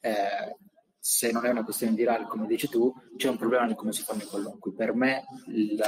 eh, 0.00 0.56
se 0.98 1.32
non 1.32 1.44
è 1.44 1.50
una 1.50 1.64
questione 1.64 1.94
di 1.94 2.04
RAL, 2.04 2.26
come 2.26 2.46
dici 2.46 2.68
tu, 2.68 2.92
c'è 3.16 3.28
un 3.28 3.36
problema 3.36 3.66
di 3.66 3.74
come 3.74 3.92
si 3.92 4.02
fanno 4.02 4.22
i 4.22 4.26
colloqui. 4.26 4.72
Per 4.72 4.94
me 4.94 5.24
il, 5.48 5.82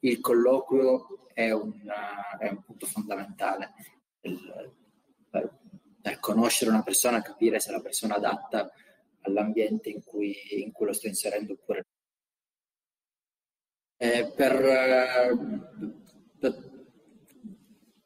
il 0.00 0.20
colloquio 0.20 1.28
è, 1.32 1.50
una, 1.50 2.38
è, 2.38 2.48
un 2.48 2.62
punto 2.62 2.86
fondamentale 2.86 3.74
il, 4.20 4.74
per, 5.28 5.58
per, 6.00 6.20
conoscere 6.20 6.70
una 6.70 6.82
persona, 6.82 7.20
capire 7.20 7.60
se 7.60 7.72
la 7.72 7.80
persona 7.80 8.14
adatta 8.14 8.70
all'ambiente 9.22 9.90
in 9.90 10.02
cui, 10.04 10.62
in 10.62 10.72
cui 10.72 10.86
lo 10.86 10.92
sto 10.92 11.08
inserendo 11.08 11.54
oppure 11.54 11.78
no. 11.78 11.94
Eh, 13.98 14.30
per, 14.34 16.04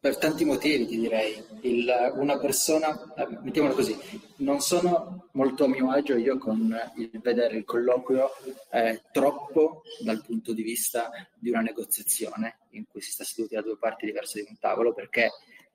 per 0.01 0.17
tanti 0.17 0.47
motivi, 0.47 0.87
ti 0.87 0.99
direi. 0.99 1.45
Il, 1.61 1.93
una 2.15 2.39
persona, 2.39 3.15
eh, 3.15 3.39
mettiamolo 3.43 3.75
così, 3.75 3.95
non 4.37 4.61
sono 4.61 5.29
molto 5.33 5.65
a 5.65 5.69
mio 5.69 5.91
agio 5.91 6.17
io 6.17 6.39
con 6.39 6.75
il 6.97 7.21
vedere 7.21 7.59
il 7.59 7.65
colloquio 7.65 8.31
eh, 8.71 9.03
troppo 9.13 9.83
dal 10.03 10.23
punto 10.25 10.55
di 10.55 10.63
vista 10.63 11.11
di 11.39 11.51
una 11.51 11.61
negoziazione 11.61 12.61
in 12.71 12.87
cui 12.87 13.03
si 13.03 13.11
sta 13.11 13.25
seduti 13.25 13.55
da 13.55 13.61
due 13.61 13.77
parti 13.77 14.07
diverse 14.07 14.41
di 14.41 14.47
un 14.49 14.59
tavolo, 14.59 14.95
perché 14.95 15.33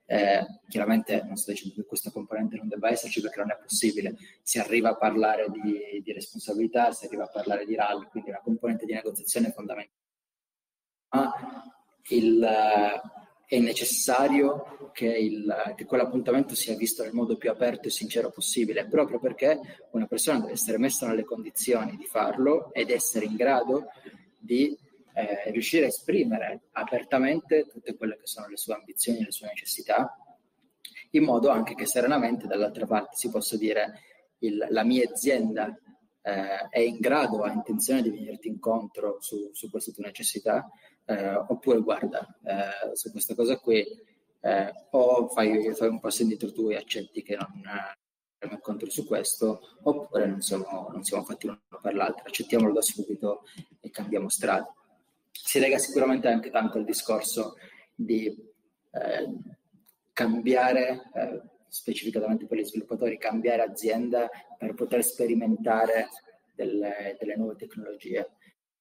eh, 0.07 0.43
chiaramente 0.69 1.21
non 1.23 1.35
sto 1.35 1.51
dicendo 1.51 1.75
che 1.75 1.85
questa 1.85 2.09
componente 2.09 2.55
non 2.55 2.67
debba 2.67 2.89
esserci 2.89 3.21
perché 3.21 3.41
non 3.41 3.51
è 3.51 3.57
possibile. 3.61 4.15
Si 4.41 4.57
arriva 4.57 4.89
a 4.89 4.95
parlare 4.95 5.45
di, 5.51 6.01
di 6.01 6.13
responsabilità, 6.13 6.91
si 6.93 7.05
arriva 7.05 7.25
a 7.25 7.29
parlare 7.31 7.63
di 7.63 7.75
RAL, 7.75 8.07
quindi 8.09 8.31
una 8.31 8.41
componente 8.41 8.85
di 8.85 8.93
negoziazione 8.93 9.49
è 9.49 9.53
fondamentale. 9.53 9.99
Ma 11.09 11.31
il 12.09 12.47
è 13.47 13.59
necessario 13.59 14.89
che, 14.91 15.05
il, 15.05 15.73
che, 15.75 15.85
quell'appuntamento 15.85 16.55
sia 16.55 16.75
visto 16.75 17.03
nel 17.03 17.13
modo 17.13 17.37
più 17.37 17.51
aperto 17.51 17.87
e 17.87 17.91
sincero 17.91 18.31
possibile, 18.31 18.87
proprio 18.87 19.19
perché 19.19 19.59
una 19.91 20.07
persona 20.07 20.39
deve 20.39 20.53
essere 20.53 20.79
messa 20.79 21.07
nelle 21.07 21.23
condizioni 21.23 21.95
di 21.95 22.05
farlo 22.05 22.73
ed 22.73 22.89
essere 22.89 23.25
in 23.25 23.35
grado 23.35 23.85
di 24.37 24.77
eh, 25.13 25.51
riuscire 25.51 25.85
a 25.85 25.89
esprimere 25.89 26.63
apertamente 26.71 27.67
tutte 27.67 27.95
quelle 27.95 28.17
che 28.17 28.25
sono 28.25 28.47
le 28.47 28.57
sue 28.57 28.73
ambizioni 28.73 29.19
e 29.19 29.25
le 29.25 29.31
sue 29.31 29.47
necessità, 29.47 30.17
in 31.11 31.23
modo 31.23 31.49
anche 31.49 31.75
che 31.75 31.85
serenamente 31.85 32.47
dall'altra 32.47 32.85
parte 32.87 33.15
si 33.15 33.29
possa 33.29 33.57
dire 33.57 33.99
il, 34.39 34.65
la 34.69 34.83
mia 34.83 35.07
azienda 35.07 35.73
eh, 36.21 36.67
è 36.69 36.79
in 36.79 36.97
grado, 36.99 37.43
ha 37.43 37.51
intenzione 37.51 38.01
di 38.01 38.09
venirti 38.09 38.47
incontro 38.47 39.17
su, 39.21 39.51
su 39.53 39.69
queste 39.69 39.91
tue 39.91 40.03
necessità, 40.03 40.67
eh, 41.05 41.35
oppure 41.35 41.79
guarda, 41.81 42.37
eh, 42.43 42.95
su 42.95 43.11
questa 43.11 43.35
cosa 43.35 43.57
qui 43.57 43.85
eh, 44.41 44.73
o 44.91 45.27
fai, 45.29 45.73
fai, 45.73 45.87
un 45.87 45.99
passo 45.99 46.21
indietro 46.21 46.51
tu 46.51 46.69
e 46.69 46.75
accetti 46.75 47.23
che 47.23 47.35
non 47.35 47.49
mi 48.49 48.53
incontro 48.53 48.89
su 48.89 49.05
questo, 49.05 49.77
oppure 49.83 50.27
non 50.27 50.41
siamo, 50.41 50.89
non 50.91 51.03
siamo 51.03 51.23
fatti 51.23 51.47
uno 51.47 51.59
per 51.81 51.95
l'altro, 51.95 52.25
accettiamolo 52.25 52.73
da 52.73 52.81
subito 52.81 53.43
e 53.79 53.89
cambiamo 53.89 54.29
strada. 54.29 54.71
Si 55.31 55.59
lega 55.59 55.77
sicuramente 55.77 56.27
anche 56.27 56.51
tanto 56.51 56.77
al 56.77 56.85
discorso 56.85 57.55
di 57.93 58.27
eh, 58.27 59.33
cambiare, 60.13 61.09
eh, 61.13 61.41
specificatamente 61.67 62.45
per 62.45 62.59
gli 62.59 62.65
sviluppatori, 62.65 63.17
cambiare 63.17 63.63
azienda 63.63 64.29
per 64.57 64.73
poter 64.75 65.03
sperimentare 65.03 66.09
delle, 66.53 67.17
delle 67.19 67.35
nuove 67.35 67.55
tecnologie. 67.55 68.29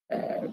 Eh, 0.07 0.53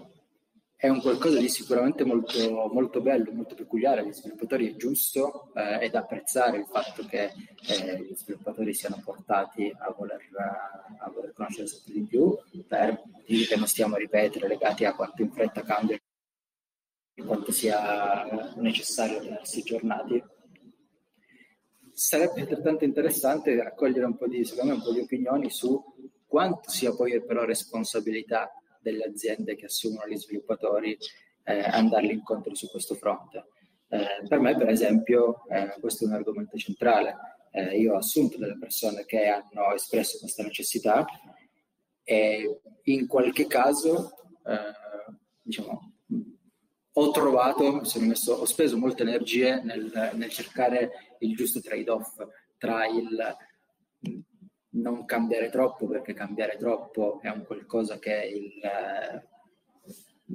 è 0.82 0.88
un 0.88 1.00
qualcosa 1.00 1.38
di 1.38 1.48
sicuramente 1.48 2.02
molto, 2.04 2.68
molto 2.72 3.00
bello, 3.00 3.30
molto 3.30 3.54
peculiare 3.54 4.00
agli 4.00 4.12
sviluppatori, 4.12 4.68
è 4.68 4.74
giusto 4.74 5.52
eh, 5.54 5.84
ed 5.84 5.94
apprezzare 5.94 6.58
il 6.58 6.66
fatto 6.66 7.04
che 7.04 7.32
eh, 7.68 8.00
gli 8.00 8.12
sviluppatori 8.16 8.74
siano 8.74 9.00
portati 9.04 9.72
a 9.78 9.94
voler, 9.96 10.18
a 10.98 11.08
voler 11.08 11.32
conoscere 11.34 11.68
sempre 11.68 11.92
di 11.92 12.02
più 12.02 12.36
per 12.66 13.00
motivi 13.12 13.44
che 13.44 13.54
non 13.54 13.68
stiamo 13.68 13.94
a 13.94 13.98
ripetere 13.98 14.48
legati 14.48 14.84
a 14.84 14.96
quanto 14.96 15.22
in 15.22 15.30
fretta 15.30 15.62
cambia 15.62 15.96
e 17.14 17.22
quanto 17.24 17.52
sia 17.52 18.52
necessario 18.56 19.20
tenersi 19.20 19.60
aggiornati. 19.60 20.20
Sarebbe 21.92 22.40
altrettanto 22.40 22.82
interessante 22.82 23.54
raccogliere 23.62 24.06
un 24.06 24.16
po' 24.16 24.26
di, 24.26 24.44
me, 24.64 24.72
un 24.72 24.82
po' 24.82 24.92
di 24.92 24.98
opinioni 24.98 25.48
su 25.48 25.80
quanto 26.26 26.70
sia 26.70 26.92
poi 26.92 27.24
però 27.24 27.44
responsabilità 27.44 28.52
delle 28.82 29.04
aziende 29.04 29.54
che 29.56 29.66
assumono 29.66 30.06
gli 30.06 30.16
sviluppatori 30.16 30.96
eh, 31.44 31.60
andarli 31.60 32.12
incontro 32.12 32.54
su 32.54 32.68
questo 32.68 32.94
fronte. 32.94 33.46
Eh, 33.88 34.26
per 34.26 34.40
me, 34.40 34.56
per 34.56 34.68
esempio, 34.68 35.46
eh, 35.48 35.74
questo 35.80 36.04
è 36.04 36.08
un 36.08 36.14
argomento 36.14 36.56
centrale. 36.56 37.16
Eh, 37.50 37.78
io 37.78 37.94
ho 37.94 37.98
assunto 37.98 38.38
delle 38.38 38.56
persone 38.58 39.04
che 39.04 39.26
hanno 39.26 39.74
espresso 39.74 40.18
questa 40.18 40.42
necessità 40.42 41.04
e 42.02 42.60
in 42.84 43.06
qualche 43.06 43.46
caso, 43.46 44.12
eh, 44.44 44.72
diciamo, 45.42 45.92
ho 46.94 47.10
trovato, 47.10 47.82
messo, 48.00 48.32
ho 48.34 48.44
speso 48.44 48.76
molte 48.76 49.02
energie 49.02 49.62
nel, 49.62 50.12
nel 50.14 50.30
cercare 50.30 51.16
il 51.20 51.36
giusto 51.36 51.60
trade-off 51.60 52.22
tra 52.58 52.86
il 52.86 53.36
non 54.72 55.04
cambiare 55.04 55.50
troppo 55.50 55.86
perché 55.86 56.14
cambiare 56.14 56.56
troppo 56.56 57.20
è 57.20 57.28
un 57.28 57.44
qualcosa 57.44 57.98
che 57.98 58.14
il, 58.14 58.60
eh, 58.62 59.28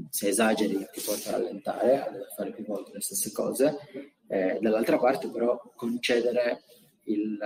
se 0.09 0.27
esageri 0.27 0.87
ti 0.91 1.01
porta 1.01 1.29
a 1.29 1.31
rallentare, 1.33 1.99
a 1.99 2.11
fare 2.35 2.51
più 2.51 2.65
volte 2.65 2.91
le 2.93 3.01
stesse 3.01 3.31
cose, 3.31 3.77
eh, 4.27 4.57
dall'altra 4.61 4.97
parte 4.97 5.29
però 5.29 5.59
concedere 5.75 6.63
il 7.03 7.39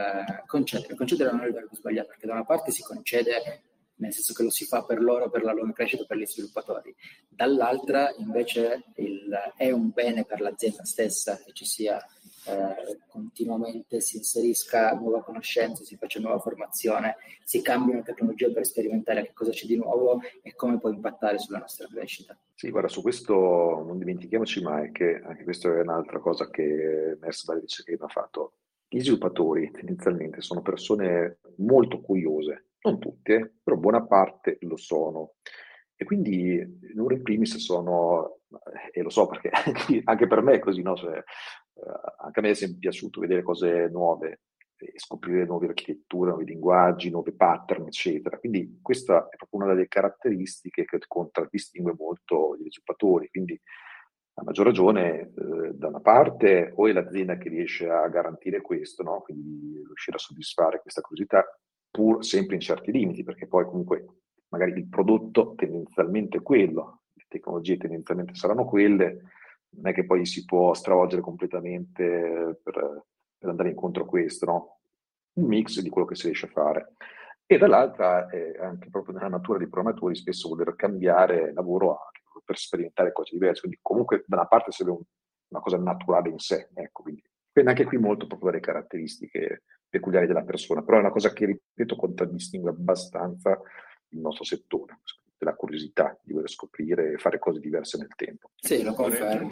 concedere, 0.48 0.96
concedere 0.96 1.32
non 1.32 1.42
è 1.42 1.48
il 1.48 1.54
verbo 1.54 1.76
sbagliato 1.76 2.10
perché 2.10 2.26
da 2.26 2.34
una 2.34 2.46
parte 2.46 2.72
si 2.72 2.82
concede 2.82 3.64
nel 4.02 4.12
senso 4.12 4.34
che 4.34 4.44
lo 4.44 4.50
si 4.50 4.66
fa 4.66 4.84
per 4.84 5.00
loro, 5.00 5.30
per 5.30 5.44
la 5.44 5.54
loro 5.54 5.72
crescita, 5.74 6.06
per 6.06 6.18
gli 6.18 6.26
sviluppatori, 6.26 6.94
dall'altra 7.30 8.12
invece 8.18 8.86
il, 8.96 9.30
è 9.56 9.70
un 9.70 9.92
bene 9.92 10.26
per 10.26 10.42
l'azienda 10.42 10.84
stessa 10.84 11.38
che 11.38 11.54
ci 11.54 11.66
sia 11.66 12.04
eh, 12.46 13.00
continuamente 13.08 14.02
si 14.02 14.18
inserisca 14.18 14.94
nuova 14.94 15.24
conoscenza, 15.24 15.84
si 15.84 15.98
faccia 15.98 16.20
nuova 16.20 16.40
formazione, 16.40 17.18
si 17.44 17.62
cambiano 17.62 18.02
tecnologie 18.02 18.52
per 18.52 18.66
sperimentare 18.66 19.24
che 19.24 19.34
cosa 19.34 19.52
c'è 19.52 19.66
di 19.66 19.78
nuovo 19.78 20.20
e 20.42 20.56
come 20.56 20.80
può 20.80 20.90
impattare 20.90 21.38
sulla 21.38 21.60
nostra 21.60 21.88
crescita. 21.88 22.38
Sì, 22.56 22.70
guarda, 22.70 22.90
su 22.90 23.02
questo 23.02 23.84
non 23.86 23.98
dimentichiamoci 23.98 24.62
mai 24.62 24.92
che 24.92 25.22
anche 25.24 25.44
questa 25.44 25.70
è 25.70 25.82
un'altra 25.82 26.20
cosa 26.20 26.50
che 26.50 26.64
è 26.64 27.12
emersa 27.12 27.44
dalle 27.48 27.62
ricerche 27.62 27.92
che 27.92 28.02
abbiamo 28.02 28.12
fatto. 28.12 28.54
Gli 28.88 29.00
sviluppatori 29.00 29.72
tendenzialmente 29.72 30.42
sono 30.42 30.62
persone 30.62 31.40
molto 31.58 32.02
curiose, 32.02 32.66
non 32.82 33.00
tutte, 33.00 33.54
però 33.64 33.78
buona 33.78 34.06
parte 34.06 34.58
lo 34.62 34.78
sono. 34.78 35.36
E 35.96 36.04
quindi 36.04 36.80
loro 36.96 37.14
in 37.14 37.22
primis 37.22 37.58
sono, 37.58 38.40
e 38.92 39.02
lo 39.02 39.10
so 39.10 39.28
perché 39.28 39.52
anche 40.04 40.28
per 40.28 40.42
me 40.42 40.54
è 40.54 40.60
così, 40.60 40.82
no? 40.82 40.96
Cioè, 40.96 41.24
anche 42.18 42.40
a 42.40 42.42
me 42.42 42.50
è 42.50 42.54
sempre 42.54 42.80
piaciuto 42.80 43.22
vedere 43.22 43.44
cose 43.44 43.88
nuove 43.90 44.42
e 44.82 44.94
scoprire 44.96 45.46
nuove 45.46 45.68
architetture, 45.68 46.30
nuovi 46.30 46.46
linguaggi, 46.46 47.12
nuovi 47.12 47.34
pattern, 47.34 47.86
eccetera. 47.86 48.38
Quindi 48.40 48.80
questa 48.82 49.28
è 49.30 49.36
proprio 49.36 49.62
una 49.62 49.74
delle 49.74 49.88
caratteristiche 49.88 50.86
che 50.86 50.98
contraddistingue 51.08 51.94
molto 51.98 52.56
gli 52.56 52.68
sviluppatori. 52.70 53.30
Quindi 53.30 53.60
a 54.34 54.44
maggior 54.44 54.66
ragione, 54.66 55.20
eh, 55.20 55.74
da 55.74 55.88
una 55.88 56.00
parte, 56.00 56.72
o 56.76 56.88
è 56.88 56.94
l'azienda 56.94 57.38
che 57.38 57.50
riesce 57.50 57.90
a 57.90 58.08
garantire 58.08 58.62
questo, 58.62 59.04
no? 59.04 59.22
quindi 59.22 59.84
riuscire 59.86 60.18
a 60.18 60.20
soddisfare 60.20 60.82
questa 60.82 61.02
curiosità, 61.02 61.46
pur 61.90 62.26
sempre 62.26 62.56
in 62.56 62.62
certi 62.62 62.92
limiti, 62.92 63.24
perché 63.24 63.48
poi 63.48 63.66
comunque 63.66 64.06
magari 64.48 64.72
il 64.72 64.88
prodotto 64.88 65.54
tendenzialmente 65.56 66.38
è 66.38 66.42
quello, 66.42 67.02
le 67.14 67.26
tecnologie 67.28 67.78
tendenzialmente 67.78 68.34
saranno 68.34 68.66
quelle, 68.66 69.24
non 69.74 69.88
è 69.88 69.94
che 69.94 70.06
poi 70.06 70.26
si 70.26 70.46
può 70.46 70.74
stravolgere 70.74 71.22
completamente 71.22 72.60
per, 72.62 73.06
per 73.38 73.50
andare 73.50 73.70
incontro 73.70 74.04
a 74.04 74.08
questo, 74.08 74.46
no? 74.46 74.80
Un 75.34 75.46
mix 75.46 75.80
di 75.80 75.90
quello 75.90 76.08
che 76.08 76.16
si 76.16 76.26
riesce 76.26 76.48
a 76.48 76.50
fare. 76.50 76.94
E 77.46 77.58
dall'altra 77.58 78.28
è 78.28 78.58
anche 78.60 78.90
proprio 78.90 79.16
nella 79.16 79.30
natura 79.30 79.58
dei 79.58 79.68
programmatori 79.68 80.16
spesso 80.16 80.50
voler 80.50 80.76
cambiare 80.76 81.54
lavoro 81.54 81.92
anche 81.92 82.22
per 82.44 82.58
sperimentare 82.58 83.12
cose 83.12 83.34
diverse. 83.34 83.62
Quindi 83.62 83.80
comunque 83.82 84.24
da 84.28 84.38
una 84.38 84.48
parte 84.48 84.72
serve 84.72 84.92
un, 84.92 85.02
una 85.50 85.62
cosa 85.62 85.78
naturale 85.78 86.30
in 86.30 86.40
sé, 86.40 86.70
ecco, 86.74 87.04
quindi 87.04 87.24
quindi 87.52 87.72
anche 87.72 87.84
qui 87.84 87.98
molto 87.98 88.28
proprio 88.28 88.52
delle 88.52 88.64
caratteristiche 88.64 89.64
peculiari 89.90 90.26
della 90.26 90.44
persona, 90.44 90.84
però 90.84 90.98
è 90.98 91.02
una 91.02 91.12
cosa 91.12 91.34
che, 91.34 91.46
ripeto, 91.46 91.98
contraddistingue 91.98 92.70
abbastanza 92.70 93.60
il 94.10 94.20
nostro 94.20 94.46
settore 94.46 95.00
della 95.42 95.56
curiosità 95.56 96.16
di 96.22 96.34
voler 96.34 96.50
scoprire 96.50 97.14
e 97.14 97.18
fare 97.18 97.40
cose 97.40 97.60
diverse 97.60 97.98
nel 97.98 98.14
tempo. 98.16 98.52
Sì, 98.56 98.84
lo 98.84 98.94
confermo. 98.94 99.50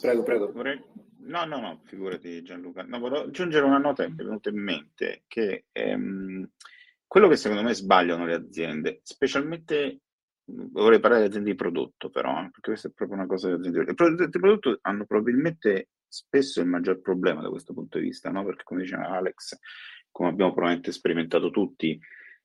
Prego, 0.00 0.22
prego. 0.22 0.52
Vorrei... 0.52 0.82
No, 1.24 1.44
no, 1.44 1.60
no, 1.60 1.82
figurati 1.84 2.42
Gianluca. 2.42 2.82
No, 2.82 2.98
volevo 2.98 3.26
aggiungere 3.26 3.66
una 3.66 3.76
nota 3.76 4.04
che 4.04 4.08
mi 4.08 4.16
è 4.16 4.24
venuta 4.24 4.48
in 4.48 4.58
mente, 4.58 5.24
che 5.28 5.66
ehm, 5.70 6.48
quello 7.06 7.28
che 7.28 7.36
secondo 7.36 7.62
me 7.62 7.74
sbagliano 7.74 8.24
le 8.24 8.34
aziende, 8.34 9.00
specialmente 9.02 10.00
vorrei 10.46 10.98
parlare 10.98 11.22
di 11.22 11.28
aziende 11.28 11.50
di 11.50 11.56
prodotto 11.56 12.08
però, 12.10 12.30
eh, 12.38 12.50
perché 12.50 12.70
questa 12.70 12.88
è 12.88 12.92
proprio 12.92 13.18
una 13.18 13.26
cosa 13.26 13.48
di 13.48 13.54
aziende 13.54 13.78
di 13.78 13.84
prodotto. 13.84 14.02
Le 14.02 14.14
aziende 14.14 14.32
di 14.32 14.42
prodotto 14.42 14.78
hanno 14.80 15.04
probabilmente 15.04 15.88
spesso 16.08 16.60
il 16.62 16.68
maggior 16.68 17.02
problema 17.02 17.42
da 17.42 17.50
questo 17.50 17.74
punto 17.74 17.98
di 17.98 18.04
vista, 18.04 18.30
no? 18.30 18.44
perché 18.46 18.64
come 18.64 18.80
diceva 18.80 19.08
Alex, 19.08 19.58
come 20.10 20.30
abbiamo 20.30 20.52
probabilmente 20.52 20.90
sperimentato 20.90 21.50
tutti, 21.50 22.00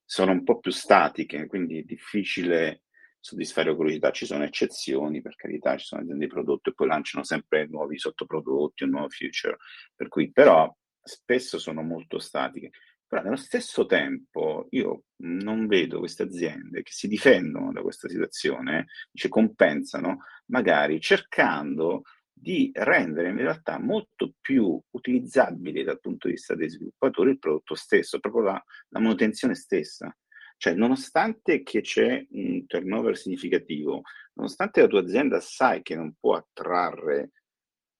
sono 0.09 0.31
un 0.31 0.43
po' 0.45 0.59
più 0.59 0.71
statiche, 0.71 1.47
quindi 1.47 1.79
è 1.79 1.83
difficile 1.83 2.83
soddisfare 3.19 3.71
la 3.71 3.75
curiosità. 3.75 4.09
Ci 4.11 4.25
sono 4.25 4.45
eccezioni, 4.45 5.21
per 5.21 5.35
carità, 5.35 5.75
ci 5.75 5.85
sono 5.85 6.01
aziende 6.01 6.25
di 6.25 6.31
prodotto 6.31 6.69
e 6.69 6.73
poi 6.73 6.87
lanciano 6.87 7.25
sempre 7.25 7.67
nuovi 7.67 7.99
sottoprodotti 7.99 8.83
o 8.83 8.87
nuovi 8.87 9.13
feature, 9.13 9.57
per 9.93 10.07
cui 10.07 10.31
però 10.31 10.73
spesso 11.03 11.59
sono 11.59 11.81
molto 11.83 12.19
statiche. 12.19 12.69
Però 13.05 13.21
nello 13.21 13.35
stesso 13.35 13.85
tempo 13.85 14.67
io 14.71 15.03
non 15.23 15.67
vedo 15.67 15.99
queste 15.99 16.23
aziende 16.23 16.83
che 16.83 16.91
si 16.93 17.09
difendono 17.09 17.73
da 17.73 17.81
questa 17.81 18.07
situazione, 18.07 18.87
cioè 19.13 19.29
compensano, 19.29 20.19
magari 20.45 21.01
cercando 21.01 22.03
di 22.39 22.69
rendere 22.73 23.29
in 23.29 23.37
realtà 23.37 23.79
molto 23.79 24.33
più 24.39 24.79
utilizzabile 24.91 25.83
dal 25.83 25.99
punto 25.99 26.27
di 26.27 26.33
vista 26.33 26.55
dei 26.55 26.69
sviluppatori 26.69 27.31
il 27.31 27.39
prodotto 27.39 27.75
stesso, 27.75 28.19
proprio 28.19 28.43
la, 28.43 28.63
la 28.89 28.99
manutenzione 28.99 29.55
stessa. 29.55 30.15
Cioè, 30.55 30.73
nonostante 30.73 31.61
che 31.61 31.81
c'è 31.81 32.25
un 32.31 32.65
turnover 32.65 33.15
significativo, 33.15 34.01
nonostante 34.33 34.81
la 34.81 34.87
tua 34.87 35.01
azienda 35.01 35.39
sai 35.39 35.81
che 35.81 35.95
non 35.95 36.13
può 36.19 36.35
attrarre 36.35 37.31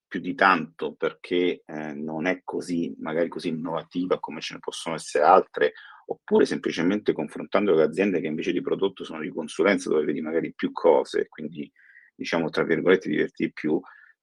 più 0.08 0.20
di 0.20 0.34
tanto 0.34 0.94
perché 0.94 1.62
eh, 1.64 1.92
non 1.92 2.26
è 2.26 2.40
così, 2.42 2.94
magari 2.98 3.28
così 3.28 3.48
innovativa 3.48 4.18
come 4.18 4.40
ce 4.40 4.54
ne 4.54 4.60
possono 4.60 4.94
essere 4.94 5.24
altre, 5.24 5.74
oppure 6.06 6.46
semplicemente 6.46 7.12
confrontando 7.12 7.74
le 7.74 7.82
aziende 7.82 8.20
che 8.20 8.26
invece 8.26 8.52
di 8.52 8.62
prodotto 8.62 9.04
sono 9.04 9.20
di 9.20 9.28
consulenza 9.28 9.90
dove 9.90 10.04
vedi 10.04 10.20
magari 10.20 10.54
più 10.54 10.72
cose, 10.72 11.28
quindi 11.28 11.70
diciamo 12.14 12.48
tra 12.48 12.64
virgolette 12.64 13.08
diverti 13.08 13.44
di 13.44 13.52
più, 13.52 13.78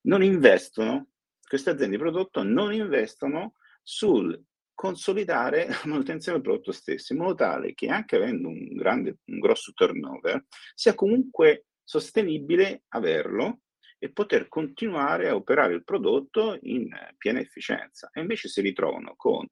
non 0.06 0.24
investono, 0.24 1.10
queste 1.48 1.72
aziende 1.72 1.98
di 1.98 2.02
prodotto 2.02 2.44
non 2.44 2.74
investono 2.74 3.56
sul 3.84 4.42
consolidare 4.74 5.68
la 5.68 5.82
manutenzione 5.86 6.38
del 6.38 6.48
prodotto 6.48 6.72
stesso, 6.72 7.14
in 7.14 7.20
modo 7.20 7.36
tale 7.36 7.74
che 7.74 7.88
anche 7.88 8.16
avendo 8.18 8.50
un 8.50 8.76
grande, 8.76 9.18
un 9.26 9.40
grosso 9.40 9.72
turnover, 9.74 10.46
sia 10.74 10.94
comunque 10.96 11.68
sostenibile 11.84 12.84
averlo 12.90 13.62
e 13.98 14.12
poter 14.12 14.48
continuare 14.48 15.30
a 15.30 15.36
operare 15.36 15.74
il 15.74 15.84
prodotto 15.84 16.58
in 16.64 16.90
piena 17.18 17.40
efficienza. 17.40 18.10
E 18.12 18.20
invece 18.20 18.50
si 18.50 18.62
ritrovano 18.62 19.14
con 19.16 19.48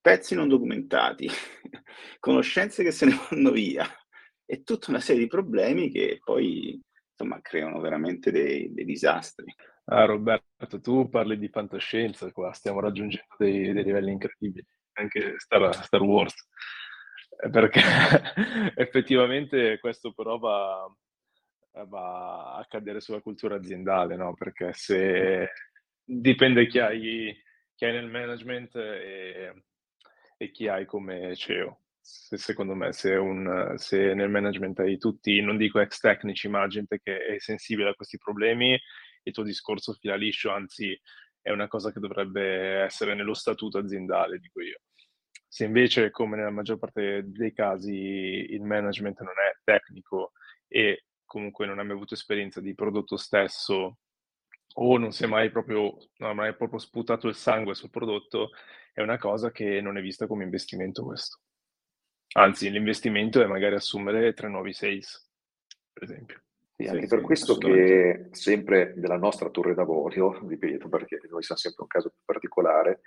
pezzi 0.00 0.34
non 0.34 0.48
documentati, 0.48 1.28
conoscenze 2.18 2.82
che 2.82 2.90
se 2.90 3.06
ne 3.06 3.18
vanno 3.30 3.50
via 3.50 3.86
e 4.46 4.62
tutta 4.62 4.90
una 4.90 5.00
serie 5.00 5.22
di 5.22 5.28
problemi 5.28 5.90
che 5.90 6.20
poi 6.22 6.80
insomma, 7.16 7.40
creano 7.40 7.80
veramente 7.80 8.30
dei, 8.30 8.72
dei 8.72 8.84
disastri. 8.84 9.54
Ah, 9.86 10.04
Roberto, 10.04 10.80
tu 10.80 11.08
parli 11.08 11.38
di 11.38 11.48
fantascienza 11.48 12.30
qua, 12.32 12.52
stiamo 12.52 12.80
raggiungendo 12.80 13.34
dei, 13.38 13.72
dei 13.72 13.84
livelli 13.84 14.12
incredibili, 14.12 14.66
anche 14.94 15.34
Star, 15.38 15.74
Star 15.84 16.02
Wars, 16.02 16.34
eh, 17.42 17.50
perché 17.50 17.80
effettivamente 18.76 19.78
questo 19.78 20.12
però 20.12 20.38
va, 20.38 20.86
va, 21.86 22.54
a 22.56 22.66
cadere 22.68 23.00
sulla 23.00 23.20
cultura 23.20 23.56
aziendale, 23.56 24.16
no? 24.16 24.34
Perché 24.34 24.72
se 24.72 25.50
dipende 26.02 26.66
chi 26.66 26.78
hai, 26.80 27.36
chi 27.74 27.84
hai 27.84 27.92
nel 27.92 28.10
management 28.10 28.74
e, 28.76 29.64
e 30.36 30.50
chi 30.50 30.66
hai 30.66 30.84
come 30.86 31.34
CEO. 31.36 31.83
Se, 32.04 32.36
secondo 32.36 32.74
me, 32.74 32.92
se, 32.92 33.14
un, 33.14 33.74
se, 33.76 34.12
nel 34.12 34.28
management 34.28 34.78
hai 34.80 34.98
tutti, 34.98 35.40
non 35.40 35.56
dico 35.56 35.80
ex 35.80 36.00
tecnici, 36.00 36.48
ma 36.48 36.66
gente 36.66 37.00
che 37.02 37.24
è 37.24 37.38
sensibile 37.38 37.88
a 37.88 37.94
questi 37.94 38.18
problemi, 38.18 38.78
il 39.22 39.32
tuo 39.32 39.42
discorso 39.42 39.94
fila 39.94 40.14
liscio, 40.14 40.50
anzi 40.50 40.98
è 41.40 41.50
una 41.50 41.66
cosa 41.66 41.92
che 41.92 42.00
dovrebbe 42.00 42.82
essere 42.82 43.14
nello 43.14 43.32
statuto 43.32 43.78
aziendale, 43.78 44.38
dico 44.38 44.60
io. 44.60 44.80
Se 45.48 45.64
invece, 45.64 46.10
come 46.10 46.36
nella 46.36 46.50
maggior 46.50 46.78
parte 46.78 47.22
dei 47.24 47.52
casi, 47.54 47.94
il 47.94 48.62
management 48.62 49.20
non 49.20 49.34
è 49.38 49.58
tecnico 49.64 50.32
e 50.68 51.04
comunque 51.24 51.64
non 51.64 51.78
hai 51.78 51.86
mai 51.86 51.94
avuto 51.94 52.14
esperienza 52.14 52.60
di 52.60 52.74
prodotto 52.74 53.16
stesso 53.16 53.98
o 54.74 54.98
non 54.98 55.12
si 55.12 55.24
è 55.24 55.26
mai 55.26 55.50
proprio, 55.50 55.96
ha 56.18 56.34
mai 56.34 56.54
proprio 56.54 56.78
sputato 56.78 57.28
il 57.28 57.34
sangue 57.34 57.74
sul 57.74 57.90
prodotto, 57.90 58.50
è 58.92 59.00
una 59.00 59.18
cosa 59.18 59.50
che 59.50 59.80
non 59.80 59.96
è 59.96 60.02
vista 60.02 60.26
come 60.26 60.44
investimento 60.44 61.04
questo. 61.04 61.43
Anzi, 62.36 62.70
l'investimento 62.70 63.40
è 63.40 63.46
magari 63.46 63.76
assumere 63.76 64.32
tre 64.32 64.48
nuovi 64.48 64.72
sales, 64.72 65.30
per 65.92 66.02
esempio. 66.02 66.42
Sì, 66.76 66.86
anche 66.86 67.02
sì, 67.02 67.06
per 67.06 67.18
sì, 67.20 67.24
questo 67.24 67.56
che 67.56 68.28
sempre 68.32 68.94
della 68.96 69.16
nostra 69.16 69.50
torre 69.50 69.74
d'avorio, 69.74 70.36
ripeto 70.46 70.88
perché 70.88 71.20
noi 71.30 71.44
siamo 71.44 71.60
sempre 71.60 71.82
un 71.82 71.88
caso 71.88 72.10
più 72.10 72.18
particolare, 72.24 73.02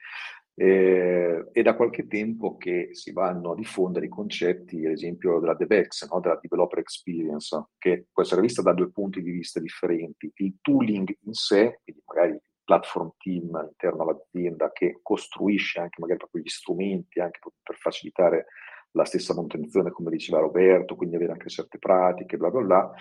eh, 0.55 1.49
è 1.51 1.61
da 1.61 1.75
qualche 1.75 2.07
tempo 2.07 2.55
che 2.55 2.89
si 2.93 3.11
vanno 3.11 3.51
a 3.51 3.55
diffondere 3.55 4.05
i 4.05 4.09
concetti, 4.09 4.85
ad 4.85 4.93
esempio 4.93 5.39
della 5.39 5.55
DevEx, 5.55 6.09
no? 6.09 6.21
della 6.21 6.39
Developer 6.41 6.79
Experience, 6.79 7.67
che 7.77 8.05
può 8.09 8.23
essere 8.23 8.39
vista 8.39 8.61
da 8.61 8.73
due 8.73 8.89
punti 8.91 9.21
di 9.21 9.31
vista 9.31 9.59
differenti. 9.59 10.31
Il 10.35 10.55
tooling 10.61 11.13
in 11.25 11.33
sé, 11.33 11.81
quindi 11.83 12.01
magari 12.05 12.31
il 12.31 12.41
platform 12.63 13.11
team 13.17 13.53
all'interno 13.55 14.03
all'azienda 14.03 14.71
che 14.71 14.99
costruisce 15.01 15.81
anche 15.81 15.99
magari 15.99 16.19
proprio 16.19 16.41
gli 16.41 16.49
strumenti 16.49 17.19
anche 17.19 17.39
per 17.61 17.75
facilitare 17.77 18.45
la 18.91 19.05
stessa 19.05 19.33
manutenzione, 19.33 19.91
come 19.91 20.11
diceva 20.11 20.39
Roberto, 20.39 20.95
quindi 20.95 21.15
avere 21.15 21.33
anche 21.33 21.49
certe 21.49 21.77
pratiche, 21.77 22.37
bla 22.37 22.49
bla 22.49 22.61
bla, 22.61 22.93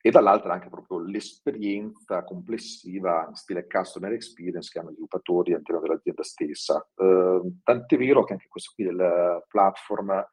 e 0.00 0.10
dall'altra 0.10 0.52
anche 0.52 0.68
proprio 0.68 1.00
l'esperienza 1.00 2.22
complessiva 2.22 3.26
in 3.28 3.34
stile 3.34 3.66
customer 3.66 4.12
experience 4.12 4.70
che 4.72 4.78
hanno 4.78 4.90
gli 4.90 4.94
sviluppatori 4.94 5.52
all'interno 5.52 5.80
dell'azienda 5.80 6.22
stessa. 6.22 6.86
Eh, 6.94 7.40
tant'è 7.64 7.96
vero 7.96 8.24
che 8.24 8.34
anche 8.34 8.46
questo 8.48 8.72
qui 8.74 8.84
del 8.84 9.44
platform 9.48 10.24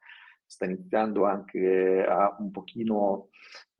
sta 0.46 0.64
iniziando 0.64 1.24
anche 1.24 2.04
a 2.06 2.36
un 2.38 2.50
pochino 2.50 3.28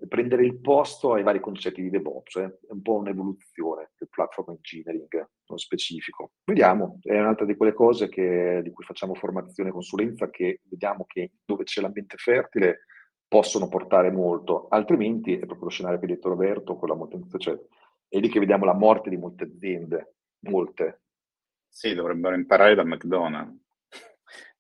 prendere 0.09 0.45
il 0.45 0.61
posto 0.61 1.15
ai 1.15 1.23
vari 1.23 1.41
concetti 1.41 1.83
di 1.83 1.91
DevOps, 1.91 2.37
eh? 2.37 2.59
è 2.69 2.73
un 2.73 2.83
po' 2.83 2.95
un'evoluzione 2.95 3.93
del 3.97 4.09
platform 4.09 4.51
engineering 4.51 5.13
nello 5.13 5.59
specifico. 5.59 6.33
Vediamo, 6.45 6.99
è 7.03 7.19
un'altra 7.19 7.47
di 7.47 7.57
quelle 7.57 7.73
cose 7.73 8.09
che, 8.09 8.61
di 8.63 8.71
cui 8.71 8.85
facciamo 8.85 9.15
formazione 9.15 9.71
e 9.71 9.73
consulenza 9.73 10.31
che 10.31 10.61
vediamo 10.65 11.05
che 11.07 11.33
dove 11.45 11.65
c'è 11.65 11.81
l'ambiente 11.81 12.17
fertile 12.17 12.87
possono 13.27 13.69
portare 13.69 14.11
molto, 14.11 14.69
altrimenti 14.69 15.35
è 15.35 15.39
proprio 15.41 15.65
lo 15.65 15.71
scenario 15.71 15.99
che 15.99 16.05
ha 16.05 16.09
detto 16.09 16.29
Roberto, 16.29 16.77
con 16.77 16.89
la 16.89 16.95
molta, 16.95 17.19
cioè, 17.39 17.59
è 18.09 18.19
lì 18.19 18.29
che 18.29 18.39
vediamo 18.39 18.65
la 18.65 18.75
morte 18.75 19.11
di 19.11 19.17
molte 19.17 19.45
aziende, 19.45 20.15
molte. 20.41 21.03
Sì, 21.69 21.95
dovrebbero 21.95 22.37
imparare 22.37 22.77
da 22.77 22.85
McDonald's. 22.85 23.64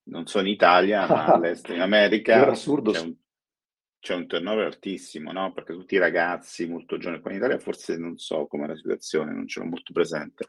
Non 0.06 0.26
so 0.26 0.40
in 0.40 0.46
Italia, 0.46 1.06
ma 1.06 1.26
all'estero, 1.34 1.74
in 1.74 1.80
America. 1.80 2.40
C'è, 2.92 3.00
un, 3.00 3.14
c'è 4.00 4.14
un 4.14 4.26
turnover 4.26 4.66
altissimo, 4.66 5.32
no? 5.32 5.52
Perché 5.52 5.72
tutti 5.72 5.94
i 5.94 5.98
ragazzi 5.98 6.66
molto 6.66 6.98
giovani, 6.98 7.20
qua 7.20 7.30
in 7.30 7.38
Italia 7.38 7.58
forse 7.58 7.96
non 7.96 8.16
so 8.18 8.46
com'è 8.46 8.66
la 8.66 8.76
situazione, 8.76 9.32
non 9.32 9.46
ce 9.46 9.60
l'ho 9.60 9.66
molto 9.66 9.92
presente, 9.92 10.46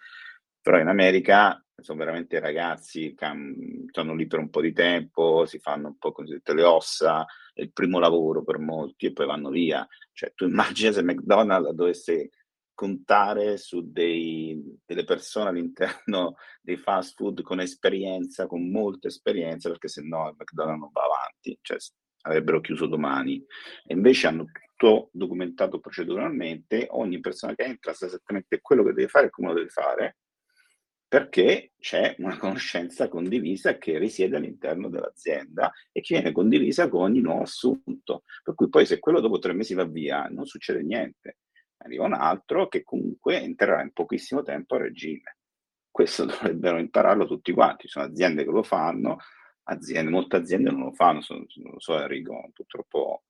però 0.61 0.79
in 0.79 0.87
America 0.87 1.63
sono 1.77 1.99
veramente 1.99 2.39
ragazzi 2.39 3.13
che 3.13 3.27
stanno 3.89 4.15
lì 4.15 4.27
per 4.27 4.39
un 4.39 4.49
po' 4.49 4.61
di 4.61 4.73
tempo, 4.73 5.45
si 5.45 5.59
fanno 5.59 5.87
un 5.89 5.97
po' 5.97 6.11
così 6.11 6.39
le 6.43 6.63
ossa, 6.63 7.25
è 7.53 7.61
il 7.61 7.71
primo 7.71 7.99
lavoro 7.99 8.43
per 8.43 8.59
molti 8.59 9.07
e 9.07 9.13
poi 9.13 9.25
vanno 9.25 9.49
via. 9.49 9.87
Cioè, 10.13 10.33
tu 10.33 10.45
immagini 10.45 10.93
se 10.93 11.03
McDonald's 11.03 11.71
dovesse 11.71 12.29
contare 12.75 13.57
su 13.57 13.91
dei, 13.91 14.61
delle 14.85 15.05
persone 15.05 15.49
all'interno 15.49 16.35
dei 16.61 16.77
fast 16.77 17.15
food 17.15 17.41
con 17.41 17.59
esperienza, 17.61 18.45
con 18.45 18.69
molta 18.69 19.07
esperienza, 19.07 19.69
perché 19.69 19.87
se 19.87 20.01
no 20.03 20.29
il 20.29 20.35
McDonald's 20.37 20.81
non 20.81 20.91
va 20.91 21.01
avanti, 21.03 21.57
cioè 21.61 21.77
avrebbero 22.21 22.61
chiuso 22.61 22.85
domani. 22.85 23.43
E 23.85 23.93
invece 23.93 24.27
hanno 24.27 24.45
tutto 24.75 25.09
documentato 25.11 25.79
proceduralmente, 25.79 26.87
ogni 26.91 27.19
persona 27.19 27.55
che 27.55 27.63
entra 27.63 27.93
sa 27.93 28.05
esattamente 28.05 28.59
quello 28.61 28.83
che 28.83 28.93
deve 28.93 29.07
fare 29.07 29.27
e 29.27 29.29
come 29.29 29.47
lo 29.47 29.53
deve 29.53 29.69
fare, 29.69 30.17
perché 31.07 31.71
c'è 31.79 32.15
una 32.19 32.37
conoscenza 32.37 33.07
condivisa 33.07 33.77
che 33.77 33.97
risiede 33.97 34.35
all'interno 34.35 34.89
dell'azienda 34.89 35.71
e 35.91 36.01
che 36.01 36.15
viene 36.15 36.33
condivisa 36.33 36.89
con 36.89 37.03
ogni 37.03 37.21
nuovo 37.21 37.43
assunto. 37.43 38.23
Per 38.43 38.53
cui 38.53 38.69
poi 38.69 38.85
se 38.85 38.99
quello 38.99 39.21
dopo 39.21 39.39
tre 39.39 39.53
mesi 39.53 39.73
va 39.73 39.85
via, 39.85 40.27
non 40.29 40.45
succede 40.45 40.83
niente. 40.83 41.37
Arriva 41.77 42.05
un 42.05 42.13
altro 42.13 42.67
che 42.67 42.83
comunque 42.83 43.41
entrerà 43.41 43.81
in 43.81 43.91
pochissimo 43.91 44.41
tempo 44.41 44.75
a 44.75 44.79
regime. 44.79 45.37
Questo 45.91 46.25
dovrebbero 46.25 46.77
impararlo 46.77 47.27
tutti 47.27 47.51
quanti. 47.51 47.83
Ci 47.83 47.89
sono 47.89 48.05
aziende 48.05 48.43
che 48.43 48.51
lo 48.51 48.63
fanno, 48.63 49.17
aziende, 49.63 50.11
molte 50.11 50.37
aziende 50.37 50.71
non 50.71 50.81
lo 50.81 50.91
fanno, 50.91 51.21
non 51.29 51.45
lo 51.73 51.79
so 51.79 51.99
Enrico, 51.99 52.49
purtroppo 52.53 53.23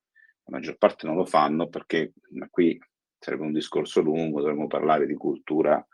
la 0.44 0.58
maggior 0.58 0.78
parte 0.78 1.08
non 1.08 1.16
lo 1.16 1.26
fanno 1.26 1.68
perché 1.68 2.14
qui 2.50 2.80
sarebbe 3.18 3.44
un 3.44 3.54
discorso 3.54 4.02
lungo, 4.02 4.42
dovremmo 4.42 4.68
parlare 4.68 5.08
di 5.08 5.16
cultura 5.16 5.86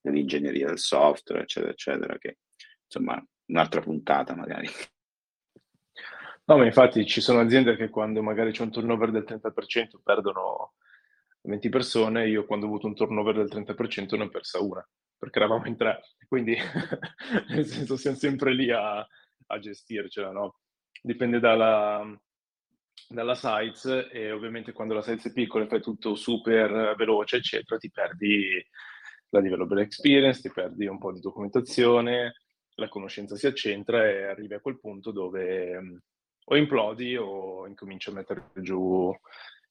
dell'ingegneria 0.00 0.66
del 0.66 0.78
software, 0.78 1.42
eccetera, 1.42 1.72
eccetera, 1.72 2.18
che 2.18 2.38
insomma 2.84 3.22
un'altra 3.46 3.80
puntata 3.80 4.34
magari. 4.34 4.68
No, 6.44 6.56
ma 6.56 6.64
infatti 6.64 7.04
ci 7.06 7.20
sono 7.20 7.40
aziende 7.40 7.76
che 7.76 7.90
quando 7.90 8.22
magari 8.22 8.52
c'è 8.52 8.62
un 8.62 8.70
turnover 8.70 9.10
del 9.10 9.24
30% 9.28 10.00
perdono 10.02 10.74
20 11.42 11.68
persone, 11.68 12.28
io 12.28 12.44
quando 12.44 12.66
ho 12.66 12.68
avuto 12.68 12.86
un 12.86 12.94
turnover 12.94 13.36
del 13.36 13.48
30% 13.48 14.16
ne 14.16 14.24
ho 14.24 14.28
persa 14.28 14.60
una, 14.60 14.86
perché 15.16 15.38
eravamo 15.38 15.66
in 15.66 15.76
tre, 15.76 16.00
quindi 16.26 16.56
nel 17.50 17.66
senso 17.66 17.96
siamo 17.96 18.16
sempre 18.16 18.54
lì 18.54 18.70
a, 18.70 18.98
a 18.98 19.58
gestircela, 19.58 20.30
no? 20.30 20.60
Dipende 21.00 21.38
dalla, 21.38 22.04
dalla 23.08 23.34
size 23.34 24.10
e 24.10 24.32
ovviamente 24.32 24.72
quando 24.72 24.94
la 24.94 25.02
size 25.02 25.28
è 25.28 25.32
piccola 25.32 25.64
e 25.64 25.68
fai 25.68 25.80
tutto 25.80 26.14
super 26.14 26.94
veloce, 26.96 27.36
eccetera, 27.36 27.78
ti 27.78 27.90
perdi 27.90 28.64
la 29.30 29.40
developer 29.40 29.78
experience, 29.78 30.40
ti 30.40 30.50
perdi 30.50 30.86
un 30.86 30.98
po' 30.98 31.12
di 31.12 31.20
documentazione, 31.20 32.34
la 32.74 32.88
conoscenza 32.88 33.36
si 33.36 33.46
accentra 33.46 34.08
e 34.08 34.24
arrivi 34.24 34.54
a 34.54 34.60
quel 34.60 34.78
punto 34.78 35.10
dove 35.10 36.02
o 36.50 36.56
implodi 36.56 37.16
o 37.16 37.66
incominci 37.66 38.08
a 38.08 38.12
mettere 38.12 38.50
giù 38.54 39.14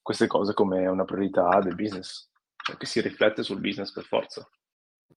queste 0.08 0.28
cose 0.28 0.54
come 0.54 0.88
una 0.88 1.04
priorità 1.04 1.60
del 1.60 1.76
business, 1.76 2.30
cioè 2.56 2.78
che 2.78 2.86
si 2.86 3.02
riflette 3.02 3.44
sul 3.44 3.60
business 3.60 3.92
per 3.92 4.06
forza. 4.06 4.50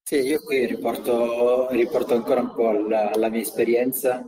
Sì, 0.03 0.17
io 0.17 0.41
qui 0.41 0.67
riporto, 0.67 1.71
riporto 1.71 2.15
ancora 2.15 2.41
un 2.41 2.53
po' 2.53 2.73
la, 2.73 3.13
la, 3.15 3.29
mia 3.29 3.41
esperienza 3.41 4.27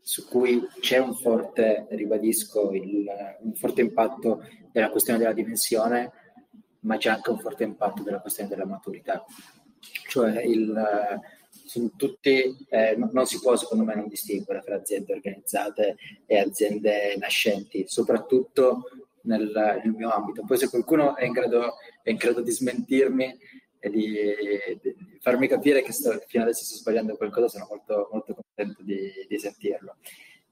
su 0.00 0.26
cui 0.28 0.66
c'è 0.80 0.96
un 0.96 1.14
forte, 1.14 1.88
ribadisco, 1.90 2.72
il, 2.72 3.06
un 3.40 3.52
forte 3.52 3.82
impatto 3.82 4.40
della 4.72 4.88
questione 4.88 5.18
della 5.18 5.34
dimensione 5.34 6.10
ma 6.80 6.96
c'è 6.96 7.10
anche 7.10 7.28
un 7.28 7.38
forte 7.38 7.64
impatto 7.64 8.02
della 8.02 8.22
questione 8.22 8.48
della 8.48 8.64
maturità. 8.64 9.22
Cioè 10.08 10.40
il, 10.40 11.20
tutti, 11.96 12.66
eh, 12.70 12.96
non 12.96 13.26
si 13.26 13.38
può 13.40 13.56
secondo 13.56 13.84
me 13.84 13.94
non 13.94 14.08
distinguere 14.08 14.62
tra 14.64 14.76
aziende 14.76 15.12
organizzate 15.12 15.96
e 16.24 16.38
aziende 16.38 17.14
nascenti, 17.18 17.84
soprattutto 17.86 18.84
nel, 19.22 19.80
nel 19.84 19.92
mio 19.92 20.10
ambito. 20.10 20.44
Poi 20.44 20.58
se 20.58 20.68
qualcuno 20.68 21.16
è 21.16 21.24
in 21.24 21.32
grado, 21.32 21.74
è 22.02 22.10
in 22.10 22.16
grado 22.16 22.40
di 22.40 22.50
smentirmi 22.50 23.38
e 23.78 23.90
di, 23.90 24.12
di, 24.80 25.18
farmi 25.20 25.48
capire 25.48 25.82
che 25.82 25.92
sto, 25.92 26.22
fino 26.26 26.44
adesso 26.44 26.64
sto 26.64 26.76
sbagliando 26.76 27.16
qualcosa, 27.16 27.48
sono 27.48 27.66
molto, 27.68 28.08
molto 28.12 28.34
contento 28.34 28.82
di, 28.82 29.10
di 29.28 29.38
sentirlo. 29.38 29.96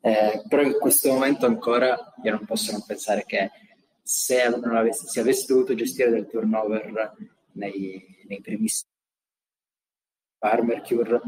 Eh, 0.01 0.43
però 0.49 0.63
in 0.63 0.79
questo 0.79 1.13
momento 1.13 1.47
ancora 1.47 2.15
io 2.23 2.31
non 2.31 2.45
posso 2.47 2.73
non 2.73 2.85
pensare 2.87 3.25
che 3.27 3.51
se, 4.03 4.43
avesse, 4.43 5.07
se 5.07 5.21
avessi 5.21 5.47
dovuto 5.47 5.75
gestire 5.75 6.11
del 6.11 6.27
turnover 6.27 7.15
nei, 7.53 8.25
nei 8.27 8.41
primissimi 8.41 8.89
farmer 10.39 10.81
cure, 10.81 11.21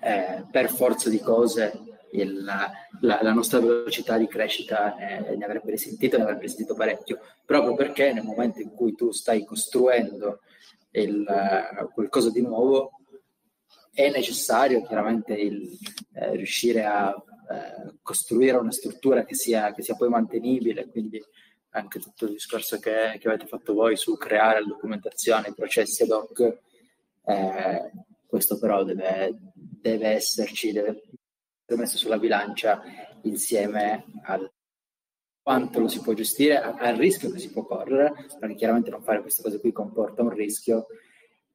eh, 0.00 0.44
per 0.50 0.70
forza 0.70 1.10
di 1.10 1.18
cose 1.18 1.95
il, 2.20 2.44
la, 2.44 2.70
la, 3.00 3.32
nostra 3.32 3.60
velocità 3.60 4.16
di 4.16 4.26
crescita 4.26 4.96
eh, 4.96 5.36
ne 5.36 5.44
avrebbe 5.44 5.70
risentito, 5.70 6.16
ne 6.16 6.22
avrebbe 6.24 6.42
risentito 6.42 6.74
parecchio, 6.74 7.20
proprio 7.44 7.74
perché 7.74 8.12
nel 8.12 8.24
momento 8.24 8.60
in 8.60 8.70
cui 8.70 8.94
tu 8.94 9.10
stai 9.12 9.44
costruendo 9.44 10.40
il, 10.92 11.24
uh, 11.26 11.92
qualcosa 11.92 12.30
di 12.30 12.40
nuovo 12.40 12.92
è 13.92 14.10
necessario 14.10 14.82
chiaramente 14.82 15.34
il, 15.34 15.70
eh, 16.14 16.36
riuscire 16.36 16.84
a 16.84 17.14
eh, 17.48 17.94
costruire 18.02 18.58
una 18.58 18.72
struttura 18.72 19.24
che 19.24 19.34
sia, 19.34 19.72
che 19.72 19.82
sia, 19.82 19.94
poi 19.94 20.10
mantenibile, 20.10 20.86
quindi 20.88 21.22
anche 21.70 21.98
tutto 21.98 22.26
il 22.26 22.32
discorso 22.32 22.78
che, 22.78 23.16
che 23.18 23.28
avete 23.28 23.46
fatto 23.46 23.72
voi 23.72 23.96
su 23.96 24.16
creare 24.16 24.60
la 24.60 24.66
documentazione, 24.66 25.48
i 25.48 25.54
processi 25.54 26.02
ad 26.02 26.10
hoc, 26.10 26.58
eh, 27.24 27.90
questo 28.26 28.58
però 28.58 28.84
deve, 28.84 29.34
deve 29.54 30.08
esserci, 30.08 30.72
deve 30.72 31.02
messo 31.74 31.96
sulla 31.96 32.18
bilancia 32.18 32.80
insieme 33.22 34.04
al 34.22 34.48
quanto 35.42 35.80
lo 35.80 35.88
si 35.88 36.00
può 36.00 36.12
gestire, 36.12 36.58
al 36.58 36.96
rischio 36.96 37.30
che 37.30 37.38
si 37.38 37.50
può 37.50 37.64
correre, 37.64 38.12
perché 38.38 38.56
chiaramente 38.56 38.90
non 38.90 39.02
fare 39.02 39.20
queste 39.20 39.42
cose 39.42 39.60
qui 39.60 39.72
comporta 39.72 40.22
un 40.22 40.30
rischio, 40.30 40.86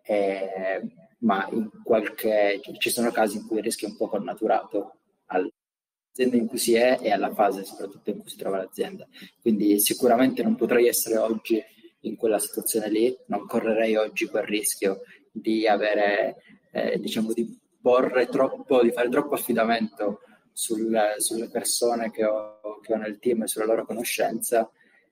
eh, 0.03 0.81
ma 1.19 1.47
in 1.51 1.69
qualche, 1.83 2.61
ci 2.77 2.89
sono 2.89 3.11
casi 3.11 3.37
in 3.37 3.47
cui 3.47 3.57
il 3.57 3.63
rischio 3.63 3.87
è 3.87 3.91
un 3.91 3.97
po' 3.97 4.07
connaturato 4.07 4.99
all'azienda 5.25 6.37
in 6.37 6.47
cui 6.47 6.57
si 6.57 6.73
è 6.73 6.99
e 7.01 7.11
alla 7.11 7.33
fase 7.33 7.63
soprattutto 7.63 8.09
in 8.09 8.19
cui 8.19 8.29
si 8.29 8.37
trova 8.37 8.57
l'azienda. 8.57 9.07
Quindi 9.41 9.79
sicuramente 9.79 10.41
non 10.41 10.55
potrei 10.55 10.87
essere 10.87 11.17
oggi 11.17 11.61
in 12.01 12.15
quella 12.15 12.39
situazione 12.39 12.89
lì, 12.89 13.15
non 13.27 13.45
correrei 13.45 13.95
oggi 13.95 14.27
quel 14.27 14.43
rischio 14.43 15.01
di 15.31 15.67
avere, 15.67 16.37
eh, 16.71 16.97
diciamo, 16.99 17.33
di 17.33 17.59
porre 17.81 18.27
troppo, 18.27 18.81
di 18.81 18.91
fare 18.91 19.09
troppo 19.09 19.35
affidamento 19.35 20.21
sul, 20.51 21.15
sulle 21.17 21.49
persone 21.49 22.11
che 22.11 22.25
ho, 22.25 22.79
che 22.81 22.93
ho, 22.93 22.97
nel 22.97 23.19
team 23.19 23.43
e 23.43 23.47
sulla 23.47 23.65
loro 23.65 23.85
conoscenza, 23.85 24.69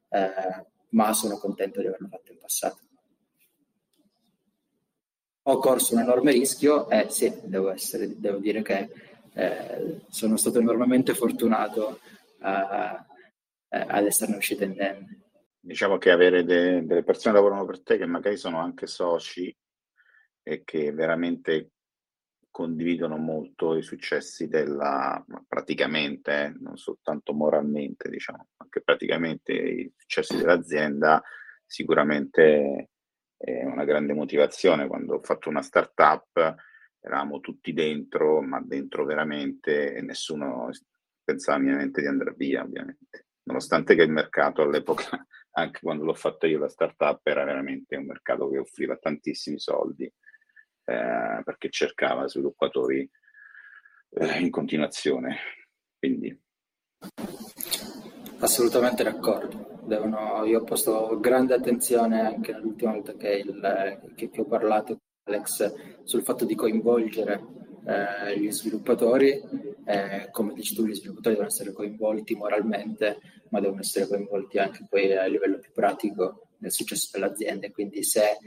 eh, 0.10 0.66
ma 0.90 1.14
sono 1.14 1.38
contento 1.38 1.82
di 1.82 1.88
averlo 1.88 2.08
fatto 2.08 2.32
in 2.32 2.38
passato. 2.38 2.78
Ho 5.44 5.58
corso 5.58 5.96
un 5.96 6.02
enorme 6.02 6.32
rischio 6.32 6.90
e 6.90 7.08
sì, 7.10 7.34
devo, 7.44 7.72
essere, 7.72 8.20
devo 8.20 8.38
dire 8.38 8.62
che 8.62 8.90
eh, 9.34 10.02
sono 10.10 10.38
stato 10.38 10.60
enormemente 10.60 11.16
fortunato 11.16 12.00
a, 12.42 13.06
ad 13.70 14.06
esserne 14.06 14.36
uscito 14.36 14.64
indenne. 14.64 15.22
Diciamo 15.60 15.98
che 15.98 16.12
avere 16.12 16.44
de, 16.44 16.86
delle 16.86 17.04
persone 17.04 17.34
che 17.34 17.42
lavorano 17.42 17.66
per 17.66 17.82
te 17.82 17.98
che 17.98 18.06
magari 18.06 18.38
sono 18.38 18.60
anche 18.60 18.88
soci 18.88 19.56
e 20.44 20.64
che 20.64 20.92
veramente 20.92 21.72
condividono 22.52 23.18
molto 23.18 23.76
i 23.76 23.84
successi 23.84 24.48
della, 24.48 25.24
praticamente, 25.48 26.56
non 26.60 26.78
soltanto 26.78 27.34
moralmente, 27.34 28.10
diciamo, 28.10 28.48
anche 28.58 28.82
praticamente 28.82 29.54
i 29.54 29.94
successi 29.96 30.38
dell'azienda, 30.38 31.22
sicuramente 31.66 32.90
è 33.38 33.64
una 33.64 33.86
grande 33.86 34.14
motivazione. 34.14 34.88
Quando 34.88 35.16
ho 35.16 35.20
fatto 35.20 35.50
una 35.50 35.62
startup 35.62 36.56
eravamo 37.00 37.40
tutti 37.40 37.72
dentro, 37.72 38.42
ma 38.42 38.62
dentro 38.62 39.06
veramente 39.06 39.94
e 39.94 40.02
nessuno 40.02 40.70
pensava 41.24 41.60
minimamente 41.60 42.02
di 42.02 42.08
andare 42.08 42.34
via, 42.36 42.64
ovviamente. 42.64 43.28
Nonostante 43.44 43.96
che 43.96 44.04
il 44.04 44.12
mercato 44.12 44.62
all'epoca, 44.62 45.26
anche 45.52 45.80
quando 45.82 46.04
l'ho 46.04 46.14
fatto 46.14 46.46
io 46.46 46.60
la 46.60 46.68
startup, 46.68 47.26
era 47.26 47.44
veramente 47.44 47.96
un 47.96 48.06
mercato 48.06 48.50
che 48.50 48.58
offriva 48.58 48.98
tantissimi 48.98 49.60
soldi 49.60 50.12
eh, 50.90 51.44
perché 51.44 51.70
cercava 51.70 52.28
sviluppatori 52.28 53.08
eh, 54.10 54.40
in 54.40 54.50
continuazione. 54.50 55.38
Quindi. 55.98 56.38
Assolutamente 58.40 59.04
d'accordo. 59.04 59.82
Devono, 59.84 60.44
io 60.46 60.60
ho 60.60 60.64
posto 60.64 61.20
grande 61.20 61.54
attenzione 61.54 62.22
anche 62.22 62.54
l'ultima 62.54 62.94
volta 62.94 63.14
che, 63.14 63.44
il, 63.46 64.14
che, 64.16 64.30
che 64.30 64.42
ho 64.42 64.46
parlato 64.46 65.00
con 65.24 65.34
Alex 65.34 66.04
sul 66.04 66.24
fatto 66.24 66.46
di 66.46 66.56
coinvolgere 66.56 67.44
eh, 67.86 68.40
gli 68.40 68.52
sviluppatori. 68.52 69.42
Eh, 69.86 70.30
come 70.32 70.54
dici 70.54 70.76
tu, 70.76 70.86
gli 70.86 70.94
sviluppatori 70.94 71.36
devono 71.36 71.52
essere 71.52 71.72
coinvolti 71.72 72.36
moralmente, 72.36 73.20
ma 73.50 73.60
devono 73.60 73.82
essere 73.82 74.08
coinvolti 74.08 74.58
anche 74.58 74.86
poi 74.88 75.16
a 75.16 75.26
livello 75.26 75.60
più 75.60 75.72
pratico 75.72 76.50
nel 76.60 76.72
successo 76.72 77.10
dell'azienda. 77.14 77.70
Quindi 77.72 78.04
se 78.04 78.38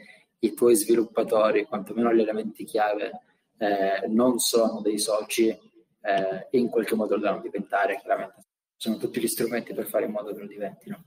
i 0.45 0.55
tuoi 0.55 0.74
sviluppatori, 0.74 1.64
quantomeno 1.64 2.12
gli 2.12 2.20
elementi 2.20 2.64
chiave, 2.64 3.20
eh, 3.59 4.07
non 4.09 4.38
sono 4.38 4.80
dei 4.80 4.99
soci 4.99 5.49
eh, 5.49 6.49
in 6.51 6.68
qualche 6.68 6.95
modo 6.97 7.14
lo 7.14 7.20
devono 7.20 7.43
diventare, 7.43 7.99
chiaramente 8.01 8.47
sono 8.76 8.97
tutti 8.97 9.20
gli 9.20 9.28
strumenti 9.28 9.72
per 9.74 9.86
fare 9.86 10.07
in 10.07 10.11
modo 10.11 10.34
che 10.34 10.40
lo 10.40 10.47
diventino. 10.47 11.05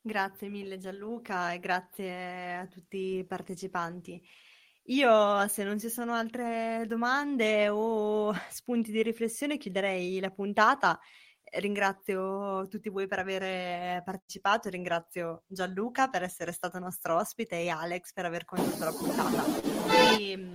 Grazie 0.00 0.48
mille 0.48 0.78
Gianluca 0.78 1.52
e 1.52 1.58
grazie 1.58 2.54
a 2.54 2.66
tutti 2.66 3.18
i 3.18 3.24
partecipanti. 3.24 4.22
Io, 4.84 5.48
se 5.48 5.64
non 5.64 5.80
ci 5.80 5.88
sono 5.88 6.14
altre 6.14 6.84
domande 6.86 7.68
o 7.68 8.32
spunti 8.48 8.92
di 8.92 9.02
riflessione, 9.02 9.58
chiuderei 9.58 10.20
la 10.20 10.30
puntata 10.30 10.98
Ringrazio 11.52 12.66
tutti 12.68 12.88
voi 12.88 13.06
per 13.06 13.18
aver 13.18 14.02
partecipato, 14.02 14.68
ringrazio 14.68 15.42
Gianluca 15.46 16.08
per 16.08 16.22
essere 16.22 16.52
stato 16.52 16.78
nostro 16.78 17.16
ospite 17.16 17.60
e 17.60 17.68
Alex 17.68 18.12
per 18.12 18.24
aver 18.24 18.44
condotto 18.44 18.84
la 18.84 18.92
puntata. 18.92 20.18
E, 20.18 20.52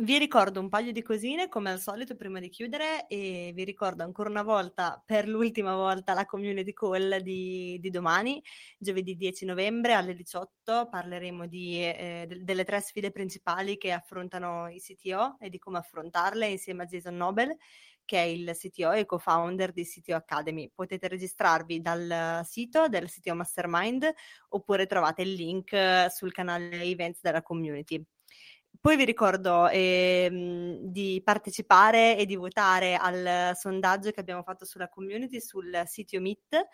vi 0.00 0.16
ricordo 0.16 0.60
un 0.60 0.68
paio 0.68 0.92
di 0.92 1.02
cosine 1.02 1.48
come 1.48 1.70
al 1.70 1.80
solito 1.80 2.14
prima 2.14 2.38
di 2.38 2.48
chiudere 2.50 3.08
e 3.08 3.50
vi 3.52 3.64
ricordo 3.64 4.04
ancora 4.04 4.30
una 4.30 4.44
volta, 4.44 5.02
per 5.04 5.26
l'ultima 5.26 5.74
volta, 5.74 6.14
la 6.14 6.24
community 6.24 6.72
call 6.72 7.16
di, 7.16 7.78
di 7.80 7.90
domani, 7.90 8.40
giovedì 8.78 9.16
10 9.16 9.44
novembre 9.44 9.94
alle 9.94 10.14
18. 10.14 10.88
Parleremo 10.88 11.48
di, 11.48 11.82
eh, 11.82 12.26
de- 12.28 12.44
delle 12.44 12.62
tre 12.62 12.80
sfide 12.80 13.10
principali 13.10 13.76
che 13.76 13.90
affrontano 13.90 14.68
i 14.68 14.78
CTO 14.78 15.36
e 15.40 15.48
di 15.48 15.58
come 15.58 15.78
affrontarle 15.78 16.46
insieme 16.46 16.84
a 16.84 16.86
Jason 16.86 17.16
Nobel 17.16 17.56
che 18.08 18.16
è 18.16 18.22
il 18.22 18.56
CTO 18.56 18.92
e 18.92 19.04
co-founder 19.04 19.70
di 19.70 19.84
CTO 19.84 20.14
Academy. 20.14 20.70
Potete 20.74 21.08
registrarvi 21.08 21.82
dal 21.82 22.40
sito 22.44 22.88
del 22.88 23.06
CTO 23.06 23.34
Mastermind 23.34 24.10
oppure 24.48 24.86
trovate 24.86 25.20
il 25.20 25.34
link 25.34 25.76
sul 26.08 26.32
canale 26.32 26.80
events 26.80 27.20
della 27.20 27.42
community. 27.42 28.02
Poi 28.80 28.96
vi 28.96 29.04
ricordo 29.04 29.68
eh, 29.68 30.78
di 30.80 31.20
partecipare 31.22 32.16
e 32.16 32.24
di 32.24 32.36
votare 32.36 32.94
al 32.94 33.50
sondaggio 33.54 34.10
che 34.10 34.20
abbiamo 34.20 34.42
fatto 34.42 34.64
sulla 34.64 34.88
community 34.88 35.38
sul 35.38 35.82
sito 35.84 36.18
Meet 36.18 36.66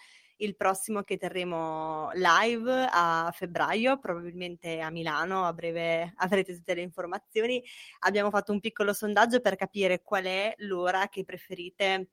il 0.44 0.56
prossimo 0.56 1.02
che 1.02 1.16
terremo 1.16 2.10
live 2.14 2.88
a 2.90 3.30
febbraio, 3.32 3.98
probabilmente 3.98 4.80
a 4.80 4.90
Milano, 4.90 5.44
a 5.44 5.52
breve 5.52 6.12
avrete 6.18 6.54
tutte 6.54 6.74
le 6.74 6.82
informazioni. 6.82 7.62
Abbiamo 8.00 8.30
fatto 8.30 8.52
un 8.52 8.60
piccolo 8.60 8.92
sondaggio 8.92 9.40
per 9.40 9.56
capire 9.56 10.02
qual 10.02 10.24
è 10.24 10.54
l'ora 10.58 11.08
che 11.08 11.24
preferite 11.24 12.10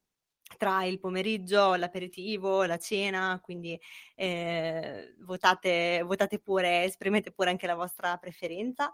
tra 0.57 0.84
il 0.84 0.99
pomeriggio, 0.99 1.75
l'aperitivo, 1.75 2.63
la 2.63 2.77
cena, 2.77 3.39
quindi 3.41 3.79
eh, 4.15 5.15
votate, 5.19 6.01
votate 6.05 6.39
pure, 6.39 6.84
esprimete 6.84 7.32
pure 7.32 7.49
anche 7.49 7.67
la 7.67 7.75
vostra 7.75 8.17
preferenza. 8.17 8.93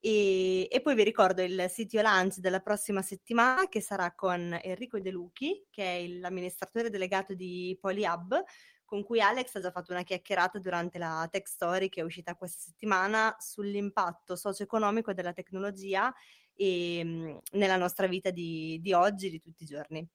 E, 0.00 0.68
e, 0.70 0.80
poi 0.80 0.94
vi 0.94 1.02
ricordo 1.02 1.42
il 1.42 1.66
sito 1.68 2.00
lunch 2.00 2.38
della 2.38 2.60
prossima 2.60 3.02
settimana 3.02 3.68
che 3.68 3.80
sarà 3.80 4.14
con 4.14 4.56
Enrico 4.62 5.00
De 5.00 5.10
Luchi, 5.10 5.66
che 5.70 5.98
è 5.98 6.06
l'amministratore 6.06 6.88
delegato 6.88 7.34
di 7.34 7.76
PolyHub, 7.80 8.44
con 8.84 9.02
cui 9.02 9.20
Alex 9.20 9.56
ha 9.56 9.60
già 9.60 9.70
fatto 9.70 9.92
una 9.92 10.02
chiacchierata 10.02 10.58
durante 10.60 10.98
la 10.98 11.26
Tech 11.30 11.46
Story 11.46 11.88
che 11.88 12.00
è 12.00 12.04
uscita 12.04 12.36
questa 12.36 12.58
settimana 12.70 13.36
sull'impatto 13.38 14.34
socio-economico 14.34 15.12
della 15.12 15.32
tecnologia 15.32 16.14
e, 16.54 17.04
mh, 17.04 17.38
nella 17.52 17.76
nostra 17.76 18.06
vita 18.06 18.30
di, 18.30 18.78
di 18.80 18.92
oggi, 18.92 19.30
di 19.30 19.40
tutti 19.40 19.64
i 19.64 19.66
giorni. 19.66 20.08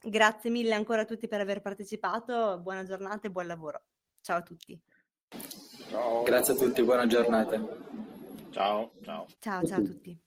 Grazie 0.00 0.50
mille 0.50 0.74
ancora 0.74 1.02
a 1.02 1.04
tutti 1.04 1.26
per 1.26 1.40
aver 1.40 1.60
partecipato, 1.60 2.58
buona 2.60 2.84
giornata 2.84 3.26
e 3.26 3.30
buon 3.30 3.48
lavoro. 3.48 3.82
Ciao 4.20 4.38
a 4.38 4.42
tutti. 4.42 4.80
Ciao. 5.90 6.22
Grazie 6.22 6.54
a 6.54 6.56
tutti, 6.56 6.82
buona 6.82 7.06
giornata. 7.06 8.05
Ciao, 8.56 8.90
ciao. 9.02 9.26
Ciao, 9.38 9.62
ciao 9.66 9.80
a 9.80 9.82
tutti. 9.82 10.18